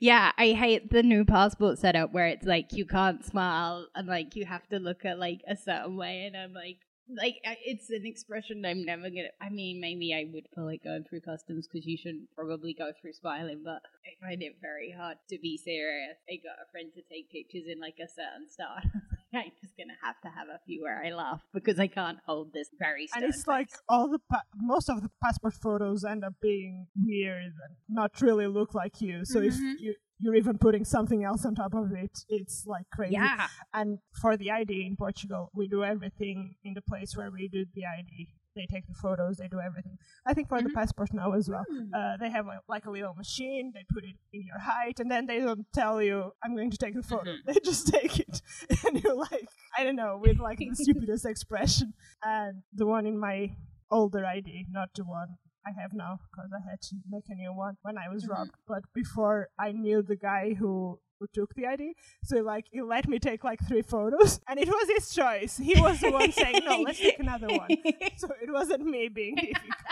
yeah, 0.00 0.32
I 0.36 0.52
hate 0.52 0.90
the 0.90 1.02
new 1.02 1.24
passport 1.24 1.78
setup 1.78 2.12
where 2.12 2.26
it's 2.26 2.44
like 2.46 2.72
you 2.72 2.84
can't 2.84 3.24
smile 3.24 3.86
and 3.94 4.06
like 4.08 4.34
you 4.36 4.44
have 4.44 4.68
to 4.68 4.78
look 4.78 5.04
at 5.04 5.18
like 5.18 5.40
a 5.48 5.56
certain 5.56 5.96
way, 5.96 6.26
and 6.26 6.36
I'm 6.36 6.52
like, 6.52 6.78
like 7.08 7.36
it's 7.64 7.90
an 7.90 8.02
expression 8.06 8.64
I'm 8.64 8.84
never 8.84 9.02
gonna. 9.10 9.34
I 9.40 9.48
mean, 9.50 9.80
maybe 9.80 10.14
I 10.14 10.26
would 10.32 10.46
for 10.54 10.62
like 10.64 10.84
going 10.84 11.04
through 11.04 11.20
customs 11.22 11.66
because 11.66 11.86
you 11.86 11.96
shouldn't 11.96 12.28
probably 12.34 12.74
go 12.74 12.92
through 13.00 13.12
smiling, 13.14 13.62
but 13.64 13.82
I 14.06 14.26
find 14.26 14.42
it 14.42 14.56
very 14.60 14.90
hard 14.96 15.18
to 15.30 15.38
be 15.38 15.56
serious. 15.56 16.16
I 16.28 16.36
got 16.36 16.62
a 16.66 16.70
friend 16.70 16.90
to 16.94 17.02
take 17.02 17.30
pictures 17.30 17.64
in 17.70 17.80
like 17.80 17.96
a 18.02 18.08
certain 18.08 18.48
style. 18.48 18.82
I'm 19.34 19.50
just 19.62 19.76
gonna 19.78 19.96
have 20.02 20.20
to 20.22 20.28
have 20.28 20.48
a 20.48 20.60
few 20.66 20.82
where 20.82 21.02
I 21.04 21.10
laugh 21.10 21.40
because 21.54 21.78
I 21.80 21.86
can't 21.86 22.18
hold 22.26 22.52
this 22.52 22.68
very. 22.78 23.08
and 23.14 23.24
it's 23.24 23.46
like 23.46 23.70
all 23.88 24.08
the 24.08 24.20
pa- 24.30 24.42
most 24.56 24.90
of 24.90 25.02
the 25.02 25.10
passport 25.22 25.54
photos 25.54 26.04
end 26.04 26.22
up 26.24 26.34
being 26.42 26.86
weird 26.96 27.44
and 27.44 27.76
not 27.88 28.20
really 28.20 28.46
look 28.46 28.74
like 28.74 29.00
you. 29.00 29.24
So 29.24 29.40
Mhm. 29.40 29.46
if 29.48 29.80
you 29.80 29.94
you're 30.18 30.34
even 30.36 30.58
putting 30.58 30.84
something 30.84 31.24
else 31.24 31.44
on 31.44 31.54
top 31.54 31.74
of 31.74 31.92
it, 31.92 32.24
it's 32.28 32.64
like 32.66 32.84
crazy. 32.92 33.14
yeah. 33.14 33.48
And 33.74 33.98
for 34.20 34.36
the 34.36 34.50
ID 34.50 34.86
in 34.86 34.96
Portugal, 34.96 35.50
we 35.54 35.66
do 35.68 35.82
everything 35.84 36.54
in 36.64 36.74
the 36.74 36.82
place 36.82 37.16
where 37.16 37.30
we 37.30 37.48
do 37.48 37.64
the 37.74 37.82
ID. 37.86 38.28
They 38.54 38.66
take 38.70 38.86
the 38.86 38.94
photos, 38.94 39.38
they 39.38 39.48
do 39.48 39.60
everything. 39.60 39.96
I 40.26 40.34
think 40.34 40.48
for 40.48 40.60
the 40.60 40.68
Mhm. 40.68 40.74
passport 40.74 41.14
now 41.14 41.32
as 41.32 41.48
well. 41.48 41.64
Mm. 41.72 41.88
Uh, 41.94 42.16
they 42.18 42.28
have 42.28 42.46
like, 42.46 42.60
like 42.68 42.84
a 42.84 42.90
little 42.90 43.14
machine, 43.14 43.72
they 43.74 43.84
put 43.88 44.04
it 44.04 44.16
in 44.32 44.42
your 44.44 44.58
height, 44.58 45.00
and 45.00 45.10
then 45.10 45.24
they 45.26 45.40
don't 45.40 45.66
tell 45.72 46.02
you, 46.02 46.32
I'm 46.44 46.54
going 46.54 46.70
to 46.70 46.76
take 46.76 46.94
the 46.94 47.02
photo. 47.02 47.30
Mhm. 47.32 47.38
They 47.46 47.54
just 47.64 47.88
take 47.88 48.20
it. 48.20 48.42
And 48.86 49.02
you're 49.02 49.14
like, 49.16 49.48
I 49.78 49.84
don't 49.84 49.96
know, 49.96 50.18
with 50.22 50.38
like 50.38 50.58
the 50.58 50.70
stupidest 50.84 51.24
expression. 51.24 51.94
And 52.22 52.62
the 52.74 52.84
one 52.86 53.06
in 53.06 53.18
my 53.18 53.56
older 53.90 54.24
ID, 54.26 54.66
not 54.70 54.90
the 54.94 55.04
one 55.04 55.38
I 55.66 55.70
have 55.80 55.92
now, 55.92 56.18
because 56.30 56.50
I 56.52 56.60
had 56.70 56.80
to 56.88 56.96
make 57.08 57.24
a 57.28 57.34
new 57.34 57.52
one 57.52 57.76
when 57.82 57.96
I 57.98 58.08
was 58.08 58.24
Mhm. 58.24 58.30
robbed. 58.30 58.54
But 58.66 58.82
before 58.92 59.48
I 59.58 59.72
knew 59.72 60.02
the 60.02 60.16
guy 60.16 60.54
who 60.54 60.98
who 61.20 61.28
took 61.32 61.54
the 61.54 61.66
ID. 61.66 61.94
So 62.24 62.38
like 62.42 62.66
he 62.72 62.82
let 62.82 63.06
me 63.06 63.20
take 63.20 63.44
like 63.44 63.60
three 63.68 63.82
photos, 63.82 64.40
and 64.48 64.58
it 64.58 64.66
was 64.66 64.88
his 64.96 65.14
choice. 65.14 65.56
He 65.56 65.80
was 65.80 66.00
the 66.00 66.10
one 66.10 66.32
saying, 66.32 66.64
"No, 66.64 66.80
let's 66.80 66.98
take 66.98 67.20
another 67.20 67.46
one." 67.46 67.68
So 68.22 68.26
it 68.42 68.50
wasn't 68.52 68.84
me 68.84 69.08
being 69.08 69.36
difficult. 69.36 69.91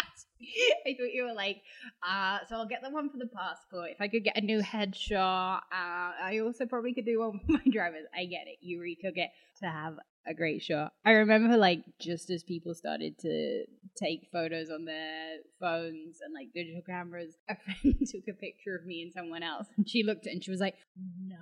I 0.86 0.96
thought 0.98 1.12
you 1.12 1.24
were 1.24 1.34
like, 1.34 1.62
uh, 2.06 2.38
so 2.48 2.56
I'll 2.56 2.66
get 2.66 2.82
the 2.82 2.90
one 2.90 3.10
for 3.10 3.18
the 3.18 3.26
passport. 3.26 3.90
If 3.92 4.00
I 4.00 4.08
could 4.08 4.24
get 4.24 4.36
a 4.36 4.40
new 4.40 4.60
headshot, 4.60 5.58
uh, 5.58 5.60
I 5.72 6.40
also 6.44 6.66
probably 6.66 6.94
could 6.94 7.04
do 7.06 7.20
one 7.20 7.38
for 7.46 7.52
my 7.52 7.62
drivers. 7.70 8.06
I 8.14 8.24
get 8.24 8.46
it. 8.46 8.58
You 8.60 8.80
retook 8.80 9.16
it 9.16 9.30
to 9.60 9.66
have 9.66 9.98
a 10.26 10.34
great 10.34 10.62
shot. 10.62 10.92
I 11.04 11.12
remember 11.12 11.56
like 11.56 11.84
just 11.98 12.30
as 12.30 12.42
people 12.42 12.74
started 12.74 13.18
to 13.20 13.64
take 13.96 14.28
photos 14.32 14.70
on 14.70 14.84
their 14.84 15.38
phones 15.58 16.18
and 16.24 16.34
like 16.34 16.52
digital 16.54 16.82
cameras, 16.82 17.36
a 17.48 17.56
friend 17.64 17.96
took 18.06 18.28
a 18.28 18.34
picture 18.34 18.76
of 18.76 18.84
me 18.84 19.02
and 19.02 19.12
someone 19.12 19.42
else, 19.42 19.66
and 19.76 19.88
she 19.88 20.02
looked 20.02 20.26
at 20.26 20.30
it 20.30 20.34
and 20.34 20.44
she 20.44 20.50
was 20.50 20.60
like, 20.60 20.76
no. 21.26 21.36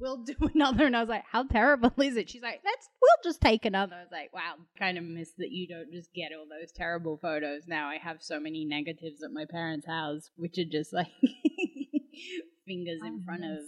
We'll 0.00 0.18
do 0.18 0.34
another, 0.54 0.86
and 0.86 0.96
I 0.96 1.00
was 1.00 1.08
like, 1.08 1.24
"How 1.30 1.42
terrible 1.44 1.92
is 2.02 2.16
it?" 2.16 2.30
She's 2.30 2.42
like, 2.42 2.60
"Let's, 2.64 2.88
we'll 3.00 3.30
just 3.30 3.40
take 3.40 3.64
another." 3.66 3.96
I 3.96 4.00
was 4.02 4.12
like, 4.12 4.32
"Wow, 4.32 4.54
kind 4.78 4.96
of 4.98 5.04
miss 5.04 5.32
that 5.38 5.50
you 5.50 5.68
don't 5.68 5.92
just 5.92 6.12
get 6.14 6.32
all 6.32 6.46
those 6.48 6.72
terrible 6.72 7.18
photos." 7.18 7.66
Now 7.68 7.88
I 7.88 7.96
have 7.98 8.22
so 8.22 8.40
many 8.40 8.64
negatives 8.64 9.22
at 9.22 9.30
my 9.32 9.44
parents' 9.44 9.86
house, 9.86 10.30
which 10.36 10.58
are 10.58 10.64
just 10.64 10.92
like 10.92 11.08
fingers 12.66 13.00
in 13.06 13.22
front 13.24 13.44
of 13.44 13.58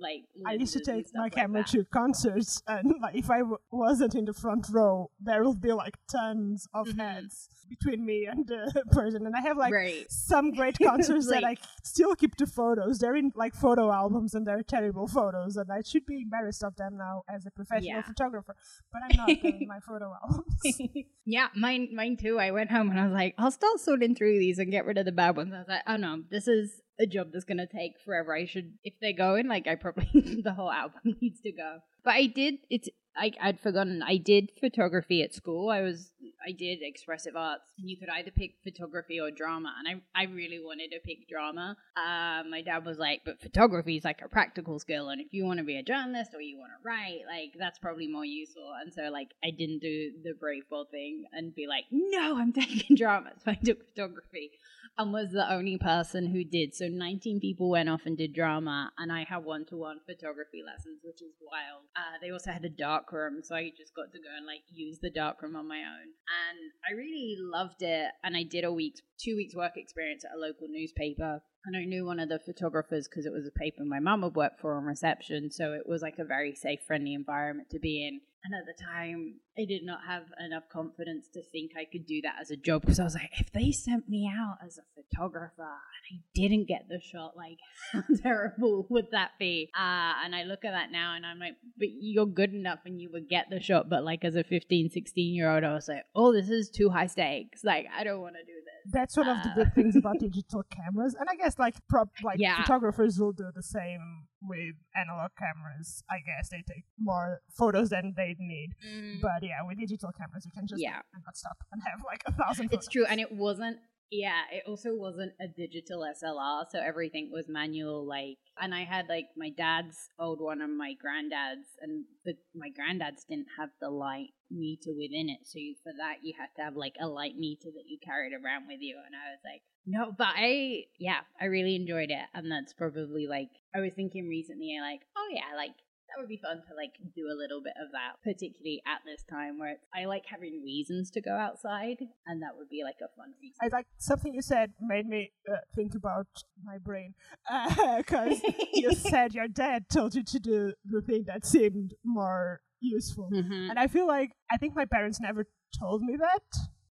like. 0.00 0.22
I 0.46 0.54
used 0.54 0.72
to 0.72 0.80
take 0.80 1.06
my 1.14 1.24
like 1.24 1.34
camera 1.34 1.62
that. 1.62 1.68
to 1.72 1.84
concerts, 1.84 2.62
and 2.66 2.94
like 3.02 3.14
if 3.16 3.30
I 3.30 3.38
w- 3.38 3.58
wasn't 3.70 4.14
in 4.14 4.24
the 4.24 4.32
front 4.32 4.66
row, 4.70 5.10
there 5.20 5.42
will 5.44 5.54
be 5.54 5.72
like 5.72 5.96
tons 6.10 6.66
of 6.72 6.88
Mhm. 6.88 6.98
heads 6.98 7.48
between 7.78 8.04
me 8.04 8.26
and 8.30 8.46
the 8.46 8.84
person. 8.92 9.26
And 9.26 9.34
I 9.36 9.40
have 9.40 9.56
like 9.56 9.72
right. 9.72 10.04
some 10.10 10.52
great 10.52 10.78
concerts 10.82 11.28
that 11.28 11.44
I 11.44 11.56
still 11.82 12.14
keep 12.14 12.36
the 12.36 12.46
photos. 12.46 12.98
They're 12.98 13.16
in 13.16 13.32
like 13.34 13.54
photo 13.54 13.90
albums, 13.90 14.34
and 14.34 14.46
they're 14.46 14.62
terrible 14.62 15.06
photos, 15.06 15.56
and 15.56 15.70
I 15.70 15.82
should 15.84 16.06
be 16.06 16.22
embarrassed 16.22 16.62
of 16.62 16.76
them 16.76 16.96
now 16.96 17.22
as 17.28 17.46
a 17.46 17.50
professional 17.50 17.96
Yeah. 17.96 18.02
photographer. 18.02 18.54
But 18.92 19.02
I'm 19.04 19.16
not 19.16 19.28
in 19.44 19.66
my 19.68 19.80
photo 19.80 20.12
albums. 20.22 20.78
yeah, 21.24 21.48
mine, 21.56 21.88
mine 21.94 22.16
too. 22.16 22.38
I 22.38 22.50
went 22.50 22.70
home 22.70 22.90
and 22.90 23.00
I 23.00 23.04
was 23.04 23.14
like, 23.14 23.34
I'll 23.38 23.50
start 23.50 23.80
sorting 23.80 24.14
through 24.14 24.38
these 24.38 24.58
and 24.58 24.70
get 24.70 24.84
rid 24.86 24.98
of 24.98 25.04
the 25.04 25.12
bad 25.12 25.36
ones. 25.36 25.52
I 25.54 25.58
was 25.58 25.68
like, 25.68 25.82
oh 25.86 25.96
no, 25.96 26.22
this 26.30 26.46
is 26.48 26.80
a 27.00 27.06
job 27.06 27.28
that's 27.32 27.44
gonna 27.44 27.66
take 27.66 27.92
forever. 28.04 28.34
I 28.34 28.44
should, 28.46 28.74
if 28.84 28.94
they're 29.00 29.12
going, 29.12 29.48
like, 29.48 29.66
I 29.66 29.74
probably 29.74 30.40
the 30.44 30.54
whole 30.54 30.70
album 30.70 31.00
needs 31.20 31.40
to 31.40 31.52
go. 31.52 31.78
But 32.04 32.14
I 32.14 32.26
did. 32.26 32.54
It's 32.70 32.88
I, 33.16 33.32
I'd 33.42 33.60
forgotten. 33.60 34.02
I 34.02 34.16
did 34.16 34.52
photography 34.58 35.22
at 35.22 35.34
school. 35.34 35.68
I 35.68 35.82
was 35.82 36.11
I 36.46 36.52
did 36.52 36.80
expressive 36.82 37.36
arts, 37.36 37.64
and 37.78 37.88
you 37.88 37.96
could 37.96 38.08
either 38.08 38.30
pick 38.30 38.54
photography 38.62 39.20
or 39.20 39.30
drama. 39.30 39.74
And 39.78 40.02
I 40.14 40.22
I 40.22 40.24
really 40.26 40.60
wanted 40.60 40.90
to 40.92 41.00
pick 41.00 41.28
drama. 41.28 41.76
Uh, 41.96 42.42
my 42.48 42.62
dad 42.64 42.84
was 42.84 42.98
like, 42.98 43.22
but 43.24 43.40
photography 43.40 43.96
is 43.96 44.04
like 44.04 44.22
a 44.22 44.28
practical 44.28 44.78
skill, 44.78 45.08
and 45.08 45.20
if 45.20 45.32
you 45.32 45.44
want 45.44 45.58
to 45.58 45.64
be 45.64 45.76
a 45.76 45.82
journalist 45.82 46.32
or 46.34 46.40
you 46.40 46.58
want 46.58 46.72
to 46.72 46.88
write, 46.88 47.20
like 47.26 47.54
that's 47.58 47.78
probably 47.78 48.08
more 48.08 48.24
useful. 48.24 48.72
And 48.80 48.92
so 48.92 49.10
like 49.10 49.28
I 49.44 49.50
didn't 49.50 49.80
do 49.80 50.12
the 50.24 50.34
brave 50.34 50.68
bold 50.68 50.90
thing 50.90 51.24
and 51.32 51.54
be 51.54 51.66
like, 51.66 51.84
no, 51.90 52.38
I'm 52.38 52.52
taking 52.52 52.96
drama. 53.02 53.32
So 53.44 53.52
I 53.52 53.54
took 53.54 53.88
photography 53.94 54.50
and 54.98 55.12
was 55.12 55.30
the 55.30 55.50
only 55.50 55.78
person 55.78 56.26
who 56.26 56.44
did. 56.44 56.74
So 56.74 56.86
19 56.88 57.40
people 57.40 57.70
went 57.70 57.88
off 57.88 58.02
and 58.04 58.16
did 58.16 58.34
drama, 58.34 58.92
and 58.98 59.10
I 59.10 59.24
had 59.28 59.44
one 59.44 59.64
to 59.66 59.76
one 59.76 60.00
photography 60.06 60.62
lessons, 60.64 61.00
which 61.02 61.22
is 61.22 61.34
wild. 61.40 61.84
Uh, 61.96 62.18
they 62.20 62.30
also 62.30 62.52
had 62.52 62.64
a 62.64 62.68
dark 62.68 63.10
room, 63.12 63.40
so 63.42 63.54
I 63.54 63.70
just 63.76 63.94
got 63.94 64.12
to 64.12 64.18
go 64.18 64.28
and 64.36 64.46
like 64.46 64.62
use 64.70 64.98
the 65.00 65.10
dark 65.10 65.42
room 65.42 65.56
on 65.56 65.68
my 65.68 65.78
own. 65.78 66.08
And 66.48 66.72
I 66.88 66.96
really 66.96 67.36
loved 67.38 67.82
it. 67.82 68.10
And 68.22 68.36
I 68.36 68.42
did 68.42 68.64
a 68.64 68.72
week's, 68.72 69.00
two 69.18 69.36
weeks 69.36 69.54
work 69.54 69.72
experience 69.76 70.24
at 70.24 70.36
a 70.36 70.40
local 70.40 70.68
newspaper. 70.68 71.42
And 71.64 71.76
I 71.76 71.84
knew 71.84 72.04
one 72.04 72.18
of 72.18 72.28
the 72.28 72.40
photographers 72.40 73.06
because 73.08 73.24
it 73.24 73.32
was 73.32 73.46
a 73.46 73.50
paper 73.50 73.84
my 73.84 74.00
mum 74.00 74.22
would 74.22 74.34
work 74.34 74.58
for 74.60 74.74
on 74.74 74.84
reception. 74.84 75.50
So 75.50 75.72
it 75.72 75.86
was 75.86 76.02
like 76.02 76.18
a 76.18 76.24
very 76.24 76.54
safe, 76.54 76.80
friendly 76.86 77.14
environment 77.14 77.70
to 77.70 77.78
be 77.78 78.06
in. 78.06 78.20
And 78.44 78.54
at 78.54 78.66
the 78.66 78.82
time, 78.82 79.36
I 79.56 79.64
did 79.64 79.84
not 79.84 80.00
have 80.08 80.24
enough 80.44 80.64
confidence 80.68 81.28
to 81.34 81.42
think 81.52 81.72
I 81.78 81.84
could 81.84 82.06
do 82.06 82.20
that 82.22 82.34
as 82.40 82.50
a 82.50 82.56
job 82.56 82.80
because 82.80 82.98
I 82.98 83.04
was 83.04 83.14
like, 83.14 83.30
if 83.38 83.52
they 83.52 83.70
sent 83.70 84.08
me 84.08 84.28
out 84.28 84.56
as 84.66 84.78
a 84.78 85.00
photographer 85.00 85.62
and 85.62 86.18
I 86.18 86.22
didn't 86.34 86.66
get 86.66 86.86
the 86.88 86.98
shot, 87.00 87.36
like, 87.36 87.58
how 87.92 88.02
terrible 88.20 88.86
would 88.90 89.12
that 89.12 89.32
be? 89.38 89.70
Uh, 89.78 90.14
and 90.24 90.34
I 90.34 90.42
look 90.42 90.64
at 90.64 90.72
that 90.72 90.90
now 90.90 91.14
and 91.14 91.24
I'm 91.24 91.38
like, 91.38 91.54
but 91.78 91.88
you're 91.92 92.26
good 92.26 92.52
enough 92.52 92.80
and 92.84 93.00
you 93.00 93.10
would 93.12 93.28
get 93.28 93.46
the 93.48 93.60
shot. 93.60 93.88
But 93.88 94.02
like, 94.02 94.24
as 94.24 94.34
a 94.34 94.42
15, 94.42 94.90
16 94.90 95.34
year 95.34 95.48
old, 95.48 95.62
I 95.62 95.74
was 95.74 95.86
like, 95.86 96.04
oh, 96.16 96.32
this 96.32 96.48
is 96.48 96.68
too 96.68 96.90
high 96.90 97.06
stakes. 97.06 97.62
Like, 97.62 97.86
I 97.96 98.02
don't 98.02 98.20
want 98.20 98.34
to 98.34 98.42
do 98.42 98.58
this. 98.64 98.71
That's 98.90 99.16
one 99.16 99.28
of 99.28 99.42
the 99.42 99.50
good 99.54 99.72
things 99.74 99.96
about 99.96 100.18
digital 100.18 100.62
cameras, 100.70 101.14
and 101.18 101.28
I 101.30 101.36
guess 101.36 101.58
like 101.58 101.74
prop 101.88 102.08
like 102.22 102.38
Yeah. 102.38 102.56
photographers 102.62 103.18
will 103.18 103.32
do 103.32 103.50
the 103.54 103.62
same 103.62 104.26
with 104.42 104.74
analog 104.96 105.30
cameras. 105.38 106.02
I 106.10 106.18
guess 106.18 106.48
they 106.50 106.62
take 106.66 106.84
more 106.98 107.40
photos 107.56 107.90
than 107.90 108.14
they 108.16 108.34
need, 108.38 108.70
mm. 108.86 109.20
but 109.20 109.42
yeah, 109.42 109.62
with 109.66 109.78
digital 109.78 110.10
cameras 110.12 110.44
you 110.44 110.52
can 110.52 110.66
just 110.66 110.82
Yeah. 110.82 111.00
not 111.24 111.36
stop 111.36 111.58
and 111.72 111.82
have 111.82 112.00
like 112.04 112.22
a 112.26 112.32
thousand. 112.32 112.72
It's 112.72 112.88
true, 112.88 113.04
and 113.08 113.20
it 113.20 113.32
wasn't. 113.32 113.78
Yeah, 114.12 114.42
it 114.52 114.64
also 114.68 114.94
wasn't 114.94 115.32
a 115.40 115.48
digital 115.48 116.04
SLR, 116.04 116.66
so 116.70 116.78
everything 116.78 117.30
was 117.32 117.48
manual. 117.48 118.06
Like, 118.06 118.36
and 118.60 118.74
I 118.74 118.84
had 118.84 119.08
like 119.08 119.28
my 119.38 119.48
dad's 119.48 119.96
old 120.18 120.38
one 120.38 120.60
and 120.60 120.76
my 120.76 120.92
granddad's, 121.00 121.66
and 121.80 122.04
the 122.26 122.34
my 122.54 122.68
granddad's 122.68 123.24
didn't 123.24 123.48
have 123.56 123.70
the 123.80 123.88
light 123.88 124.34
meter 124.50 124.90
within 124.92 125.30
it, 125.30 125.40
so 125.44 125.58
you, 125.58 125.76
for 125.82 125.92
that 125.96 126.16
you 126.22 126.34
had 126.38 126.50
to 126.56 126.62
have 126.62 126.76
like 126.76 126.92
a 127.00 127.08
light 127.08 127.38
meter 127.38 127.70
that 127.72 127.88
you 127.88 127.96
carried 128.04 128.34
around 128.34 128.66
with 128.68 128.82
you. 128.82 128.96
And 129.00 129.16
I 129.16 129.32
was 129.32 129.40
like, 129.46 129.62
no, 129.86 130.12
but 130.12 130.36
I, 130.36 130.84
yeah, 130.98 131.20
I 131.40 131.46
really 131.46 131.74
enjoyed 131.74 132.10
it, 132.10 132.26
and 132.34 132.52
that's 132.52 132.74
probably 132.74 133.26
like 133.26 133.48
I 133.74 133.80
was 133.80 133.92
thinking 133.96 134.28
recently, 134.28 134.76
like, 134.78 135.00
oh 135.16 135.28
yeah, 135.32 135.56
like 135.56 135.72
that 136.14 136.20
would 136.20 136.28
be 136.28 136.36
fun 136.36 136.58
to 136.68 136.74
like 136.76 136.92
do 137.14 137.26
a 137.32 137.36
little 137.36 137.62
bit 137.62 137.74
of 137.82 137.90
that, 137.92 138.20
particularly 138.22 138.82
at 138.86 139.00
this 139.06 139.22
time 139.28 139.58
where 139.58 139.70
it's, 139.72 139.84
I 139.94 140.04
like 140.04 140.24
having 140.26 140.62
reasons 140.62 141.10
to 141.12 141.20
go 141.20 141.32
outside, 141.32 141.98
and 142.26 142.42
that 142.42 142.56
would 142.56 142.68
be 142.68 142.82
like 142.84 142.96
a 143.02 143.08
fun 143.16 143.32
reason. 143.40 143.56
I 143.62 143.68
like 143.74 143.86
something 143.98 144.34
you 144.34 144.42
said 144.42 144.72
made 144.80 145.06
me 145.06 145.32
uh, 145.50 145.56
think 145.74 145.94
about 145.94 146.26
my 146.62 146.78
brain 146.78 147.14
because 147.96 148.40
you 148.72 148.92
said 148.94 149.34
your 149.34 149.48
dad 149.48 149.88
told 149.92 150.14
you 150.14 150.22
to 150.24 150.38
do 150.38 150.72
the 150.84 151.00
thing 151.02 151.24
that 151.26 151.46
seemed 151.46 151.94
more 152.04 152.60
useful. 152.80 153.30
Mhm. 153.32 153.70
And 153.70 153.78
I 153.78 153.86
feel 153.86 154.06
like 154.06 154.32
I 154.50 154.56
think 154.56 154.74
my 154.74 154.84
parents 154.84 155.20
never 155.20 155.46
told 155.78 156.02
me 156.02 156.16
that. 156.16 156.42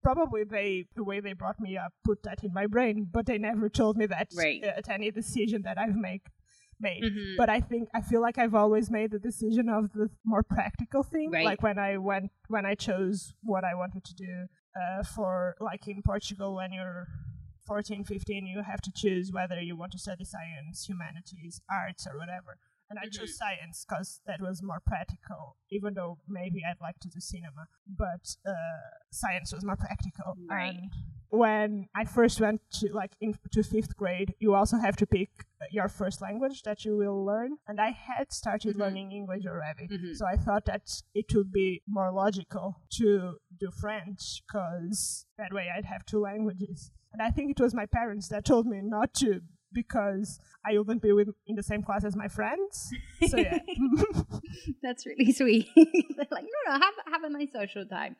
Probably 0.03 0.43
they 0.43 0.85
the 0.95 1.03
way 1.03 1.19
they 1.19 1.33
brought 1.33 1.59
me 1.59 1.77
up 1.77 1.91
put 2.03 2.21
that 2.23 2.43
in 2.43 2.53
my 2.53 2.67
brain, 2.67 3.07
but 3.11 3.25
they 3.25 3.39
never 3.39 3.69
told 3.69 3.97
me 3.97 4.05
that 4.07 4.27
Right. 4.37 4.63
uh, 4.63 4.73
at 4.77 4.87
any 4.89 5.09
decision 5.09 5.63
that 5.63 5.79
I've 5.79 5.95
make 5.95 6.27
made. 6.79 7.03
Mhm. 7.03 7.37
But 7.37 7.49
I 7.49 7.59
think 7.61 7.89
I 7.93 8.01
feel 8.01 8.21
like 8.21 8.37
I've 8.37 8.55
always 8.55 8.89
made 8.91 9.11
the 9.11 9.19
decision 9.19 9.69
of 9.69 9.93
the 9.93 10.09
more 10.23 10.43
practical 10.43 11.03
thing. 11.03 11.31
Right. 11.31 11.45
Like 11.45 11.61
when 11.63 11.77
I 11.79 11.97
went 11.97 12.31
when 12.47 12.65
I 12.65 12.75
chose 12.75 13.33
what 13.43 13.63
I 13.63 13.73
wanted 13.75 14.03
to 14.05 14.13
do 14.15 14.47
uh, 14.75 15.03
for 15.03 15.55
like 15.59 15.87
in 15.87 16.01
Portugal 16.01 16.55
when 16.55 16.71
you're 16.73 17.07
14, 17.65 18.03
15, 18.03 18.45
you 18.45 18.61
have 18.61 18.81
to 18.81 18.91
choose 18.91 19.31
whether 19.31 19.59
you 19.59 19.75
want 19.75 19.91
to 19.93 19.97
study 19.97 20.23
science, 20.23 20.85
humanities, 20.87 21.61
arts, 21.69 22.05
or 22.05 22.17
whatever. 22.17 22.57
And 22.89 22.99
I 22.99 23.07
chose 23.09 23.35
science 23.37 23.85
because 23.87 24.21
that 24.27 24.41
was 24.41 24.61
more 24.61 24.79
practical, 24.85 25.57
even 25.71 25.95
though 25.95 26.19
maybe 26.27 26.61
I'd 26.67 26.79
like 26.81 26.99
to 26.99 27.07
do 27.09 27.19
cinema. 27.19 27.67
But 27.87 28.35
uh, 28.47 28.53
science 29.11 29.51
was 29.53 29.65
more 29.65 29.75
practical. 29.75 30.35
Right. 30.47 30.75
And 30.75 30.91
when 31.29 31.87
I 31.95 32.05
first 32.05 32.39
went 32.39 32.61
to 32.79 32.93
like 32.93 33.13
into 33.19 33.63
fifth 33.63 33.97
grade, 33.97 34.35
you 34.39 34.53
also 34.53 34.77
have 34.77 34.95
to 34.97 35.07
pick 35.07 35.29
uh, 35.59 35.65
your 35.71 35.89
first 35.89 36.21
language 36.21 36.61
that 36.63 36.85
you 36.85 36.95
will 36.95 37.25
learn. 37.25 37.57
And 37.67 37.81
I 37.81 37.89
had 37.89 38.31
started 38.31 38.75
Mhm. 38.75 38.79
learning 38.79 39.11
English 39.11 39.45
already, 39.47 39.87
Mhm. 39.87 40.15
so 40.15 40.25
I 40.27 40.37
thought 40.37 40.65
that 40.65 41.01
it 41.15 41.33
would 41.33 41.51
be 41.51 41.81
more 41.87 42.11
logical 42.11 42.75
to 42.99 43.39
do 43.59 43.71
French 43.71 44.43
because 44.45 45.25
that 45.37 45.51
way 45.51 45.69
I'd 45.75 45.85
have 45.85 46.05
two 46.05 46.19
languages. 46.19 46.91
And 47.11 47.21
I 47.21 47.31
think 47.31 47.49
it 47.49 47.59
was 47.59 47.73
my 47.73 47.85
parents 47.87 48.27
that 48.29 48.45
told 48.45 48.67
me 48.67 48.81
not 48.81 49.13
to 49.15 49.41
because 49.71 50.39
I 50.65 50.77
wouldn't 50.77 51.01
be 51.01 51.11
with 51.11 51.29
in 51.47 51.55
the 51.55 51.63
same 51.63 51.83
class 51.83 52.03
as 52.05 52.15
my 52.15 52.27
friends. 52.27 52.89
So 53.27 53.37
yeah. 53.37 53.59
That's 54.83 55.05
really 55.05 55.31
sweet. 55.31 55.67
They're 55.75 56.27
like, 56.31 56.45
no, 56.45 56.73
no, 56.73 56.79
have 56.79 56.93
have 57.11 57.23
a 57.23 57.29
nice 57.29 57.51
social 57.53 57.85
time. 57.85 58.15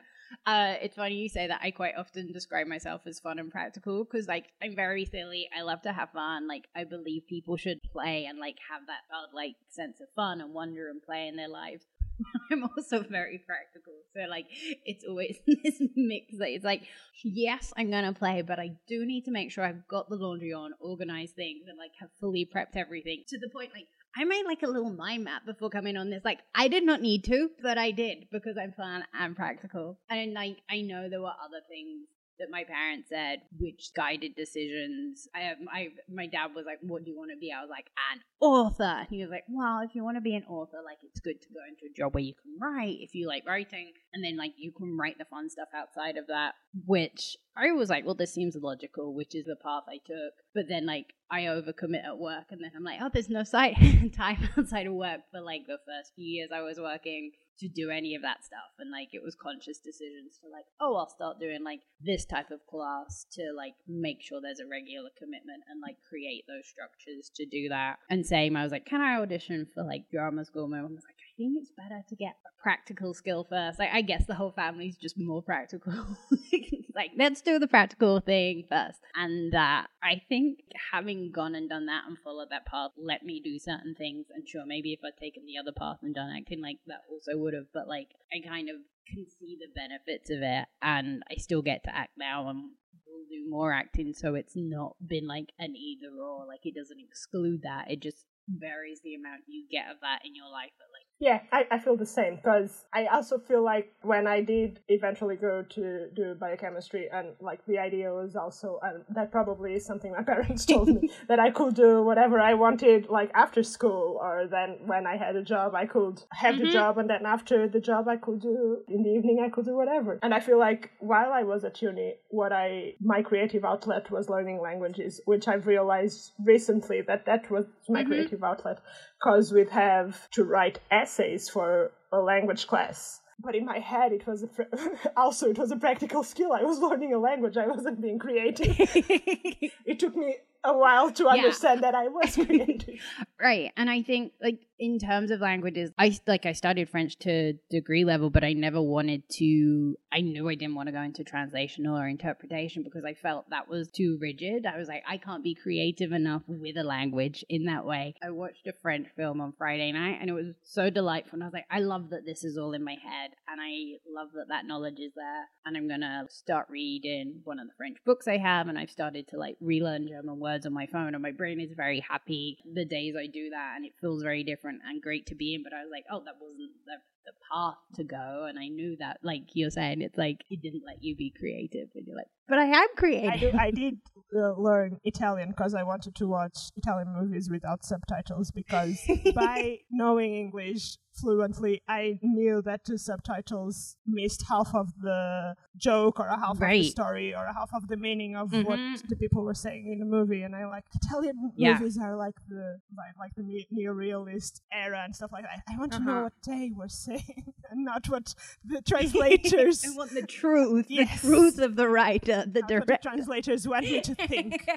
Uh, 0.46 0.76
it's 0.82 0.96
funny 0.96 1.16
you 1.16 1.30
say 1.30 1.48
that. 1.48 1.62
I 1.64 1.72
quite 1.72 1.94
often 1.98 2.32
describe 2.32 2.68
myself 2.68 3.02
as 3.06 3.20
fun 3.20 3.40
and 3.40 3.52
practical 3.52 4.04
because, 4.04 4.28
like, 4.28 4.48
I'm 4.62 4.76
very 4.76 5.06
silly. 5.06 5.48
I 5.58 5.62
love 5.62 5.82
to 5.84 5.94
have 5.94 6.12
fun. 6.12 6.48
Like, 6.48 6.68
I 6.76 6.84
believe 6.84 7.28
people 7.28 7.58
should 7.58 7.80
play 7.92 8.26
and 8.26 8.40
like 8.40 8.58
have 8.70 8.82
that 8.88 9.34
like 9.34 9.56
sense 9.70 10.02
of 10.02 10.08
fun 10.16 10.42
and 10.42 10.54
wonder 10.54 10.90
and 10.90 11.02
play 11.02 11.28
in 11.28 11.36
their 11.36 11.50
lives. 11.50 11.86
I'm 12.52 12.64
also 12.64 13.04
very 13.04 13.42
practical, 13.46 13.94
so 14.14 14.30
like, 14.30 14.46
it's 14.86 15.06
always 15.08 15.38
this 15.48 15.82
mix 15.96 16.38
that 16.38 16.50
it's 16.50 16.66
like, 16.66 16.84
yes, 17.24 17.74
I'm 17.78 17.92
gonna 17.92 18.14
play, 18.14 18.42
but 18.42 18.60
I 18.60 18.72
do 18.88 19.06
need 19.06 19.26
to 19.26 19.32
make 19.32 19.52
sure 19.52 19.64
I've 19.64 19.88
got 19.88 20.10
the 20.10 20.16
laundry 20.16 20.54
on, 20.54 20.72
organized 20.80 21.36
things, 21.36 21.66
and 21.68 21.78
like 21.78 21.92
have 22.00 22.10
fully 22.20 22.50
prepped 22.54 22.76
everything 22.76 23.24
to 23.30 23.40
the 23.40 23.50
point 23.50 23.72
like 23.74 23.88
I 24.18 24.24
made 24.24 24.46
like 24.46 24.64
a 24.64 24.68
little 24.68 24.92
mind 24.92 25.26
map 25.26 25.46
before 25.46 25.70
coming 25.70 25.98
on 25.98 26.10
this. 26.10 26.24
Like, 26.24 26.40
I 26.54 26.70
did 26.70 26.86
not 26.86 27.02
need 27.02 27.26
to, 27.26 27.50
but 27.62 27.78
I 27.78 27.92
did 27.92 28.28
because 28.32 28.58
I'm 28.58 28.72
fun 28.72 29.04
and 29.14 29.36
practical. 29.36 30.00
And 30.10 30.34
like, 30.34 30.58
I 30.70 30.82
know 30.82 31.10
there 31.10 31.22
were 31.22 31.28
other 31.28 31.60
things 31.68 32.08
that 32.40 32.50
my 32.50 32.64
parents 32.64 33.10
said 33.10 33.42
which 33.58 33.92
guided 33.96 34.36
decisions. 34.36 35.28
I 35.34 35.40
have 35.40 35.58
my 35.62 35.90
my 36.14 36.28
dad 36.28 36.54
was 36.56 36.66
like, 36.66 36.80
"What 36.82 37.04
do 37.04 37.12
you 37.12 37.18
want 37.18 37.32
to 37.32 37.38
be?" 37.38 37.52
I 37.52 37.62
was 37.62 37.70
like, 37.70 37.88
"An 38.12 38.22
author." 38.40 39.08
He 39.10 39.22
was 39.22 39.30
like, 39.30 39.46
"Well, 39.50 39.82
if 39.82 39.96
you 39.96 40.04
want 40.04 40.18
to 40.18 40.22
be 40.22 40.36
an 40.36 40.46
author, 40.46 40.78
like 40.84 40.98
it's 41.04 41.20
good 41.20 41.42
to 41.42 41.50
go 41.50 41.60
into 41.68 41.86
a 41.86 41.94
job 41.96 42.14
where 42.14 42.24
you 42.24 42.34
can 42.34 42.58
write 42.60 42.98
if 43.00 43.16
you 43.16 43.28
like 43.28 43.46
writing, 43.48 43.94
and 44.14 44.24
then 44.24 44.38
like 44.38 44.54
you 44.58 44.72
can 44.72 44.98
write 44.98 45.18
the 45.18 45.26
fun 45.26 45.50
stuff 45.50 45.70
outside 45.74 46.18
of 46.18 46.28
that." 46.28 46.56
Which 46.86 47.38
I 47.56 47.72
was 47.72 47.90
like, 47.90 48.06
"Well, 48.06 48.16
this 48.16 48.34
seems 48.34 48.56
logical," 48.56 49.14
which 49.14 49.36
is 49.36 49.46
the 49.46 49.56
path 49.56 49.84
I 49.88 49.98
took. 50.06 50.34
But 50.54 50.68
then 50.68 50.86
like 50.86 51.14
I 51.30 51.42
overcommit 51.44 52.06
at 52.06 52.18
work, 52.18 52.52
and 52.52 52.64
then 52.64 52.72
I'm 52.76 52.84
like, 52.84 53.00
"Oh, 53.02 53.10
there's 53.12 53.30
no 53.30 53.44
time 54.16 54.50
outside 54.58 54.88
of 54.88 54.94
work." 54.94 55.22
For 55.32 55.42
like 55.42 55.68
the 55.68 55.80
first 55.86 56.14
few 56.16 56.26
years 56.26 56.50
I 56.54 56.62
was 56.62 56.80
working 56.80 57.32
to 57.60 57.68
do 57.68 57.90
any 57.90 58.16
of 58.16 58.22
that 58.22 58.44
stuff. 58.44 58.72
And 58.80 58.92
like 58.92 59.10
it 59.14 59.24
was 59.24 59.36
conscious 59.36 59.78
decisions 59.78 60.38
to 60.44 60.50
like 60.52 60.66
oh 60.80 60.96
i'll 60.96 61.10
start 61.10 61.40
doing 61.40 61.64
like 61.64 61.82
this 62.02 62.26
type 62.26 62.52
of 62.52 62.66
class 62.68 63.26
to 63.34 63.54
like 63.56 63.74
make 63.88 64.22
sure 64.22 64.40
there's 64.42 64.60
a 64.60 64.70
regular 64.70 65.10
commitment 65.18 65.64
and 65.70 65.82
like 65.82 65.98
create 66.08 66.44
those 66.48 66.68
structures 66.68 67.32
to 67.36 67.46
do 67.46 67.70
that. 67.70 67.98
And 68.10 68.26
same 68.26 68.56
i 68.56 68.64
was 68.64 68.72
like 68.72 68.86
can 68.86 69.02
i 69.02 69.20
audition 69.20 69.68
for 69.74 69.84
like 69.84 70.10
drama 70.12 70.46
school? 70.46 70.66
And 70.66 70.76
i 70.76 70.82
was 70.82 71.04
like 71.06 71.15
think 71.38 71.58
it's 71.62 71.72
better 71.72 72.04
to 72.08 72.16
get 72.16 72.36
a 72.46 72.62
practical 72.62 73.14
skill 73.14 73.46
first. 73.50 73.80
Like, 73.80 73.92
I 73.94 74.02
guess 74.02 74.26
the 74.26 74.36
whole 74.36 74.52
family's 74.52 74.98
just 74.98 75.18
more 75.18 75.42
practical. 75.42 75.94
like, 76.96 77.12
let's 77.18 77.42
do 77.42 77.60
the 77.60 77.68
practical 77.68 78.20
thing 78.20 78.66
first. 78.70 79.00
And 79.16 79.54
uh, 79.54 79.84
I 80.04 80.22
think 80.30 80.60
having 80.92 81.32
gone 81.32 81.56
and 81.56 81.70
done 81.70 81.88
that 81.88 82.04
and 82.08 82.18
followed 82.24 82.50
that 82.52 82.66
path 82.66 82.92
let 82.98 83.24
me 83.24 83.42
do 83.44 83.60
certain 83.60 83.96
things. 83.96 84.28
And 84.34 84.48
sure, 84.48 84.66
maybe 84.66 84.94
if 84.94 85.00
I'd 85.04 85.20
taken 85.20 85.46
the 85.46 85.58
other 85.58 85.72
path 85.72 85.98
and 86.02 86.16
done 86.16 86.34
acting, 86.36 86.62
like 86.62 86.78
that 86.88 87.02
also 87.12 87.38
would 87.38 87.54
have. 87.54 87.68
But 87.74 87.88
like, 87.88 88.10
I 88.34 88.48
kind 88.48 88.70
of 88.70 88.78
can 89.08 89.26
see 89.40 89.58
the 89.60 89.72
benefits 89.76 90.30
of 90.30 90.40
it, 90.42 90.66
and 90.82 91.24
I 91.30 91.36
still 91.36 91.62
get 91.62 91.84
to 91.84 91.96
act 91.96 92.14
now 92.18 92.50
and 92.50 92.72
will 93.06 93.26
do 93.30 93.50
more 93.50 93.72
acting. 93.72 94.14
So 94.14 94.36
it's 94.36 94.54
not 94.56 94.96
been 95.06 95.28
like 95.28 95.52
an 95.60 95.76
either 95.76 96.16
or. 96.20 96.46
Like, 96.48 96.66
it 96.66 96.76
doesn't 96.76 97.00
exclude 97.00 97.62
that. 97.64 97.92
It 97.92 98.02
just 98.02 98.26
varies 98.48 99.02
the 99.04 99.16
amount 99.16 99.42
you 99.48 99.66
get 99.70 99.90
of 99.90 99.98
that 100.02 100.22
in 100.26 100.36
your 100.36 100.50
life 100.50 100.74
at 100.78 100.95
yeah, 101.20 101.40
I, 101.52 101.66
I 101.72 101.80
feel 101.80 101.96
the 101.96 102.06
same 102.06 102.36
because 102.36 102.84
I 102.94 103.06
also 103.06 103.40
feel 103.40 103.64
like 103.64 103.94
when 104.02 104.28
I 104.28 104.42
did 104.42 104.82
eventually 104.90 105.38
go 105.38 105.64
to 105.70 106.08
do 106.14 106.36
biochemistry 106.36 107.08
and 107.12 107.30
like 107.40 107.66
the 107.66 107.78
idea 107.80 108.12
was 108.14 108.36
also 108.36 108.80
and 108.84 109.04
that 109.16 109.32
probably 109.32 109.76
is 109.76 109.86
something 109.86 110.12
my 110.12 110.24
parents 110.34 110.66
told 110.66 110.90
me 110.90 111.10
that 111.30 111.40
I 111.40 111.52
could 111.52 111.74
do 111.76 112.04
whatever 112.04 112.42
I 112.42 112.54
wanted 112.56 113.08
like 113.10 113.32
after 113.34 113.64
school 113.64 114.20
or 114.22 114.48
then 114.48 114.80
when 114.88 115.08
I 115.08 115.16
had 115.16 115.38
a 115.38 115.42
job 115.44 115.74
I 115.74 115.86
could 115.86 116.22
have 116.34 116.56
Mhm. 116.56 116.64
the 116.66 116.72
job 116.74 116.98
and 116.98 117.10
then 117.10 117.26
after 117.26 117.68
the 117.70 117.80
job 117.80 118.10
I 118.10 118.18
could 118.18 118.42
do 118.42 118.84
in 118.90 119.04
the 119.04 119.10
evening 119.12 119.40
I 119.42 119.50
could 119.50 119.66
do 119.66 119.76
whatever. 119.76 120.20
And 120.22 120.34
I 120.34 120.42
feel 120.42 120.60
like 120.60 120.92
while 121.00 121.32
I 121.32 121.44
was 121.44 121.64
at 121.64 121.82
uni, 121.82 122.16
what 122.30 122.52
I 122.52 122.96
my 123.00 123.22
creative 123.22 123.64
outlet 123.64 124.12
was 124.12 124.30
learning 124.30 124.60
languages, 124.62 125.22
which 125.26 125.48
I've 125.48 125.66
realized 125.66 126.34
recently 126.44 127.02
that 127.04 127.26
that 127.26 127.50
was 127.50 127.66
my 127.88 128.04
Mhm. 128.04 128.08
creative 128.08 128.44
outlet 128.44 128.80
because 129.18 129.54
we'd 129.54 129.70
have 129.70 130.30
to 130.32 130.44
write 130.44 130.80
essays 130.92 131.05
for 131.50 131.92
a 132.12 132.20
language 132.20 132.68
class. 132.68 133.22
But 133.40 133.54
in 133.56 133.66
my 133.66 133.80
head, 133.80 134.14
it 134.14 134.26
was 134.26 134.44
a 134.44 134.48
pr- 134.48 134.64
also 135.18 135.50
it 135.50 135.58
was 135.58 135.72
a 135.72 135.76
practical 135.78 136.24
skill. 136.24 136.54
I 136.54 136.64
was 136.64 136.80
learning 136.88 137.14
a 137.14 137.20
language. 137.20 137.58
I 137.58 137.68
wasn't 137.68 138.02
being 138.02 138.18
creative. 138.20 138.76
it 139.86 140.00
took 140.00 140.16
me 140.16 140.38
a 140.64 140.76
while 140.76 141.12
to 141.12 141.24
Yeah. 141.24 141.30
understand 141.32 141.84
that 141.84 141.96
I 141.96 142.08
was 142.08 142.36
creative. 142.36 143.00
right 143.40 143.72
and 143.78 143.88
i 143.90 144.02
think 144.02 144.32
like 144.42 144.60
in 144.78 145.00
terms 145.00 145.32
of 145.32 145.40
languages 145.40 145.92
i 145.98 146.18
like 146.28 146.46
i 146.46 146.52
studied 146.52 146.90
french 146.90 147.18
to 147.18 147.54
degree 147.70 148.04
level 148.04 148.30
but 148.30 148.44
i 148.44 148.52
never 148.52 148.82
wanted 148.82 149.24
to 149.30 149.96
i 150.12 150.20
knew 150.20 150.50
i 150.50 150.56
didn't 150.56 150.76
want 150.76 150.88
to 150.88 150.94
go 150.94 151.02
into 151.02 151.24
translation 151.24 151.88
or 151.88 152.08
interpretation 152.08 152.84
because 152.84 153.06
i 153.06 153.14
felt 153.14 153.50
that 153.50 153.70
was 153.70 153.90
too 153.90 154.18
rigid. 154.20 154.66
I 154.66 154.78
was 154.78 154.88
like 154.88 155.04
i 155.08 155.18
can't 155.18 155.44
be 155.44 155.56
creative 155.56 156.12
enough 156.12 156.42
with 156.48 156.76
a 156.78 156.84
language 156.84 157.46
in 157.50 157.66
that 157.66 157.86
way. 157.86 158.16
I 158.22 158.32
watched 158.32 158.68
a 158.68 158.74
french 158.82 159.08
film 159.16 159.40
on 159.40 159.54
friday 159.58 159.92
night 159.92 160.18
and 160.20 160.30
it 160.30 160.34
was 160.34 160.48
so 160.64 160.90
delightful 160.90 161.36
and 161.36 161.44
i 161.44 161.48
was 161.48 161.54
like 161.54 161.66
i 161.72 161.80
love 161.80 162.10
that 162.10 162.26
this 162.26 162.44
is 162.44 162.58
all 162.58 162.74
in 162.74 162.84
my 162.84 162.96
head 163.02 163.32
and 163.48 163.62
i 163.62 163.98
love 164.14 164.30
that 164.36 164.50
that 164.50 164.66
knowledge 164.66 165.00
is 165.00 165.14
there 165.16 165.46
and 165.66 165.78
i'm 165.78 165.88
gonna 165.88 166.26
start 166.30 166.68
reading 166.70 167.40
one 167.44 167.60
of 167.60 167.68
the 167.68 167.74
french 167.78 167.98
books 168.06 168.28
i 168.28 168.38
have 168.38 168.68
and 168.68 168.78
i've 168.78 168.92
started 168.92 169.28
to 169.28 169.38
like 169.38 169.56
relearn 169.62 170.08
german 170.08 170.40
words 170.40 170.66
on 170.66 170.74
my 170.74 170.86
phone 170.88 171.14
and 171.14 171.22
my 171.22 171.32
brain 171.32 171.62
is 171.62 171.72
very 171.76 172.00
happy 172.00 172.58
the 172.74 172.86
days 172.86 173.16
i 173.18 173.28
do 173.28 173.50
that 173.50 173.74
and 173.76 173.86
it 173.86 173.94
feels 174.02 174.22
very 174.22 174.44
different 174.44 174.65
and 174.70 175.02
great 175.02 175.26
to 175.28 175.36
be 175.36 175.54
in 175.54 175.64
but 175.64 175.74
i 175.74 175.82
was 175.82 175.92
like 175.92 176.06
oh 176.12 176.22
that 176.26 176.36
wasn't 176.40 176.72
the, 176.86 176.98
the 177.26 177.34
path 177.52 177.76
to 177.96 178.04
go 178.04 178.46
and 178.50 178.58
i 178.60 178.68
knew 178.68 178.96
that 178.98 179.18
like 179.24 179.44
you're 179.54 179.70
saying 179.70 180.02
it's 180.02 180.18
like 180.18 180.44
it 180.50 180.62
didn't 180.62 180.84
let 180.86 181.04
you 181.04 181.16
be 181.16 181.32
creative 181.40 181.90
and 181.96 182.06
you're 182.08 182.16
like 182.16 182.28
but 182.48 182.58
i 182.60 182.66
am 182.66 182.88
creative 182.96 183.30
I, 183.32 183.38
do, 183.38 183.52
I 183.68 183.72
did 183.82 183.98
uh, 184.36 184.54
learn 184.60 184.98
Italian 185.06 185.50
because 185.50 185.74
I 185.76 185.84
wanted 185.84 186.14
to 186.16 186.28
watch 186.28 186.58
Italian 186.76 187.14
movies 187.18 187.50
without 187.50 187.86
subtitles 187.86 188.52
because 188.52 189.00
by 189.36 189.78
knowing 189.92 190.34
English 190.34 190.98
fluently, 191.22 191.82
I 191.88 192.20
knew 192.22 192.62
that 192.64 192.82
the 192.86 192.98
subtitles 192.98 193.96
missed 194.06 194.44
half 194.50 194.74
of 194.76 194.88
the 195.00 195.56
joke 195.78 196.20
or 196.20 196.28
a 196.28 196.38
half 196.38 196.60
of 196.60 196.60
the 196.60 196.84
story 196.90 197.34
or 197.34 197.46
a 197.46 197.54
half 197.54 197.70
of 197.74 197.88
the 197.88 197.96
meaning 197.96 198.36
of 198.36 198.52
what 198.52 198.80
Mhm. 198.80 199.08
the 199.08 199.16
people 199.16 199.44
were 199.46 199.54
saying 199.54 199.90
in 199.94 200.00
the 200.00 200.06
movie. 200.18 200.42
And 200.42 200.54
I 200.56 200.66
like 200.66 200.84
Italian 201.02 201.52
Yeah. 201.56 201.74
movies 201.74 201.98
are 201.98 202.18
like 202.18 202.36
the 202.50 202.80
like, 202.98 203.16
like 203.18 203.34
the 203.36 203.44
ne- 203.44 203.68
neorealist 203.74 204.60
era 204.74 205.02
and 205.06 205.16
stuff 205.16 205.32
like 205.32 205.44
that. 205.44 205.62
I 205.70 205.78
want 205.78 205.94
to 205.94 206.00
know 206.00 206.12
Uh-huh. 206.12 206.24
what 206.24 206.34
they 206.46 206.72
were 206.76 206.90
saying 206.90 207.15
and 207.72 207.86
not 207.86 208.08
what 208.08 208.34
the 208.64 208.82
translators. 208.88 209.84
I 209.86 209.90
want 209.96 210.12
the 210.14 210.24
truth, 210.26 210.86
Yes. 210.90 211.22
the 211.22 211.28
truth 211.28 211.60
of 211.60 211.76
the 211.76 211.88
writer, 211.88 212.44
the 212.48 212.62
not 212.62 212.80
what 212.80 212.88
the 212.88 212.98
translators 213.02 213.68
want 213.68 213.86
me 213.86 214.02
to 214.02 214.16
think. 214.16 214.68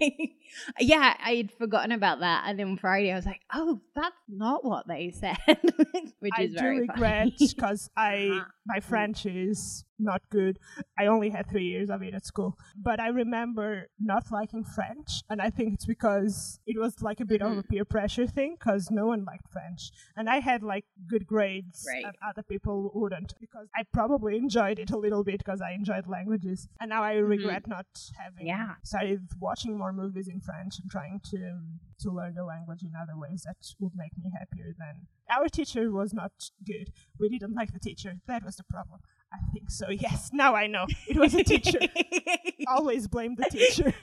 yeah, 0.80 1.14
I 1.24 1.34
had 1.34 1.50
forgotten 1.52 1.92
about 1.92 2.20
that, 2.20 2.44
and 2.46 2.58
then 2.58 2.76
Friday 2.76 3.12
I 3.12 3.16
was 3.16 3.26
like, 3.26 3.40
"Oh, 3.52 3.80
that's 3.94 4.14
not 4.28 4.64
what 4.64 4.86
they 4.88 5.10
said," 5.10 5.36
which 6.18 6.32
I 6.36 6.42
is 6.44 6.52
do 6.52 6.58
very 6.58 6.80
regret 6.80 7.28
because 7.38 7.90
I 7.96 8.28
Uh-huh. 8.32 8.44
my 8.66 8.80
French 8.80 9.26
is 9.26 9.84
not 9.98 10.22
good. 10.30 10.58
I 10.98 11.06
only 11.06 11.30
had 11.30 11.48
three 11.48 11.64
years 11.66 11.88
of 11.88 12.02
it 12.02 12.12
at 12.14 12.26
school, 12.26 12.58
but 12.76 12.98
I 12.98 13.08
remember 13.08 13.86
not 14.00 14.24
liking 14.32 14.64
French, 14.64 15.22
and 15.30 15.40
I 15.40 15.48
think 15.50 15.74
it's 15.74 15.86
because 15.86 16.58
it 16.66 16.76
was 16.78 17.00
like 17.02 17.20
a 17.20 17.24
bit 17.24 17.40
of 17.42 17.50
Mm-hmm. 17.52 17.58
a 17.60 17.62
peer 17.64 17.84
pressure 17.84 18.26
thing 18.26 18.56
because 18.58 18.90
no 18.90 19.06
one 19.06 19.24
liked 19.24 19.48
French, 19.48 19.90
and 20.16 20.28
I 20.28 20.38
had 20.40 20.62
like 20.62 20.84
good 21.08 21.26
grades, 21.26 21.86
Right. 21.86 22.04
and 22.04 22.14
other 22.28 22.42
people 22.42 22.90
wouldn't 22.94 23.34
because 23.40 23.68
I 23.76 23.82
probably 23.92 24.36
enjoyed 24.36 24.78
it 24.78 24.90
a 24.90 24.98
little 24.98 25.22
bit 25.24 25.38
because 25.38 25.60
I 25.60 25.72
enjoyed 25.72 26.06
languages, 26.08 26.68
and 26.80 26.88
now 26.90 27.02
I 27.02 27.14
regret 27.14 27.66
not 27.66 27.86
having 28.18 28.32
Mm-hmm. 28.46 28.46
Yeah. 28.48 28.74
started 28.82 29.20
watching 29.40 29.78
more 29.78 29.92
movies 29.92 30.26
in 30.26 30.40
French 30.42 30.78
and 30.80 30.90
trying 30.90 31.20
to 31.30 31.60
to 32.00 32.10
learn 32.10 32.34
the 32.34 32.44
language 32.44 32.82
in 32.82 32.92
other 33.00 33.16
ways 33.16 33.42
that 33.46 33.56
would 33.80 33.92
make 33.94 34.12
me 34.18 34.30
happier 34.38 34.74
than 34.78 35.06
our 35.30 35.48
teacher 35.48 35.90
was 35.90 36.12
not 36.12 36.32
good. 36.64 36.92
We 37.18 37.28
didn't 37.28 37.54
like 37.54 37.72
the 37.72 37.78
teacher. 37.78 38.14
That 38.26 38.44
was 38.44 38.56
the 38.56 38.64
problem. 38.64 39.00
I 39.32 39.38
think 39.52 39.70
so. 39.70 39.86
Yes. 40.02 40.30
Now 40.32 40.54
I 40.54 40.66
know 40.66 40.86
it 41.08 41.16
was 41.16 41.34
a 41.34 41.44
teacher. 41.44 41.78
Always 42.68 43.06
blame 43.08 43.36
the 43.36 43.44
teacher. 43.44 43.94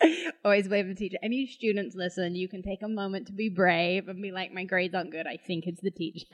Always 0.44 0.68
blame 0.68 0.88
the 0.88 0.94
teacher. 0.94 1.18
Any 1.22 1.46
students 1.46 1.94
listen, 1.94 2.34
you 2.34 2.48
can 2.48 2.62
take 2.62 2.82
a 2.82 2.88
moment 2.88 3.26
to 3.28 3.32
be 3.32 3.48
brave 3.48 4.08
and 4.08 4.20
be 4.20 4.32
like, 4.32 4.52
my 4.52 4.64
grades 4.64 4.94
aren't 4.94 5.12
good. 5.12 5.26
I 5.26 5.36
think 5.36 5.66
it's 5.66 5.80
the 5.80 5.90
teacher. 5.90 6.26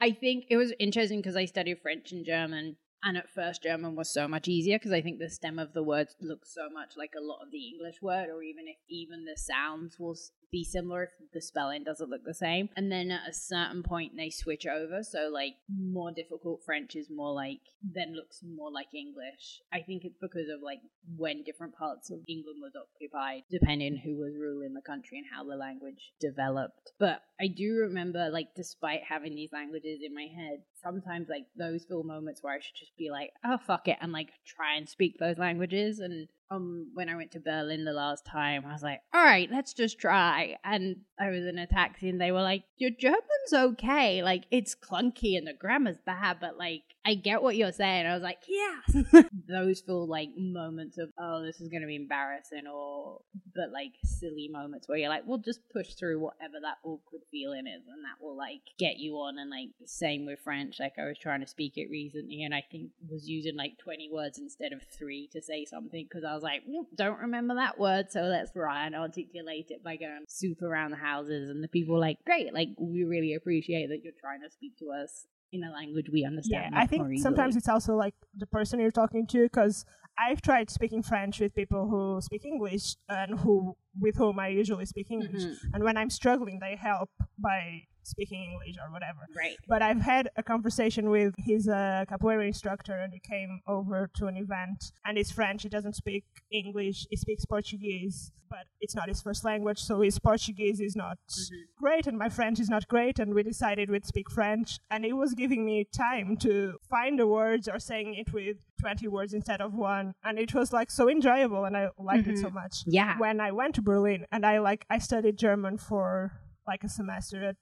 I 0.00 0.12
think 0.12 0.46
it 0.50 0.56
was 0.56 0.72
interesting 0.78 1.20
because 1.20 1.36
I 1.36 1.46
studied 1.46 1.80
French 1.82 2.12
and 2.12 2.24
German. 2.24 2.76
And 3.02 3.16
at 3.16 3.30
first, 3.30 3.62
German 3.62 3.94
was 3.94 4.12
so 4.12 4.26
much 4.26 4.48
easier 4.48 4.76
because 4.76 4.92
I 4.92 5.00
think 5.00 5.18
the 5.18 5.30
stem 5.30 5.58
of 5.58 5.72
the 5.72 5.82
words 5.82 6.16
looks 6.20 6.52
so 6.52 6.68
much 6.72 6.96
like 6.96 7.12
a 7.16 7.22
lot 7.22 7.40
of 7.42 7.50
the 7.52 7.68
English 7.68 8.02
word, 8.02 8.28
or 8.28 8.42
even 8.42 8.66
if 8.66 8.76
even 8.88 9.24
the 9.24 9.36
sounds 9.36 9.98
will 9.98 10.16
be 10.50 10.64
similar 10.64 11.04
if 11.04 11.10
the 11.32 11.40
spelling 11.40 11.84
doesn't 11.84 12.10
look 12.10 12.24
the 12.24 12.34
same. 12.34 12.68
And 12.76 12.90
then 12.90 13.10
at 13.10 13.28
a 13.28 13.34
certain 13.34 13.82
point, 13.82 14.12
they 14.16 14.30
switch 14.30 14.66
over. 14.66 15.02
So, 15.02 15.30
like, 15.32 15.54
more 15.68 16.10
difficult 16.10 16.62
French 16.64 16.96
is 16.96 17.08
more 17.10 17.32
like, 17.32 17.60
then 17.82 18.14
looks 18.16 18.42
more 18.42 18.72
like 18.72 18.94
English. 18.94 19.60
I 19.72 19.80
think 19.80 20.04
it's 20.04 20.18
because 20.20 20.48
of 20.48 20.62
like 20.62 20.80
when 21.16 21.44
different 21.44 21.74
parts 21.76 22.10
of 22.10 22.18
England 22.28 22.60
was 22.60 22.72
occupied, 22.74 23.42
depending 23.50 23.96
who 23.96 24.16
was 24.16 24.34
ruling 24.36 24.74
the 24.74 24.82
country 24.82 25.18
and 25.18 25.26
how 25.32 25.44
the 25.44 25.56
language 25.56 26.12
developed. 26.20 26.92
But 26.98 27.22
I 27.40 27.46
do 27.46 27.74
remember, 27.74 28.30
like, 28.30 28.48
despite 28.56 29.00
having 29.08 29.34
these 29.34 29.52
languages 29.52 30.00
in 30.02 30.14
my 30.14 30.26
head, 30.34 30.62
sometimes 30.82 31.28
like 31.28 31.46
those 31.56 31.84
feel 31.84 32.02
moments 32.02 32.42
where 32.42 32.54
I 32.54 32.60
should 32.60 32.76
just 32.76 32.96
be 32.96 33.10
like, 33.10 33.32
oh 33.44 33.58
fuck 33.58 33.88
it, 33.88 33.98
and 34.00 34.12
like 34.12 34.30
try 34.46 34.76
and 34.76 34.88
speak 34.88 35.18
those 35.18 35.38
languages. 35.38 35.98
And 36.00 36.28
um, 36.50 36.90
when 36.94 37.08
I 37.08 37.16
went 37.16 37.32
to 37.32 37.40
Berlin 37.40 37.84
the 37.84 37.92
last 37.92 38.24
time, 38.24 38.64
I 38.66 38.72
was 38.72 38.82
like, 38.82 39.00
all 39.12 39.22
right, 39.22 39.50
let's 39.50 39.74
just 39.74 39.98
try. 39.98 40.56
And 40.64 40.96
I 41.20 41.30
was 41.30 41.44
in 41.44 41.58
a 41.58 41.66
taxi, 41.66 42.08
and 42.08 42.20
they 42.20 42.32
were 42.32 42.42
like, 42.42 42.64
your 42.78 42.90
German's 42.90 43.52
okay, 43.52 44.22
like 44.22 44.44
it's 44.50 44.74
clunky 44.74 45.36
and 45.36 45.46
the 45.46 45.52
grammar's 45.52 45.98
bad, 46.04 46.38
but 46.40 46.56
like 46.56 46.82
I 47.04 47.14
get 47.14 47.42
what 47.42 47.56
you're 47.56 47.72
saying. 47.72 48.06
I 48.06 48.14
was 48.14 48.22
like, 48.22 48.38
yes. 48.48 49.04
those 49.48 49.80
feel 49.80 50.06
like 50.06 50.30
moments 50.36 50.98
of 50.98 51.10
oh, 51.18 51.42
this 51.42 51.60
is 51.60 51.68
gonna 51.68 51.86
be 51.86 51.96
embarrassing, 51.96 52.66
or 52.66 53.20
but 53.54 53.70
like 53.72 53.92
silly 54.04 54.48
moments 54.50 54.88
where 54.88 54.98
you're 54.98 55.08
like, 55.08 55.26
we'll 55.26 55.38
just 55.38 55.60
push 55.70 55.94
through 55.94 56.20
whatever 56.20 56.60
that 56.62 56.78
awkward 56.82 57.22
feeling 57.30 57.66
is, 57.66 57.82
and 57.86 58.04
that 58.04 58.22
will 58.22 58.36
like 58.36 58.62
get 58.78 58.98
you 58.98 59.14
on. 59.16 59.38
And 59.38 59.50
like 59.50 59.68
same 59.84 60.24
with 60.24 60.40
French, 60.40 60.76
like 60.80 60.94
I 60.98 61.06
was 61.06 61.18
trying 61.18 61.40
to 61.40 61.46
speak 61.46 61.74
it 61.76 61.90
recently, 61.90 62.42
and 62.44 62.54
I 62.54 62.64
think 62.70 62.90
was 63.10 63.28
using 63.28 63.56
like 63.56 63.78
20 63.78 64.10
words 64.12 64.38
instead 64.38 64.72
of 64.72 64.82
three 64.82 65.28
to 65.32 65.42
say 65.42 65.64
something 65.64 66.06
because 66.08 66.24
I 66.24 66.37
was 66.38 66.44
like, 66.50 66.62
"Mm, 66.66 66.84
don't 66.96 67.20
remember 67.26 67.54
that 67.56 67.78
word, 67.78 68.06
so 68.10 68.20
let's 68.22 68.52
try 68.52 68.86
and 68.86 68.94
articulate 68.94 69.66
it 69.70 69.80
by 69.82 69.96
going 69.96 70.24
soup 70.28 70.62
around 70.62 70.90
the 70.92 70.96
houses, 71.10 71.50
and 71.50 71.62
the 71.64 71.68
people 71.76 71.94
were 71.94 72.00
like, 72.08 72.18
great, 72.24 72.52
like 72.54 72.68
we 72.78 73.04
really 73.04 73.34
appreciate 73.34 73.86
that 73.88 74.00
you're 74.02 74.20
trying 74.20 74.40
to 74.46 74.50
speak 74.50 74.76
to 74.78 74.86
us. 75.02 75.26
In 75.50 75.64
a 75.64 75.72
language 75.72 76.08
we 76.12 76.26
understand. 76.26 76.74
yeah, 76.74 76.78
I 76.82 76.86
think 76.86 77.04
sometimes 77.20 77.56
it's 77.56 77.70
also 77.70 77.94
like 77.94 78.14
the 78.36 78.44
person 78.46 78.80
you're 78.80 78.90
talking 78.90 79.26
to 79.28 79.38
because 79.44 79.86
I've 80.18 80.42
tried 80.42 80.68
speaking 80.68 81.02
French 81.02 81.40
with 81.40 81.54
people 81.54 81.88
who 81.88 82.20
speak 82.20 82.44
English 82.44 82.96
and 83.08 83.38
who 83.40 83.74
with 83.98 84.16
whom 84.16 84.38
I 84.38 84.48
usually 84.48 84.84
speak 84.84 85.06
English. 85.10 85.44
Mhm. 85.44 85.56
And 85.72 85.84
when 85.84 85.96
I'm 85.96 86.10
struggling, 86.10 86.58
they 86.60 86.76
help 86.76 87.08
by 87.38 87.84
speaking 88.08 88.42
English 88.52 88.76
or 88.82 88.90
whatever. 88.92 89.20
Right. 89.36 89.56
But 89.68 89.82
I've 89.82 90.00
had 90.00 90.30
a 90.36 90.42
conversation 90.42 91.10
with 91.10 91.34
his 91.38 91.68
uh, 91.68 92.04
capoeira 92.10 92.46
instructor, 92.46 92.94
and 92.98 93.12
he 93.12 93.20
came 93.20 93.60
over 93.66 94.10
to 94.16 94.26
an 94.26 94.36
event. 94.36 94.92
And 95.04 95.16
he's 95.18 95.30
French. 95.30 95.62
He 95.62 95.68
doesn't 95.68 95.94
speak 95.96 96.24
English. 96.50 97.06
He 97.10 97.16
speaks 97.16 97.44
Portuguese, 97.44 98.32
but 98.50 98.64
it's 98.80 98.94
not 98.94 99.08
his 99.08 99.20
first 99.22 99.44
language. 99.44 99.78
So 99.80 100.00
his 100.00 100.18
Portuguese 100.18 100.80
is 100.80 100.96
not 100.96 101.18
Mm-hmm. 101.28 101.84
great, 101.84 102.06
and 102.06 102.18
my 102.18 102.28
French 102.28 102.58
is 102.60 102.68
not 102.68 102.88
great. 102.88 103.18
And 103.18 103.34
we 103.34 103.42
decided 103.42 103.90
we'd 103.90 104.06
speak 104.06 104.30
French. 104.30 104.78
And 104.90 105.04
he 105.04 105.12
was 105.12 105.34
giving 105.34 105.64
me 105.64 105.86
time 105.92 106.36
to 106.38 106.74
find 106.88 107.18
the 107.18 107.26
words 107.26 107.68
or 107.68 107.78
saying 107.78 108.14
it 108.14 108.32
with 108.32 108.56
20 108.80 109.08
words 109.08 109.34
instead 109.34 109.60
of 109.60 109.74
one. 109.74 110.12
And 110.24 110.38
it 110.38 110.54
was 110.54 110.72
like 110.72 110.90
so 110.90 111.08
enjoyable, 111.08 111.64
and 111.64 111.76
I 111.76 111.88
liked 111.98 112.28
it 112.28 112.38
so 112.38 112.50
much 112.50 112.82
Yeah. 112.86 113.18
when 113.18 113.40
I 113.40 113.50
went 113.52 113.74
to 113.76 113.82
Berlin 113.82 114.24
and 114.32 114.44
I 114.46 114.58
like 114.58 114.84
I 114.88 114.98
studied 114.98 115.36
German 115.38 115.76
for 115.78 116.32
like 116.72 116.84
a 116.84 116.88
semester 116.88 117.38
at 117.52 117.56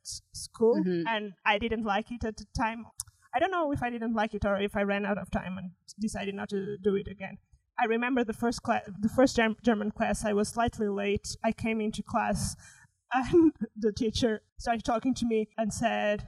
school 0.47 0.77
Mhm. 0.85 1.05
and 1.15 1.25
I 1.53 1.59
didn't 1.59 1.85
like 1.85 2.09
it 2.17 2.25
at 2.25 2.37
the 2.37 2.47
time. 2.65 2.81
I 3.35 3.39
don't 3.41 3.51
know 3.57 3.73
if 3.73 3.83
I 3.83 3.91
didn't 3.91 4.15
like 4.21 4.35
it 4.39 4.45
or 4.45 4.57
if 4.69 4.75
I 4.77 4.83
ran 4.83 5.05
out 5.07 5.19
of 5.19 5.31
time 5.31 5.59
and 5.59 5.69
decided 6.07 6.35
not 6.35 6.49
to 6.51 6.61
do 6.89 6.95
it 6.97 7.09
again. 7.17 7.37
I 7.83 7.85
remember 7.97 8.25
the 8.25 8.33
first 8.45 8.63
class, 8.63 8.83
the 9.07 9.09
first 9.19 9.37
Germ- 9.37 9.57
German 9.63 9.91
class. 9.99 10.25
I 10.25 10.33
was 10.33 10.49
slightly 10.49 10.89
late. 10.89 11.29
I 11.49 11.53
came 11.53 11.79
into 11.87 12.03
class, 12.03 12.57
and 13.15 13.53
the 13.85 13.93
teacher 13.93 14.33
started 14.59 14.85
talking 14.85 15.15
to 15.21 15.27
me 15.27 15.41
and 15.59 15.73
said, 15.73 16.19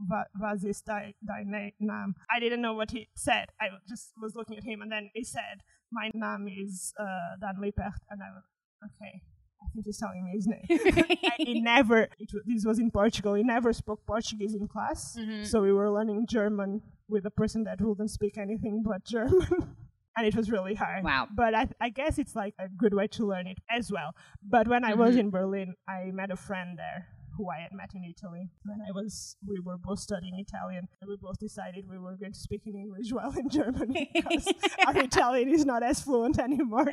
"Va- 0.00 0.26
"Was 0.42 0.64
ist 0.64 0.86
dein, 0.86 1.14
dein 1.28 1.46
Name?" 1.50 2.14
I 2.34 2.40
didn't 2.40 2.62
know 2.66 2.74
what 2.74 2.90
he 2.90 3.08
said. 3.14 3.46
I 3.60 3.66
just 3.88 4.12
was 4.24 4.34
looking 4.34 4.56
at 4.58 4.64
him, 4.64 4.82
and 4.82 4.90
then 4.90 5.10
he 5.14 5.22
said, 5.24 5.56
"My 5.92 6.10
name 6.14 6.48
is 6.64 6.92
uh, 6.98 7.30
Dan 7.40 7.56
Liepert," 7.62 7.98
and 8.10 8.18
I 8.26 8.30
was 8.36 8.44
okay. 8.88 9.22
I 9.62 9.66
think 9.72 9.86
he's 9.86 9.98
telling 9.98 10.24
me 10.24 10.30
his 10.34 10.46
name. 10.46 10.66
He 11.38 11.60
never. 11.60 12.08
It, 12.18 12.30
this 12.46 12.64
was 12.64 12.78
in 12.78 12.90
Portugal. 12.90 13.34
He 13.34 13.42
never 13.42 13.72
spoke 13.72 14.00
Portuguese 14.06 14.54
in 14.54 14.66
class, 14.68 15.16
Mhm. 15.18 15.46
so 15.46 15.60
we 15.62 15.72
were 15.72 15.90
learning 15.90 16.26
German 16.28 16.82
with 17.08 17.24
a 17.26 17.30
person 17.30 17.64
that 17.64 17.80
wouldn't 17.80 18.10
speak 18.10 18.38
anything 18.38 18.82
but 18.84 19.04
German. 19.04 19.48
And 20.16 20.26
it 20.26 20.34
was 20.34 20.50
really 20.50 20.74
hard. 20.74 21.04
Wow. 21.04 21.28
But 21.32 21.54
I, 21.54 21.68
I 21.80 21.90
guess 21.90 22.18
it's 22.18 22.34
like 22.34 22.52
a 22.58 22.66
good 22.68 22.92
way 22.92 23.06
to 23.16 23.24
learn 23.24 23.46
it 23.46 23.58
as 23.70 23.92
well. 23.92 24.10
But 24.42 24.66
when 24.66 24.82
I 24.84 24.94
was 24.94 25.14
Mhm. 25.14 25.20
in 25.20 25.30
Berlin, 25.30 25.74
I 25.88 26.10
met 26.12 26.32
a 26.32 26.36
friend 26.36 26.76
there 26.76 27.06
who 27.38 27.48
I 27.48 27.60
had 27.60 27.72
met 27.72 27.92
in 27.94 28.04
Italy. 28.04 28.50
When 28.64 28.80
I 28.86 28.90
was, 28.92 29.36
we 29.46 29.60
were 29.60 29.78
both 29.78 30.00
studying 30.00 30.34
Italian, 30.38 30.88
and 31.00 31.08
we 31.08 31.16
both 31.16 31.38
decided 31.38 31.88
we 31.88 31.98
were 31.98 32.16
going 32.16 32.32
to 32.32 32.38
speak 32.38 32.62
in 32.66 32.74
English 32.74 33.10
while 33.16 33.32
in 33.38 33.48
Germany 33.48 34.10
because 34.12 34.46
our 34.86 34.96
Italian 35.10 35.48
is 35.48 35.64
not 35.64 35.82
as 35.82 36.02
fluent 36.02 36.38
anymore. 36.38 36.92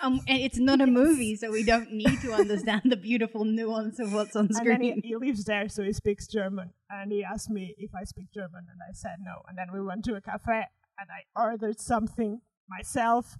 Um, 0.00 0.20
and 0.28 0.38
it's 0.40 0.58
not 0.58 0.80
a 0.80 0.86
movie, 1.00 1.36
so 1.36 1.50
we 1.50 1.64
don't 1.64 1.92
need 1.92 2.20
to 2.22 2.32
understand 2.32 2.82
the 2.84 2.96
beautiful 2.96 3.44
nuance 3.44 3.98
of 3.98 4.12
what's 4.14 4.36
on 4.36 4.46
And 4.46 4.66
then 4.66 4.80
he, 4.80 4.90
screen. 4.90 5.02
he 5.04 5.16
lives 5.16 5.44
there, 5.44 5.68
so 5.68 5.82
he 5.82 5.92
speaks 5.92 6.26
German. 6.26 6.70
And 6.88 7.10
he 7.10 7.24
asked 7.24 7.50
me 7.50 7.74
if 7.78 7.90
I 7.94 8.04
speak 8.04 8.32
German, 8.32 8.64
and 8.70 8.80
I 8.88 8.92
said 8.92 9.16
no. 9.20 9.42
And 9.48 9.58
then 9.58 9.68
we 9.72 9.82
went 9.84 10.04
to 10.04 10.14
a 10.14 10.20
cafe, 10.20 10.64
and 10.98 11.08
I 11.10 11.40
ordered 11.40 11.80
something 11.80 12.40
myself. 12.68 13.36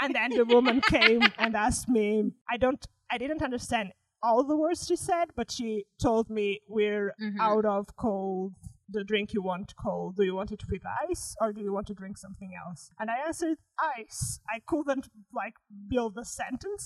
And 0.00 0.14
then 0.14 0.30
the 0.30 0.44
woman 0.44 0.80
came 0.82 1.22
and 1.38 1.56
asked 1.56 1.88
me. 1.88 2.32
I 2.50 2.56
don't. 2.58 2.84
I 3.10 3.18
didn't 3.18 3.42
understand 3.42 3.92
all 4.26 4.42
the 4.44 4.56
words 4.64 4.86
she 4.88 4.96
said, 4.96 5.26
but 5.38 5.48
she 5.56 5.70
told 6.06 6.28
me 6.38 6.46
we're 6.76 7.08
Mhm. 7.20 7.38
out 7.50 7.64
of 7.76 7.84
cold. 8.06 8.52
The 8.96 9.02
drink 9.10 9.32
you 9.36 9.42
want 9.42 9.74
cold. 9.84 10.10
Do 10.16 10.22
you 10.28 10.34
want 10.40 10.52
it 10.56 10.62
with 10.70 10.82
ice 11.08 11.24
or 11.40 11.52
do 11.52 11.60
you 11.66 11.72
want 11.76 11.86
to 11.88 11.94
drink 12.00 12.16
something 12.18 12.52
else? 12.62 12.80
And 13.00 13.10
I 13.14 13.16
answered 13.26 13.58
ice. 13.98 14.38
I 14.54 14.60
couldn't 14.70 15.06
like 15.42 15.54
build 15.94 16.14
a 16.18 16.24
sentence, 16.24 16.82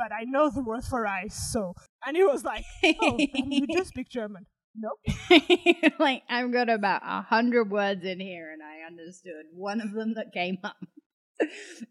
but 0.00 0.10
I 0.20 0.22
know 0.24 0.50
the 0.50 0.64
word 0.70 0.84
for 0.92 1.02
ice. 1.06 1.36
So, 1.52 1.60
and 2.04 2.16
he 2.16 2.24
was 2.32 2.42
like, 2.52 2.64
"Oh, 3.06 3.16
you 3.18 3.66
do 3.76 3.84
speak 3.92 4.08
German." 4.18 4.46
Nope. 4.84 4.98
like 6.00 6.22
I've 6.28 6.52
got 6.58 6.68
about 6.68 7.02
a 7.04 7.22
hundred 7.22 7.70
words 7.70 8.04
in 8.04 8.18
here, 8.30 8.50
and 8.52 8.60
I 8.72 8.76
understood 8.90 9.44
one 9.52 9.80
of 9.80 9.92
them 9.92 10.14
that 10.14 10.32
came 10.32 10.58
up. 10.64 10.76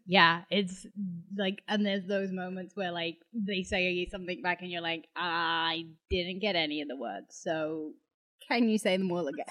Yeah, 0.06 0.42
it's 0.50 0.86
like, 1.36 1.62
and 1.68 1.84
there's 1.84 2.06
those 2.06 2.32
moments 2.32 2.74
where 2.76 2.92
like 2.92 3.16
they 3.32 3.62
say 3.62 4.06
something 4.10 4.42
back, 4.42 4.62
and 4.62 4.70
you're 4.70 4.80
like, 4.80 5.06
I 5.16 5.86
didn't 6.10 6.40
get 6.40 6.56
any 6.56 6.80
of 6.82 6.88
the 6.88 6.96
words, 6.96 7.26
so 7.30 7.92
can 8.48 8.68
you 8.68 8.78
say 8.78 8.96
them 8.96 9.10
all 9.10 9.28
again? 9.28 9.46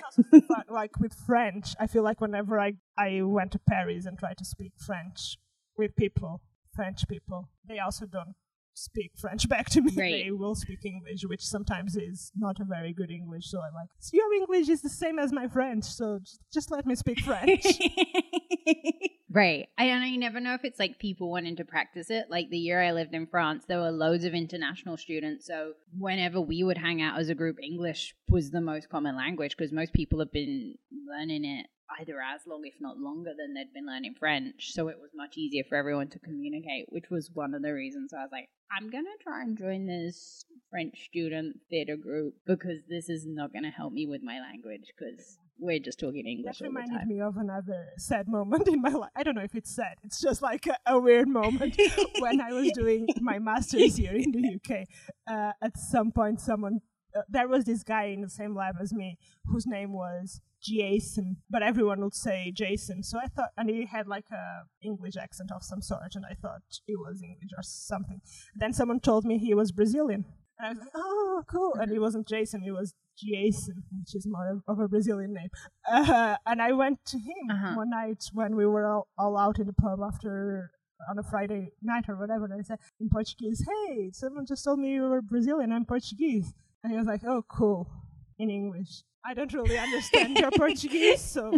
Like 0.70 1.00
with 1.00 1.14
French, 1.26 1.76
I 1.80 1.88
feel 1.88 2.04
like 2.04 2.22
whenever 2.22 2.60
I 2.60 2.74
I 2.98 3.22
went 3.22 3.52
to 3.54 3.60
Paris 3.60 4.06
and 4.06 4.18
tried 4.18 4.38
to 4.38 4.46
speak 4.46 4.74
French 4.78 5.38
with 5.78 5.96
people, 5.96 6.42
French 6.76 7.08
people, 7.08 7.50
they 7.68 7.80
also 7.80 8.06
don't 8.06 8.36
speak 8.74 9.12
French 9.18 9.48
back 9.48 9.70
to 9.70 9.82
me. 9.82 9.92
Right. 9.96 10.24
They 10.26 10.32
will 10.32 10.56
speak 10.56 10.80
English, 10.84 11.24
which 11.26 11.46
sometimes 11.46 11.96
is 11.96 12.32
not 12.36 12.60
a 12.60 12.66
very 12.66 12.94
good 12.94 13.12
English. 13.12 13.50
So 13.50 13.60
I'm 13.60 13.74
like, 13.74 13.90
your 14.12 14.34
English 14.34 14.70
is 14.70 14.82
the 14.82 14.90
same 14.90 15.20
as 15.20 15.32
my 15.32 15.48
French, 15.48 15.86
so 15.86 16.20
just, 16.20 16.40
just 16.54 16.72
let 16.72 16.86
me 16.86 16.96
speak 16.96 17.20
French. 17.20 17.66
right. 19.34 19.68
I, 19.78 19.86
and 19.86 20.04
I 20.04 20.16
never 20.16 20.40
know 20.40 20.54
if 20.54 20.64
it's 20.64 20.80
like 20.80 21.00
people 21.00 21.30
wanting 21.30 21.58
to 21.58 21.66
practice 21.66 22.10
it. 22.10 22.28
Like 22.30 22.50
the 22.50 22.58
year 22.58 22.82
I 22.82 22.92
lived 22.92 23.14
in 23.14 23.28
France, 23.28 23.66
there 23.68 23.80
were 23.80 23.92
loads 23.92 24.26
of 24.26 24.34
international 24.34 24.98
students. 24.98 25.46
So 25.46 25.74
whenever 25.98 26.40
we 26.40 26.64
would 26.64 26.78
hang 26.78 27.02
out 27.02 27.20
as 27.20 27.30
a 27.30 27.36
group, 27.36 27.58
English 27.62 28.16
was 28.30 28.52
the 28.52 28.62
most 28.62 28.90
common 28.90 29.16
language 29.16 29.58
because 29.58 29.72
most 29.72 29.94
people 29.94 30.20
have 30.20 30.32
been 30.32 30.76
learning 31.08 31.46
it 31.46 31.68
either 32.00 32.18
as 32.22 32.42
long, 32.48 32.62
if 32.66 32.76
not 32.80 32.98
longer, 32.98 33.32
than 33.38 33.54
they'd 33.54 33.74
been 33.74 33.88
learning 33.88 34.16
French. 34.20 34.72
So 34.74 34.88
it 34.88 35.00
was 35.00 35.12
much 35.16 35.38
easier 35.38 35.64
for 35.68 35.76
everyone 35.76 36.10
to 36.10 36.20
communicate, 36.20 36.86
which 36.90 37.10
was 37.10 37.30
one 37.34 37.54
of 37.54 37.62
the 37.62 37.74
reasons 37.74 38.14
I 38.14 38.22
was 38.24 38.32
like, 38.32 38.50
I'm 38.72 38.90
going 38.90 39.06
to 39.06 39.24
try 39.24 39.42
and 39.42 39.58
join 39.58 39.86
this 39.86 40.46
French 40.70 41.06
student 41.06 41.60
theater 41.70 41.96
group 41.96 42.36
because 42.46 42.80
this 42.90 43.10
is 43.10 43.26
not 43.28 43.54
going 43.54 43.64
to 43.64 43.70
help 43.70 43.94
me 43.94 44.08
with 44.08 44.24
my 44.24 44.40
language 44.40 44.92
because 44.98 45.38
we're 45.60 45.80
just 45.80 46.00
talking 46.00 46.26
English 46.26 46.60
That 46.60 46.66
all 46.66 46.74
the 46.74 46.80
reminded 46.80 47.08
me 47.08 47.22
of 47.22 47.38
another 47.38 47.90
sad 47.98 48.28
moment 48.28 48.68
in 48.68 48.82
my 48.82 48.90
life. 48.90 49.12
I 49.16 49.24
don't 49.24 49.36
know 49.36 49.44
if 49.44 49.56
it's 49.56 49.74
sad. 49.74 49.96
It's 50.04 50.20
just 50.20 50.42
like 50.42 50.66
a, 50.68 50.78
a 50.88 51.00
weird 51.00 51.28
moment 51.28 51.80
when 52.20 52.42
I 52.42 52.52
was 52.52 52.72
doing 52.74 53.08
my 53.22 53.40
master's 53.40 53.96
here 53.98 54.16
in 54.16 54.32
the 54.32 54.56
UK. 54.56 54.88
Uh, 55.28 55.52
at 55.62 55.78
some 55.78 56.12
point, 56.12 56.42
someone 56.42 56.82
uh, 57.16 57.22
there 57.30 57.48
was 57.48 57.66
this 57.66 57.84
guy 57.84 58.06
in 58.06 58.22
the 58.22 58.30
same 58.30 58.56
lab 58.56 58.76
as 58.82 58.94
me 58.94 59.18
whose 59.46 59.66
name 59.66 59.92
was 59.94 60.42
Jason, 60.62 61.38
but 61.50 61.62
everyone 61.62 62.02
would 62.02 62.16
say 62.16 62.52
Jason. 62.56 63.04
So 63.04 63.20
I 63.20 63.28
thought, 63.28 63.50
and 63.58 63.70
he 63.70 63.86
had 63.86 64.08
like 64.08 64.26
a 64.32 64.64
English 64.82 65.16
accent 65.18 65.52
of 65.52 65.64
some 65.64 65.82
sort, 65.82 66.16
and 66.16 66.26
I 66.26 66.34
thought 66.42 66.62
he 66.86 66.96
was 66.96 67.22
English 67.22 67.52
or 67.58 67.64
something. 67.64 68.22
Then 68.56 68.74
someone 68.74 69.00
told 69.00 69.26
me 69.26 69.38
he 69.38 69.54
was 69.54 69.72
Brazilian. 69.72 70.26
And 70.60 70.66
I 70.68 70.70
was 70.70 70.80
like, 70.80 70.90
oh, 70.96 71.44
cool. 71.50 71.74
And 71.80 71.92
he 71.92 72.00
wasn't 72.00 72.28
Jason, 72.28 72.62
he 72.62 72.72
was 72.72 72.94
Jason, 73.18 73.84
which 74.00 74.16
is 74.16 74.26
more 74.28 74.48
of, 74.50 74.62
of 74.68 74.80
a 74.80 74.88
Brazilian 74.88 75.34
name. 75.34 75.50
Uh, 75.92 76.36
and 76.46 76.62
I 76.62 76.72
went 76.72 77.00
to 77.08 77.18
him 77.18 77.50
Uh-huh. 77.52 77.74
one 77.76 77.90
night 77.90 78.24
when 78.34 78.56
we 78.56 78.66
were 78.66 78.86
all, 78.86 79.08
all 79.18 79.38
out 79.38 79.60
in 79.60 79.68
the 79.68 79.74
pub 79.74 80.00
after 80.02 80.72
on 81.10 81.20
a 81.20 81.24
Friday 81.24 81.74
night 81.82 82.06
or 82.08 82.16
whatever. 82.16 82.46
And 82.46 82.54
I 82.54 82.62
said 82.62 82.78
in 83.02 83.10
Portuguese, 83.10 83.66
hey, 83.68 84.12
someone 84.14 84.46
just 84.46 84.64
told 84.64 84.80
me 84.80 84.92
you 84.94 85.02
were 85.02 85.22
Brazilian. 85.22 85.72
I'm 85.74 85.86
Portuguese. 85.86 86.54
And 86.84 86.92
he 86.92 86.98
was 86.98 87.08
like, 87.08 87.22
oh, 87.26 87.44
cool, 87.48 87.90
in 88.38 88.50
English. 88.50 89.04
I 89.26 89.34
don't 89.34 89.54
really 89.54 89.78
understand 89.78 90.38
your 90.38 90.52
Portuguese, 90.56 91.22
so 91.22 91.58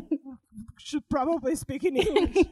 should 0.77 1.07
probably 1.09 1.55
speak 1.55 1.83
in 1.83 1.97
English. 1.97 2.45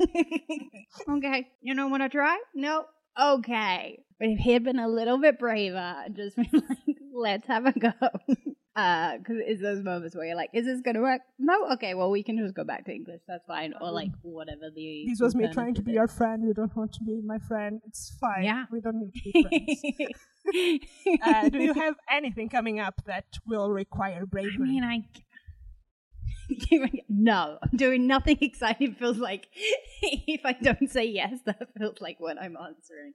okay, 1.10 1.48
you 1.62 1.76
don't 1.76 1.92
want 1.92 2.04
to 2.04 2.10
try? 2.10 2.38
No. 2.56 2.86
Okay, 3.20 4.00
but 4.20 4.30
if 4.30 4.40
he 4.40 4.54
had 4.54 4.64
been 4.64 4.80
a 4.80 4.88
little 4.88 5.20
bit 5.20 5.38
braver 5.38 5.78
and 5.78 6.16
just 6.16 6.36
been 6.36 6.50
like, 6.54 6.98
"Let's 7.14 7.46
have 7.48 7.68
a 7.68 7.74
go," 7.74 7.92
uh, 8.76 9.18
because 9.18 9.38
it's 9.46 9.62
those 9.62 9.84
moments 9.84 10.16
where 10.16 10.26
you're 10.26 10.36
like, 10.36 10.50
"Is 10.52 10.66
this 10.66 10.82
gonna 10.82 11.02
work?" 11.02 11.22
No. 11.38 11.72
Okay, 11.74 11.94
well, 11.94 12.10
we 12.10 12.24
can 12.24 12.40
just 12.40 12.56
go 12.56 12.64
back 12.64 12.86
to 12.86 12.92
English. 12.92 13.22
That's 13.28 13.46
fine, 13.46 13.74
or 13.80 13.90
mm. 13.90 13.94
like 13.94 14.10
whatever 14.24 14.72
the. 14.76 15.06
This 15.08 15.20
was 15.20 15.36
me 15.36 15.48
trying 15.54 15.76
to 15.76 15.84
be 15.84 15.92
your 15.92 16.08
friend. 16.08 16.44
You 16.44 16.56
don't 16.56 16.76
want 16.76 16.94
to 16.94 17.04
be 17.04 17.22
my 17.24 17.38
friend. 17.38 17.82
It's 17.86 18.18
fine. 18.20 18.46
Yeah. 18.46 18.66
We 18.72 18.82
don't 18.82 18.96
need 18.96 19.14
to 19.14 19.32
be 19.32 19.44
friends. 19.44 20.20
Uh, 21.22 21.50
do 21.50 21.60
you 21.60 21.74
have 21.74 21.96
anything 22.10 22.50
coming 22.50 22.80
up 22.80 23.02
that 23.06 23.26
will 23.48 23.70
require 23.70 24.22
I 24.22 24.26
bravery? 24.26 24.70
mean, 24.70 24.84
I. 24.84 25.04
no, 27.10 27.58
I'm 27.62 27.78
doing 27.78 28.08
nothing 28.08 28.38
exciting. 28.42 28.96
Feels 28.96 29.18
like 29.18 29.48
if 30.02 30.42
I 30.46 30.54
don't 30.54 30.90
say 30.90 31.06
yes, 31.06 31.40
that 31.46 31.70
feels 31.78 32.02
like 32.02 32.20
what 32.20 32.42
I'm 32.42 32.58
answering. 32.58 33.14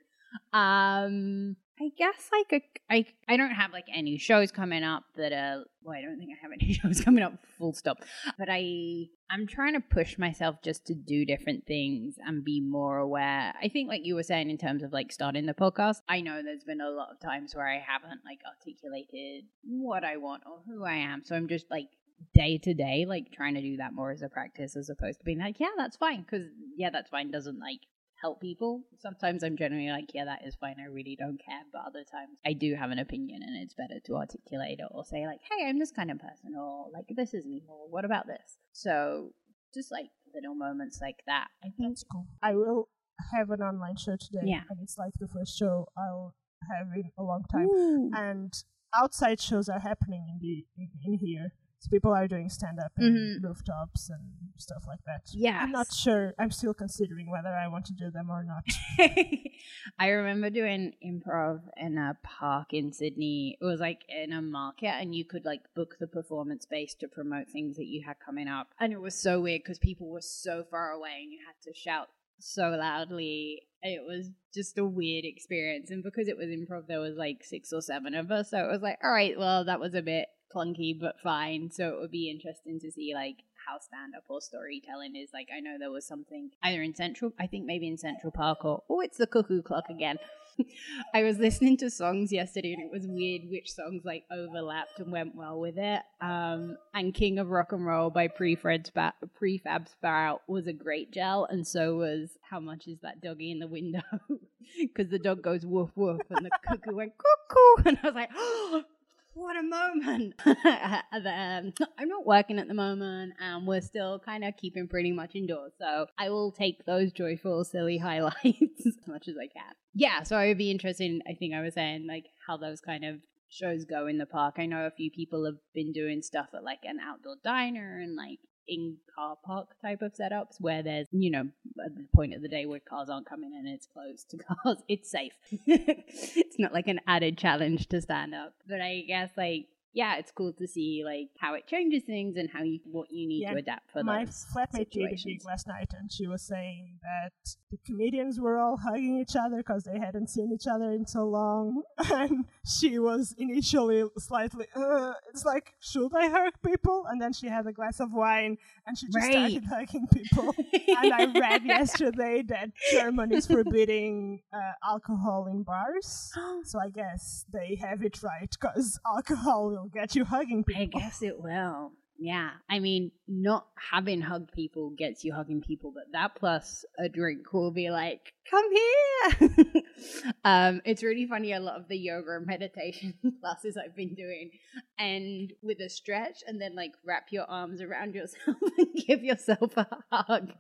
Um, 0.53 1.57
I 1.81 1.91
guess 1.97 2.29
like 2.33 2.63
a, 2.63 2.93
I 2.93 3.07
I 3.29 3.37
don't 3.37 3.53
have 3.53 3.73
like 3.73 3.87
any 3.95 4.19
shows 4.19 4.51
coming 4.51 4.83
up 4.83 5.05
that 5.17 5.33
are. 5.33 5.65
Well, 5.83 5.97
I 5.97 6.03
don't 6.03 6.19
think 6.19 6.31
I 6.33 6.43
have 6.43 6.51
any 6.53 6.73
shows 6.83 7.01
coming 7.01 7.23
up. 7.23 7.35
Full 7.59 7.73
stop. 7.73 7.99
But 8.39 8.49
I 8.51 9.07
I'm 9.31 9.47
trying 9.47 9.75
to 9.75 9.81
push 9.81 10.19
myself 10.19 10.57
just 10.63 10.87
to 10.87 10.95
do 10.95 11.25
different 11.25 11.67
things 11.67 12.17
and 12.27 12.45
be 12.45 12.61
more 12.61 12.99
aware. 12.99 13.55
I 13.63 13.69
think 13.69 13.89
like 13.89 14.05
you 14.05 14.17
were 14.17 14.23
saying 14.23 14.51
in 14.51 14.59
terms 14.59 14.83
of 14.83 14.93
like 14.93 15.13
starting 15.13 15.47
the 15.47 15.55
podcast. 15.55 15.99
I 16.09 16.21
know 16.21 16.43
there's 16.43 16.65
been 16.65 16.81
a 16.81 16.91
lot 16.91 17.11
of 17.13 17.21
times 17.21 17.55
where 17.55 17.69
I 17.69 17.79
haven't 17.79 18.23
like 18.25 18.41
articulated 18.47 19.45
what 19.65 20.05
I 20.05 20.17
want 20.17 20.43
or 20.47 20.61
who 20.67 20.85
I 20.85 20.95
am. 20.95 21.23
So 21.25 21.37
I'm 21.37 21.49
just 21.49 21.71
like 21.71 21.89
day 22.35 22.59
to 22.59 22.75
day, 22.75 23.05
like 23.07 23.33
trying 23.33 23.55
to 23.55 23.63
do 23.63 23.77
that 23.77 23.93
more 23.93 24.11
as 24.11 24.23
a 24.23 24.29
practice 24.29 24.77
as 24.77 24.91
opposed 24.91 25.21
to 25.21 25.25
being 25.25 25.39
like, 25.39 25.61
yeah, 25.61 25.69
that's 25.77 25.97
fine. 25.97 26.23
Because, 26.23 26.47
yeah, 26.77 26.91
that's 26.91 27.11
fine 27.11 27.31
doesn't 27.31 27.61
like 27.61 27.81
help 28.21 28.41
people. 28.41 28.83
Sometimes 28.99 29.43
I'm 29.43 29.57
generally 29.57 29.89
like, 29.89 30.11
yeah, 30.15 30.25
that 30.25 30.47
is 30.47 30.57
fine. 30.57 30.77
I 30.81 30.89
really 30.89 31.17
don't 31.17 31.39
care. 31.45 31.63
But 31.73 31.83
other 31.87 32.05
times 32.11 32.39
I 32.45 32.53
do 32.53 32.75
have 32.75 32.91
an 32.91 32.99
opinion 32.99 33.43
and 33.43 33.57
it's 33.57 33.75
better 33.75 34.01
to 34.07 34.17
articulate 34.17 34.79
it 34.81 34.89
or 34.91 35.05
say, 35.05 35.27
like, 35.27 35.41
hey, 35.51 35.69
I'm 35.69 35.79
this 35.79 35.93
kind 35.93 36.11
of 36.11 36.19
person 36.19 36.55
or 36.59 36.87
like, 36.93 37.07
this 37.17 37.35
is 37.35 37.47
me 37.47 37.63
or 37.69 37.89
what 37.91 38.05
about 38.05 38.27
this? 38.27 38.59
So 38.73 39.33
just 39.75 39.93
like 39.93 40.07
little 40.35 40.55
moments 40.55 40.99
like 41.01 41.19
that. 41.27 41.49
I 41.63 41.69
think 41.77 41.91
That's 41.91 42.05
cool. 42.11 42.27
I 42.43 42.55
will 42.55 42.89
have 43.37 43.51
an 43.51 43.61
online 43.61 43.97
show 43.97 44.17
today. 44.17 44.45
Yeah. 44.45 44.63
And 44.71 44.79
it's 44.83 44.99
like 44.99 45.13
the 45.19 45.29
first 45.29 45.59
show 45.59 45.87
I'll 45.97 46.35
have 46.77 46.89
in 46.95 47.11
a 47.19 47.23
long 47.23 47.45
time. 47.51 47.67
Ooh. 47.67 48.11
And 48.15 48.53
outside 48.97 49.41
shows 49.41 49.69
are 49.69 49.81
happening 49.81 50.27
in 50.29 50.39
the 50.41 50.67
in, 50.77 50.91
in 51.05 51.19
here. 51.19 51.53
So 51.81 51.91
people 51.91 52.13
are 52.13 52.27
doing 52.27 52.49
stand 52.49 52.79
up 52.81 52.93
and 52.97 53.17
Mhm. 53.41 53.45
rooftops 53.49 54.11
and 54.11 54.21
stuff 54.57 54.83
like 54.87 54.99
that. 55.07 55.23
Yeah. 55.33 55.61
I'm 55.63 55.71
not 55.71 55.93
sure. 55.93 56.35
I'm 56.39 56.51
still 56.51 56.75
considering 56.75 57.31
whether 57.31 57.49
I 57.51 57.69
want 57.69 57.87
to 57.87 57.93
do 57.93 58.11
them 58.11 58.31
or 58.31 58.43
not. 58.43 58.65
I 59.99 60.09
remember 60.09 60.51
doing 60.51 60.95
improv 61.05 61.61
in 61.77 61.97
a 61.99 62.17
park 62.23 62.73
in 62.73 62.93
Sydney. 62.93 63.57
It 63.61 63.65
was 63.65 63.81
like 63.81 64.01
in 64.09 64.33
a 64.33 64.43
market, 64.43 64.89
and 65.01 65.15
you 65.15 65.25
could 65.25 65.45
like 65.45 65.63
book 65.75 65.97
the 66.01 66.07
performance 66.07 66.65
space 66.65 66.95
to 66.97 67.09
promote 67.09 67.49
things 67.49 67.77
that 67.77 67.87
you 67.87 68.03
had 68.05 68.17
coming 68.25 68.49
up. 68.49 68.69
And 68.81 68.93
it 68.93 69.01
was 69.01 69.15
so 69.15 69.41
weird 69.41 69.63
because 69.63 69.79
people 69.79 70.09
were 70.11 70.21
so 70.21 70.65
far 70.71 70.91
away, 70.91 71.21
and 71.23 71.33
you 71.33 71.39
had 71.47 71.61
to 71.63 71.79
shout 71.79 72.09
so 72.41 72.71
loudly. 72.71 73.63
It 73.83 74.03
was 74.05 74.31
just 74.53 74.79
a 74.79 74.85
weird 74.85 75.25
experience. 75.25 75.91
And 75.91 76.03
because 76.03 76.27
it 76.29 76.37
was 76.37 76.47
improv, 76.49 76.87
there 76.89 77.01
was 77.01 77.17
like 77.17 77.45
six 77.45 77.73
or 77.73 77.81
seven 77.81 78.15
of 78.15 78.31
us. 78.33 78.51
So 78.51 78.59
it 78.59 78.71
was 78.71 78.83
like, 78.83 78.99
all 79.05 79.11
right, 79.13 79.39
well, 79.39 79.65
that 79.65 79.79
was 79.81 79.95
a 79.95 80.03
bit 80.03 80.27
clunky, 80.55 80.99
but 80.99 81.21
fine. 81.21 81.71
So 81.71 81.89
it 81.89 82.01
would 82.01 82.11
be 82.11 82.31
interesting 82.31 82.81
to 82.81 82.91
see 82.91 83.13
like 83.15 83.39
how 83.67 83.79
stand 83.79 84.15
up 84.17 84.25
or 84.29 84.41
storytelling 84.41 85.17
is. 85.17 85.31
Like, 85.33 85.49
I 85.55 85.61
know 85.61 85.77
there 85.79 85.91
was 85.91 86.07
something 86.07 86.51
either 86.63 86.83
in 86.83 86.95
Central, 86.95 87.33
I 87.39 87.47
think 87.47 87.67
maybe 87.67 87.89
in 87.89 87.99
Central 87.99 88.33
Park, 88.33 88.65
or 88.65 88.83
oh, 88.89 89.01
it's 89.01 89.19
the 89.19 89.27
cuckoo 89.27 89.63
clock 89.63 89.85
again. 89.91 90.19
I 91.15 91.23
was 91.23 91.39
listening 91.39 91.77
to 91.79 91.91
songs 91.91 92.33
yesterday 92.33 92.73
and 92.73 92.83
it 92.83 92.91
was 92.91 93.07
weird 93.07 93.43
which 93.49 93.73
songs 93.73 94.03
like 94.05 94.25
overlapped 94.31 94.99
and 94.99 95.13
went 95.13 95.35
well 95.35 95.61
with 95.61 95.79
it. 95.79 96.03
Um, 96.21 96.77
and 96.95 97.15
King 97.15 97.39
of 97.39 97.51
Rock 97.51 97.73
and 97.73 97.87
Roll 97.87 98.11
by 98.11 98.29
Prefab, 98.29 98.87
Spa- 98.87 99.13
Prefab 99.41 99.89
Sprout 99.89 100.43
was 100.49 100.67
a 100.67 100.73
great 100.73 101.13
gel, 101.13 101.45
and 101.45 101.67
so 101.67 101.97
was 101.97 102.31
How 102.43 102.61
Much 102.61 102.89
Is 102.89 102.99
That 103.03 103.21
Doggy 103.21 103.51
in 103.51 103.59
the 103.59 103.69
Window? 103.69 104.03
Because 104.79 105.11
the 105.11 105.19
dog 105.19 105.41
goes 105.41 105.65
woof 105.65 105.89
woof 105.95 106.21
and 106.29 106.45
the 106.45 106.51
cuckoo 106.63 106.95
went 106.95 107.13
cuckoo. 107.17 107.83
And 107.89 107.99
I 108.03 108.07
was 108.07 108.15
like, 108.15 108.31
what 109.39 109.57
a 109.57 109.63
moment. 109.63 110.35
I'm 110.45 112.09
not 112.09 112.27
working 112.27 112.59
at 112.59 112.67
the 112.69 112.75
moment 112.75 113.35
and 113.41 113.67
we're 113.67 113.81
still 113.81 114.19
kind 114.19 114.45
of 114.45 114.57
keeping 114.57 114.89
pretty 114.89 115.13
much 115.13 115.35
indoors. 115.35 115.73
So 115.79 116.07
I 116.19 116.31
will 116.31 116.51
take 116.53 116.85
those 116.85 117.13
joyful, 117.13 117.65
silly 117.65 117.99
highlights 118.03 118.87
as 118.87 118.97
much 119.07 119.29
as 119.29 119.37
I 119.39 119.47
can. 119.47 119.73
Yeah, 119.95 120.25
so 120.25 120.37
I 120.37 120.49
would 120.49 120.59
be 120.59 120.71
interested 120.71 121.05
in, 121.05 121.23
I 121.29 121.35
think 121.35 121.55
I 121.55 121.61
was 121.61 121.75
saying, 121.75 122.07
like 122.07 122.27
how 122.47 122.57
those 122.57 122.81
kind 122.81 123.05
of 123.05 123.21
shows 123.49 123.85
go 123.85 124.07
in 124.07 124.19
the 124.19 124.27
park. 124.27 124.57
I 124.59 124.67
know 124.67 124.87
a 124.87 124.91
few 124.91 125.11
people 125.11 125.45
have 125.47 125.59
been 125.73 125.93
doing 125.93 126.21
stuff 126.23 126.49
at 126.55 126.65
like 126.65 126.81
an 126.83 126.99
outdoor 127.01 127.37
diner 127.45 128.01
and 128.01 128.17
like 128.17 128.41
in 128.69 128.97
car 129.15 129.37
park 129.45 129.69
type 129.81 130.03
of 130.03 130.13
setups 130.15 130.61
where 130.61 130.83
there's, 130.83 131.07
you 131.13 131.31
know, 131.31 131.49
at 131.85 131.97
the 131.97 132.05
point 132.15 132.35
of 132.35 132.43
the 132.43 132.49
day 132.49 132.67
where 132.67 132.81
cars 132.81 133.09
aren't 133.09 133.27
coming 133.29 133.53
in 133.53 133.67
and 133.67 133.75
it's 133.75 133.87
closed 133.87 134.31
to 134.31 134.37
cars, 134.63 134.79
it's 134.89 135.11
safe. 135.11 135.33
it's 135.67 136.59
not 136.59 136.73
like 136.73 136.89
an 136.89 137.01
added 137.07 137.39
challenge 137.39 137.89
to 137.89 138.01
stand 138.01 138.35
up. 138.35 138.55
But 138.69 138.81
I 138.81 139.05
guess 139.07 139.31
like 139.37 139.67
yeah, 139.93 140.17
it's 140.19 140.31
cool 140.31 140.53
to 140.55 140.67
see 140.67 141.03
like 141.05 141.31
how 141.41 141.55
it 141.55 141.67
changes 141.67 142.03
things 142.05 142.37
and 142.37 142.49
how 142.51 142.63
you 142.63 142.81
what 142.85 143.11
you 143.11 143.27
need 143.27 143.43
Yeah, 143.43 143.53
to 143.53 143.59
adapt 143.59 143.91
for 143.91 144.03
My 144.05 144.25
those 144.25 144.47
flatmate 144.55 144.91
did 144.91 145.13
a 145.13 145.17
gig 145.17 145.45
last 145.45 145.67
night, 145.67 145.91
and 145.99 146.13
she 146.13 146.27
was 146.27 146.43
saying 146.43 146.99
that 147.03 147.33
the 147.71 147.79
comedians 147.87 148.39
were 148.41 148.59
all 148.59 148.77
hugging 148.77 149.19
each 149.19 149.35
other 149.37 149.59
because 149.59 149.85
they 149.85 149.99
hadn't 149.99 150.29
seen 150.31 150.53
each 150.53 150.67
other 150.67 150.93
in 150.93 151.07
so 151.07 151.25
long, 151.27 151.83
and 152.13 152.45
she 152.65 152.99
was 152.99 153.35
initially 153.39 154.05
slightly, 154.19 154.67
uh, 154.77 155.13
it's 155.31 155.45
like, 155.45 155.75
should 155.81 156.13
I 156.15 156.29
hug 156.29 156.55
people? 156.65 157.05
And 157.09 157.21
then 157.21 157.33
she 157.33 157.49
had 157.49 157.67
a 157.67 157.73
glass 157.73 157.99
of 158.01 158.13
wine, 158.13 158.59
and 158.87 158.97
she 158.99 159.07
just 159.07 159.17
Right. 159.17 159.33
started 159.33 159.65
hugging 159.75 160.07
people. 160.09 160.55
and 160.97 161.13
I 161.13 161.25
read 161.25 161.65
yesterday 161.77 162.43
that 162.49 162.71
Germany 162.93 163.37
is 163.37 163.47
forbidding 163.47 164.43
uh, 164.53 164.73
alcohol 164.87 165.47
in 165.51 165.63
bars. 165.63 166.33
So 166.65 166.79
I 166.81 166.89
guess 166.91 167.45
they 167.53 167.77
have 167.77 168.03
it 168.03 168.23
right 168.23 168.51
because 168.51 168.99
alcohol 169.07 169.71
will 169.71 169.88
get 169.93 170.15
you 170.15 170.25
hugging 170.25 170.65
people. 170.65 171.01
I 171.01 171.05
guess 171.05 171.23
it 171.23 171.41
will. 171.41 171.93
Yeah. 172.19 172.51
I 172.69 172.81
mean, 172.81 173.13
not 173.29 173.67
having 173.93 174.21
hugged 174.21 174.53
people 174.53 174.91
gets 174.91 175.25
you 175.25 175.33
hugging 175.33 175.61
people, 175.61 175.93
but 175.95 176.05
that 176.13 176.35
plus 176.35 176.85
a 176.99 177.09
drink 177.09 177.53
will 177.53 177.71
be 177.71 177.91
like, 177.91 178.33
come 178.51 178.65
here. 178.73 179.83
um, 180.45 180.81
it's 180.85 181.03
really 181.03 181.27
funny. 181.27 181.53
A 181.53 181.61
lot 181.61 181.77
of 181.81 181.89
the 181.89 181.97
yoga 181.97 182.37
and 182.37 182.47
meditation 182.59 183.15
classes 183.41 183.77
I've 183.77 183.97
been 183.97 184.15
doing, 184.15 184.51
and 184.99 185.53
with 185.63 185.81
a 185.81 185.89
stretch, 185.89 186.43
and 186.47 186.61
then 186.61 186.75
like 186.75 186.93
wrap 187.05 187.29
your 187.31 187.45
arms 187.45 187.81
around 187.81 188.15
yourself 188.15 188.57
and 188.79 188.89
give 189.07 189.23
yourself 189.23 189.77
a 189.77 189.87
hug. 190.11 190.53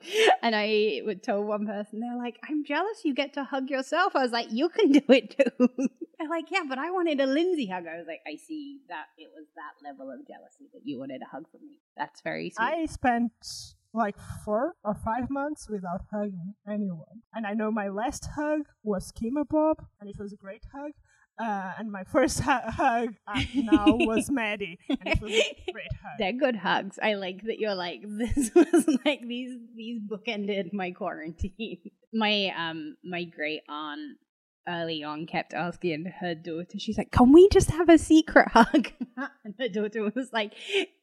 And 0.43 0.55
I 0.55 1.01
would 1.05 1.23
tell 1.23 1.43
one 1.43 1.67
person, 1.67 2.01
they're 2.01 2.17
like, 2.17 2.39
I'm 2.49 2.65
jealous 2.65 3.05
you 3.05 3.15
get 3.15 3.35
to 3.35 3.45
hug 3.45 3.71
yourself. 3.71 4.15
I 4.17 4.23
was 4.23 4.33
like, 4.33 4.49
you 4.51 4.69
can 4.69 4.93
do 4.93 5.03
it 5.09 5.37
too. 5.37 5.69
They're 6.19 6.29
like, 6.29 6.51
yeah, 6.51 6.65
but 6.69 6.79
I 6.79 6.91
wanted 6.91 7.21
a 7.21 7.27
Lindsay 7.27 7.67
hug. 7.67 7.85
I 7.87 7.97
was 7.97 8.07
like, 8.09 8.21
I 8.27 8.37
see 8.37 8.81
that 8.89 9.07
it 9.17 9.31
was 9.35 9.47
that 9.55 9.87
level 9.87 10.11
of 10.11 10.27
jealousy 10.27 10.69
that 10.73 10.81
you 10.85 10.99
wanted 10.99 11.23
a 11.23 11.27
hug 11.27 11.49
from 11.51 11.61
me. 11.65 11.79
That's 11.97 12.21
very 12.23 12.51
sweet. 12.51 12.65
I 12.65 12.87
spent 12.87 13.33
like 13.99 14.17
four 14.45 14.75
or 14.85 14.95
five 14.95 15.29
months 15.31 15.69
without 15.69 16.03
hugging 16.13 16.55
anyone. 16.69 17.23
And 17.35 17.47
I 17.47 17.55
know 17.55 17.71
my 17.71 17.89
last 17.89 18.29
hug 18.37 18.63
was 18.83 19.13
Kima 19.13 19.45
Bob, 19.49 19.77
and 20.01 20.09
it 20.09 20.17
was 20.19 20.33
a 20.33 20.37
great 20.37 20.65
hug. 20.75 20.93
Uh, 21.41 21.73
and 21.79 21.93
my 21.93 22.03
first 22.13 22.41
hu- 22.41 22.51
hug 22.51 23.15
uh, 23.27 23.43
now 23.55 23.87
was 23.95 24.31
Maddie, 24.41 24.79
and 24.89 24.99
it 25.05 25.21
was 25.21 25.33
a 25.33 25.73
great 25.73 25.93
hug. 26.03 26.19
They're 26.19 26.33
good 26.33 26.57
hugs. 26.57 26.99
I 27.03 27.15
like 27.15 27.43
that 27.45 27.59
you're 27.59 27.75
like 27.77 28.01
this 28.19 28.51
was 28.55 28.87
like 29.05 29.21
these 29.27 29.57
these 29.77 30.01
bookended 30.01 30.73
my 30.73 30.91
quarantine. 30.91 31.79
My 32.13 32.53
um 32.57 32.97
my 33.05 33.25
great 33.25 33.63
aunt 33.69 34.19
early 34.69 35.03
on 35.03 35.27
kept 35.27 35.55
asking 35.55 36.13
her 36.21 36.35
daughter, 36.35 36.79
she's 36.79 36.99
like, 36.99 37.11
Can 37.11 37.33
we 37.33 37.49
just 37.51 37.71
have 37.71 37.89
a 37.89 37.99
secret 37.99 38.49
hug? 38.49 38.93
and 39.45 39.55
her 39.59 39.69
daughter 39.69 40.11
was 40.15 40.31
like, 40.33 40.53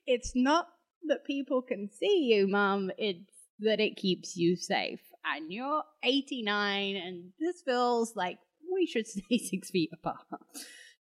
It's 0.05 0.33
not 0.35 0.67
that 1.07 1.25
people 1.25 1.61
can 1.61 1.89
see 1.91 2.33
you, 2.33 2.47
mum, 2.47 2.91
it's 2.97 3.31
that 3.59 3.79
it 3.79 3.95
keeps 3.95 4.35
you 4.35 4.55
safe. 4.55 5.01
And 5.25 5.51
you're 5.51 5.83
89 6.03 6.95
and 6.95 7.31
this 7.39 7.61
feels 7.61 8.15
like 8.15 8.37
we 8.71 8.85
should 8.85 9.07
stay 9.07 9.37
six 9.37 9.69
feet 9.69 9.91
apart. 9.93 10.25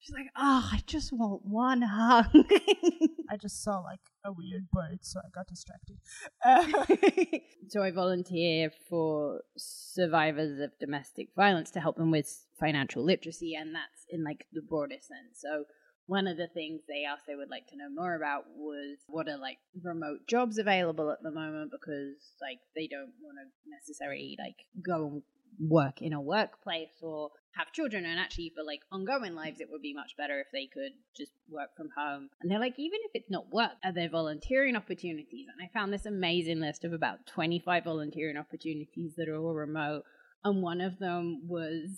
She's 0.00 0.14
like, 0.14 0.26
Oh, 0.36 0.68
I 0.70 0.80
just 0.86 1.12
want 1.12 1.42
one 1.44 1.82
hug. 1.82 2.26
I 3.30 3.36
just 3.38 3.62
saw 3.62 3.80
like 3.80 4.00
a 4.24 4.32
weird 4.32 4.68
bird, 4.70 4.98
so 5.00 5.18
I 5.20 5.28
got 5.34 5.46
distracted. 5.46 5.96
Uh, 6.44 7.38
so 7.68 7.82
I 7.82 7.90
volunteer 7.90 8.70
for 8.88 9.40
survivors 9.56 10.60
of 10.60 10.78
domestic 10.78 11.28
violence 11.34 11.70
to 11.72 11.80
help 11.80 11.96
them 11.96 12.10
with 12.10 12.44
financial 12.60 13.02
literacy, 13.02 13.54
and 13.54 13.74
that's 13.74 14.04
in 14.10 14.24
like 14.24 14.46
the 14.52 14.60
broadest 14.60 15.08
sense. 15.08 15.40
So 15.40 15.64
one 16.06 16.26
of 16.26 16.36
the 16.36 16.48
things 16.48 16.82
they 16.86 17.04
asked 17.04 17.24
they 17.26 17.34
would 17.34 17.50
like 17.50 17.66
to 17.68 17.76
know 17.76 17.88
more 17.88 18.14
about 18.14 18.44
was 18.56 18.98
what 19.06 19.28
are 19.28 19.38
like 19.38 19.58
remote 19.82 20.20
jobs 20.28 20.58
available 20.58 21.10
at 21.10 21.22
the 21.22 21.30
moment 21.30 21.70
because 21.70 22.16
like 22.40 22.58
they 22.74 22.86
don't 22.86 23.12
want 23.22 23.38
to 23.38 23.70
necessarily 23.70 24.36
like 24.38 24.66
go 24.84 25.06
and 25.06 25.22
work 25.60 26.02
in 26.02 26.12
a 26.12 26.20
workplace 26.20 27.00
or 27.00 27.30
have 27.56 27.72
children. 27.72 28.04
And 28.04 28.18
actually 28.18 28.52
for 28.54 28.64
like 28.64 28.80
ongoing 28.92 29.34
lives 29.34 29.60
it 29.60 29.68
would 29.70 29.82
be 29.82 29.94
much 29.94 30.16
better 30.16 30.40
if 30.40 30.48
they 30.52 30.66
could 30.66 30.92
just 31.16 31.32
work 31.48 31.70
from 31.76 31.88
home. 31.96 32.28
And 32.42 32.50
they're 32.50 32.60
like 32.60 32.78
even 32.78 33.00
if 33.04 33.12
it's 33.14 33.30
not 33.30 33.52
work 33.52 33.72
are 33.82 33.92
there 33.92 34.08
volunteering 34.08 34.76
opportunities? 34.76 35.46
And 35.52 35.64
i 35.64 35.72
found 35.72 35.92
this 35.92 36.06
amazing 36.06 36.60
list 36.60 36.84
of 36.84 36.92
about 36.92 37.26
25 37.26 37.84
volunteering 37.84 38.36
opportunities 38.36 39.12
that 39.16 39.28
are 39.28 39.36
all 39.36 39.54
remote. 39.54 40.04
And 40.44 40.62
one 40.62 40.80
of 40.80 40.98
them 40.98 41.48
was 41.48 41.88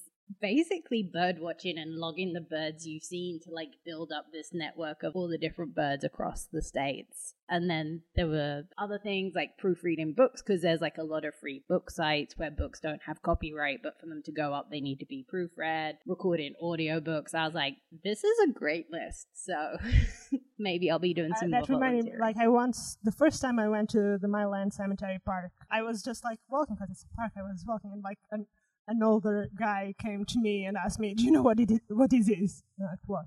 basically 0.41 1.03
bird 1.03 1.39
watching 1.39 1.79
and 1.79 1.95
logging 1.95 2.33
the 2.33 2.41
birds 2.41 2.87
you've 2.87 3.03
seen 3.03 3.39
to 3.41 3.51
like 3.51 3.71
build 3.85 4.11
up 4.13 4.27
this 4.33 4.51
network 4.53 5.03
of 5.03 5.15
all 5.15 5.29
the 5.29 5.39
different 5.39 5.75
birds 5.75 6.05
across 6.05 6.49
the 6.53 6.63
states 6.63 7.35
and 7.49 7.71
then 7.71 8.03
there 8.17 8.27
were 8.27 8.65
other 8.77 8.99
things 8.99 9.35
like 9.35 9.57
proofreading 9.57 10.13
books 10.13 10.43
because 10.43 10.63
there's 10.63 10.81
like 10.81 10.99
a 10.99 11.05
lot 11.05 11.25
of 11.25 11.35
free 11.35 11.63
book 11.69 11.91
sites 11.91 12.37
where 12.37 12.51
books 12.51 12.81
don't 12.81 13.03
have 13.07 13.23
copyright 13.23 13.79
but 13.83 13.99
for 14.01 14.07
them 14.07 14.23
to 14.25 14.33
go 14.33 14.53
up 14.53 14.69
they 14.71 14.81
need 14.81 14.99
to 14.99 15.07
be 15.07 15.25
proofread 15.33 15.95
recording 16.07 16.55
audiobooks 16.63 17.35
i 17.35 17.45
was 17.45 17.55
like 17.55 17.77
this 18.05 18.25
is 18.25 18.39
a 18.49 18.53
great 18.53 18.87
list 18.91 19.29
so 19.35 19.77
maybe 20.59 20.91
i'll 20.91 20.99
be 20.99 21.15
doing 21.15 21.33
Uh, 21.33 21.37
some 21.37 21.51
that 21.51 21.69
more 21.69 21.79
reminded 21.79 22.07
me, 22.07 22.13
like 22.19 22.37
I 22.37 22.49
once, 22.49 22.99
the 23.03 23.13
first 23.13 23.41
time 23.41 23.59
I 23.59 23.69
went 23.69 23.91
to 23.91 24.19
the 24.19 24.29
Myland 24.29 24.73
Cemetery 24.73 25.19
Park, 25.25 25.53
I 25.71 25.83
was 25.83 26.03
just 26.03 26.25
like 26.25 26.39
walking 26.49 26.75
because 26.75 26.91
it's 26.91 27.05
a 27.05 27.17
park. 27.17 27.33
I 27.37 27.43
was 27.43 27.65
walking, 27.67 27.91
and 27.93 28.03
like 28.03 28.19
an 28.31 28.47
an 28.89 29.03
older 29.03 29.49
guy 29.59 29.95
came 30.01 30.25
to 30.27 30.39
me 30.41 30.65
and 30.65 30.77
asked 30.77 30.99
me, 31.01 31.15
"Do 31.15 31.25
you 31.25 31.31
know 31.33 31.43
what 31.43 31.59
it 31.61 31.71
is? 31.71 31.81
What 31.89 32.13
is 32.13 32.27
this?" 32.27 32.63
Like 32.79 32.99
what? 33.07 33.27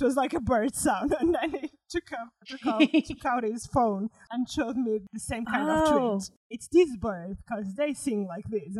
It 0.00 0.04
was 0.04 0.14
like 0.14 0.32
a 0.32 0.40
bird 0.40 0.76
sound, 0.76 1.12
and 1.20 1.34
then 1.34 1.50
he 1.60 1.70
took 1.90 2.12
out, 2.12 2.28
took 2.46 2.64
out, 2.66 2.82
took 3.06 3.24
out 3.24 3.42
his 3.42 3.66
phone 3.66 4.10
and 4.30 4.48
showed 4.48 4.76
me 4.76 5.00
the 5.12 5.18
same 5.18 5.44
kind 5.44 5.68
of 5.68 5.88
Oh. 5.88 6.12
tweet. 6.12 6.30
It's 6.50 6.68
this 6.68 6.96
bird 6.96 7.38
because 7.44 7.74
they 7.74 7.94
sing 7.94 8.26
like 8.28 8.44
this. 8.48 8.78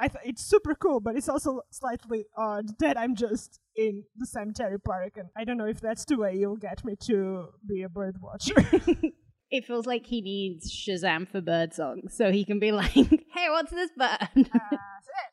I 0.00 0.08
th- 0.08 0.24
it's 0.24 0.42
super 0.44 0.74
cool, 0.74 0.98
but 0.98 1.14
it's 1.14 1.28
also 1.28 1.60
slightly 1.70 2.24
odd 2.36 2.76
that 2.80 2.98
I'm 2.98 3.14
just 3.14 3.60
in 3.76 4.02
the 4.16 4.26
cemetery 4.26 4.80
park, 4.80 5.12
and 5.16 5.28
I 5.36 5.44
don't 5.44 5.58
know 5.58 5.66
if 5.66 5.80
that's 5.80 6.04
the 6.04 6.16
way 6.16 6.34
you'll 6.34 6.56
get 6.56 6.84
me 6.84 6.96
to 7.02 7.50
be 7.64 7.82
a 7.82 7.88
bird 7.88 8.16
watcher. 8.20 8.54
It 9.50 9.64
feels 9.64 9.86
like 9.86 10.04
he 10.04 10.20
needs 10.20 10.70
Shazam 10.70 11.26
for 11.26 11.40
bird 11.40 11.72
songs, 11.72 12.14
so 12.14 12.30
he 12.30 12.44
can 12.44 12.58
be 12.58 12.70
like, 12.70 12.90
"Hey, 12.90 13.48
what's 13.48 13.70
this 13.70 13.90
bird?" 13.96 14.28
It. 14.36 14.46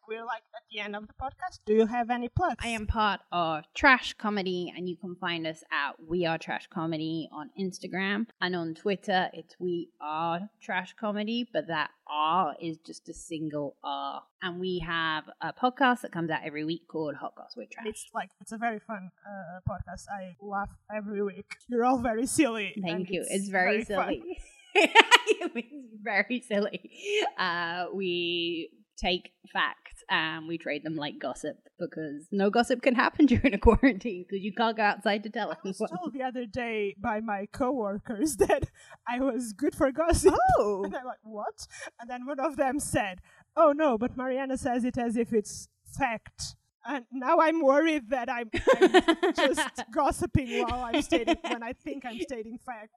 We're 0.07 0.25
like 0.25 0.43
at 0.55 0.61
the 0.71 0.79
end 0.79 0.95
of 0.95 1.07
the 1.07 1.13
podcast. 1.13 1.59
Do 1.65 1.73
you 1.73 1.87
have 1.87 2.11
any 2.11 2.29
plugs? 2.29 2.63
I 2.63 2.67
am 2.69 2.85
part 2.85 3.21
of 3.31 3.63
Trash 3.73 4.13
Comedy, 4.13 4.71
and 4.75 4.87
you 4.87 4.95
can 4.95 5.15
find 5.15 5.47
us 5.47 5.63
at 5.71 5.93
We 5.99 6.25
Are 6.27 6.37
Trash 6.37 6.67
Comedy 6.67 7.27
on 7.31 7.49
Instagram 7.59 8.27
and 8.39 8.55
on 8.55 8.75
Twitter. 8.75 9.29
It's 9.33 9.55
We 9.59 9.89
Are 9.99 10.49
Trash 10.61 10.95
Comedy, 10.99 11.49
but 11.51 11.67
that 11.67 11.89
R 12.07 12.55
is 12.61 12.77
just 12.77 13.09
a 13.09 13.13
single 13.13 13.77
R. 13.83 14.21
And 14.43 14.59
we 14.59 14.79
have 14.79 15.23
a 15.41 15.53
podcast 15.53 16.01
that 16.01 16.11
comes 16.11 16.29
out 16.29 16.41
every 16.45 16.65
week 16.65 16.87
called 16.87 17.15
Hot 17.15 17.33
Goss 17.35 17.55
with 17.57 17.71
Trash. 17.71 17.87
It's 17.87 18.05
like 18.13 18.29
it's 18.41 18.51
a 18.51 18.57
very 18.57 18.79
fun 18.79 19.09
uh, 19.25 19.59
podcast. 19.67 20.05
I 20.07 20.35
laugh 20.39 20.69
every 20.95 21.23
week. 21.23 21.55
You're 21.67 21.83
all 21.83 21.97
very 21.97 22.27
silly. 22.27 22.75
Thank 22.79 23.09
you. 23.09 23.25
It's, 23.27 23.49
very, 23.49 23.83
fun. 23.83 24.07
silly. 24.07 24.37
it's 24.75 25.97
very 26.03 26.41
silly. 26.41 26.91
Uh, 27.39 27.85
we 27.93 28.69
take 28.97 29.31
facts 29.51 30.03
and 30.09 30.47
we 30.47 30.57
trade 30.57 30.83
them 30.83 30.95
like 30.95 31.19
gossip 31.19 31.57
because 31.79 32.27
no 32.31 32.49
gossip 32.49 32.81
can 32.81 32.95
happen 32.95 33.25
during 33.33 33.53
a 33.53 33.57
quarantine 33.57 34.25
because 34.27 34.43
you 34.43 34.53
can't 34.53 34.77
go 34.77 34.83
outside 34.83 35.23
to 35.23 35.29
tell 35.29 35.51
I 35.51 35.55
was 35.63 35.81
anyone. 35.81 35.97
told 35.97 36.13
the 36.13 36.23
other 36.23 36.45
day 36.45 36.95
by 36.97 37.19
my 37.21 37.47
coworkers 37.51 38.35
that 38.37 38.69
I 39.07 39.19
was 39.19 39.53
good 39.53 39.75
for 39.75 39.91
gossip. 39.91 40.33
Oh, 40.59 40.83
And 40.85 40.95
I'm 40.95 41.05
like, 41.05 41.17
what? 41.23 41.67
And 41.99 42.09
then 42.09 42.25
one 42.25 42.39
of 42.39 42.55
them 42.57 42.79
said, 42.79 43.19
oh 43.57 43.73
no, 43.75 43.97
but 43.97 44.15
Mariana 44.17 44.57
says 44.57 44.83
it 44.85 44.97
as 44.97 45.15
if 45.17 45.33
it's 45.33 45.67
fact. 45.97 46.55
And 46.87 47.03
now 47.11 47.39
I'm 47.39 47.61
worried 47.63 48.11
that 48.11 48.29
I'm, 48.29 48.49
I'm 48.79 49.33
just 49.35 49.83
gossiping 49.91 50.61
while 50.67 50.83
I'm 50.83 51.01
stating, 51.01 51.35
when 51.41 51.63
I 51.63 51.73
think 51.73 52.05
I'm 52.05 52.19
stating 52.19 52.59
facts. 52.63 52.93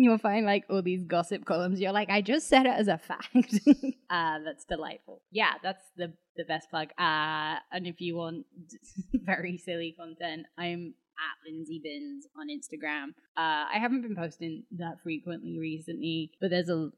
You'll 0.00 0.18
find 0.18 0.46
like 0.46 0.64
all 0.70 0.80
these 0.80 1.02
gossip 1.02 1.44
columns. 1.44 1.80
You're 1.80 1.92
like, 1.92 2.08
I 2.08 2.22
just 2.22 2.48
said 2.48 2.66
it 2.66 2.72
as 2.72 2.86
a 2.86 2.98
fact. 2.98 3.34
uh, 4.10 4.38
that's 4.44 4.64
delightful. 4.64 5.20
Yeah, 5.32 5.54
that's 5.62 5.82
the 5.96 6.12
the 6.36 6.44
best 6.44 6.70
plug. 6.70 6.90
Uh, 6.98 7.56
and 7.72 7.84
if 7.84 8.00
you 8.00 8.16
want 8.16 8.46
very 9.12 9.58
silly 9.58 9.96
content, 9.98 10.46
I'm 10.56 10.94
at 11.18 11.50
Lindsay 11.50 11.80
Bins 11.82 12.26
on 12.38 12.48
Instagram. 12.48 13.08
Uh, 13.36 13.66
I 13.74 13.78
haven't 13.80 14.02
been 14.02 14.14
posting 14.14 14.62
that 14.78 15.02
frequently 15.02 15.58
recently, 15.58 16.30
but 16.40 16.50
there's 16.50 16.68
a 16.68 16.90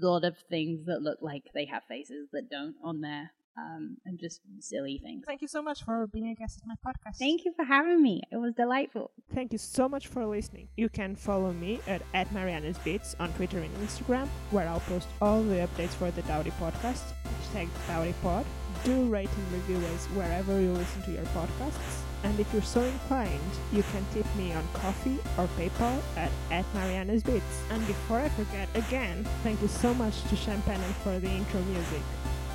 lot 0.00 0.24
of 0.24 0.38
things 0.48 0.86
that 0.86 1.02
look 1.02 1.18
like 1.20 1.44
they 1.54 1.66
have 1.66 1.82
faces 1.84 2.28
that 2.32 2.50
don't 2.50 2.76
on 2.82 3.02
there. 3.02 3.32
Um, 3.58 3.96
and 4.06 4.20
just 4.20 4.40
silly 4.60 5.00
things. 5.02 5.24
Thank 5.26 5.42
you 5.42 5.48
so 5.48 5.62
much 5.62 5.82
for 5.82 6.06
being 6.06 6.28
a 6.28 6.34
guest 6.34 6.60
on 6.62 6.68
my 6.68 6.76
podcast. 6.86 7.16
Thank 7.16 7.44
you 7.44 7.52
for 7.56 7.64
having 7.64 8.00
me. 8.00 8.22
It 8.30 8.36
was 8.36 8.54
delightful. 8.54 9.10
Thank 9.34 9.52
you 9.52 9.58
so 9.58 9.88
much 9.88 10.06
for 10.06 10.24
listening. 10.24 10.68
You 10.76 10.88
can 10.88 11.16
follow 11.16 11.52
me 11.52 11.80
at, 11.88 12.02
at 12.14 12.32
Mariana's 12.32 12.78
Beats 12.78 13.16
on 13.18 13.32
Twitter 13.32 13.58
and 13.58 13.74
Instagram, 13.78 14.28
where 14.52 14.68
I'll 14.68 14.80
post 14.80 15.08
all 15.20 15.42
the 15.42 15.66
updates 15.66 15.94
for 16.00 16.10
the 16.12 16.22
Dowdy 16.22 16.52
podcast. 16.60 17.02
Hashtag 17.52 17.68
DowdyPod. 17.88 18.44
Do 18.84 19.06
rate 19.06 19.30
and 19.36 19.52
review 19.52 19.84
us 19.88 20.06
wherever 20.14 20.60
you 20.60 20.70
listen 20.72 21.02
to 21.02 21.10
your 21.10 21.24
podcasts. 21.26 22.02
And 22.22 22.38
if 22.38 22.52
you're 22.52 22.62
so 22.62 22.80
inclined, 22.82 23.40
you 23.72 23.82
can 23.92 24.04
tip 24.12 24.26
me 24.36 24.52
on 24.52 24.66
Ko-fi 24.72 25.18
or 25.36 25.48
PayPal 25.58 26.00
at, 26.16 26.30
at 26.52 26.64
Mariana's 26.74 27.24
Beats. 27.24 27.62
And 27.70 27.84
before 27.88 28.20
I 28.20 28.28
forget, 28.28 28.68
again, 28.74 29.26
thank 29.42 29.60
you 29.62 29.68
so 29.68 29.94
much 29.94 30.22
to 30.28 30.36
Champagne 30.36 30.80
for 31.02 31.18
the 31.18 31.28
intro 31.28 31.60
music. 31.62 32.02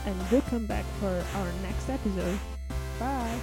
And 0.05 0.29
do 0.29 0.41
come 0.41 0.65
back 0.65 0.85
for 0.99 1.23
our 1.35 1.47
next 1.61 1.89
episode. 1.89 2.39
Bye! 2.99 3.39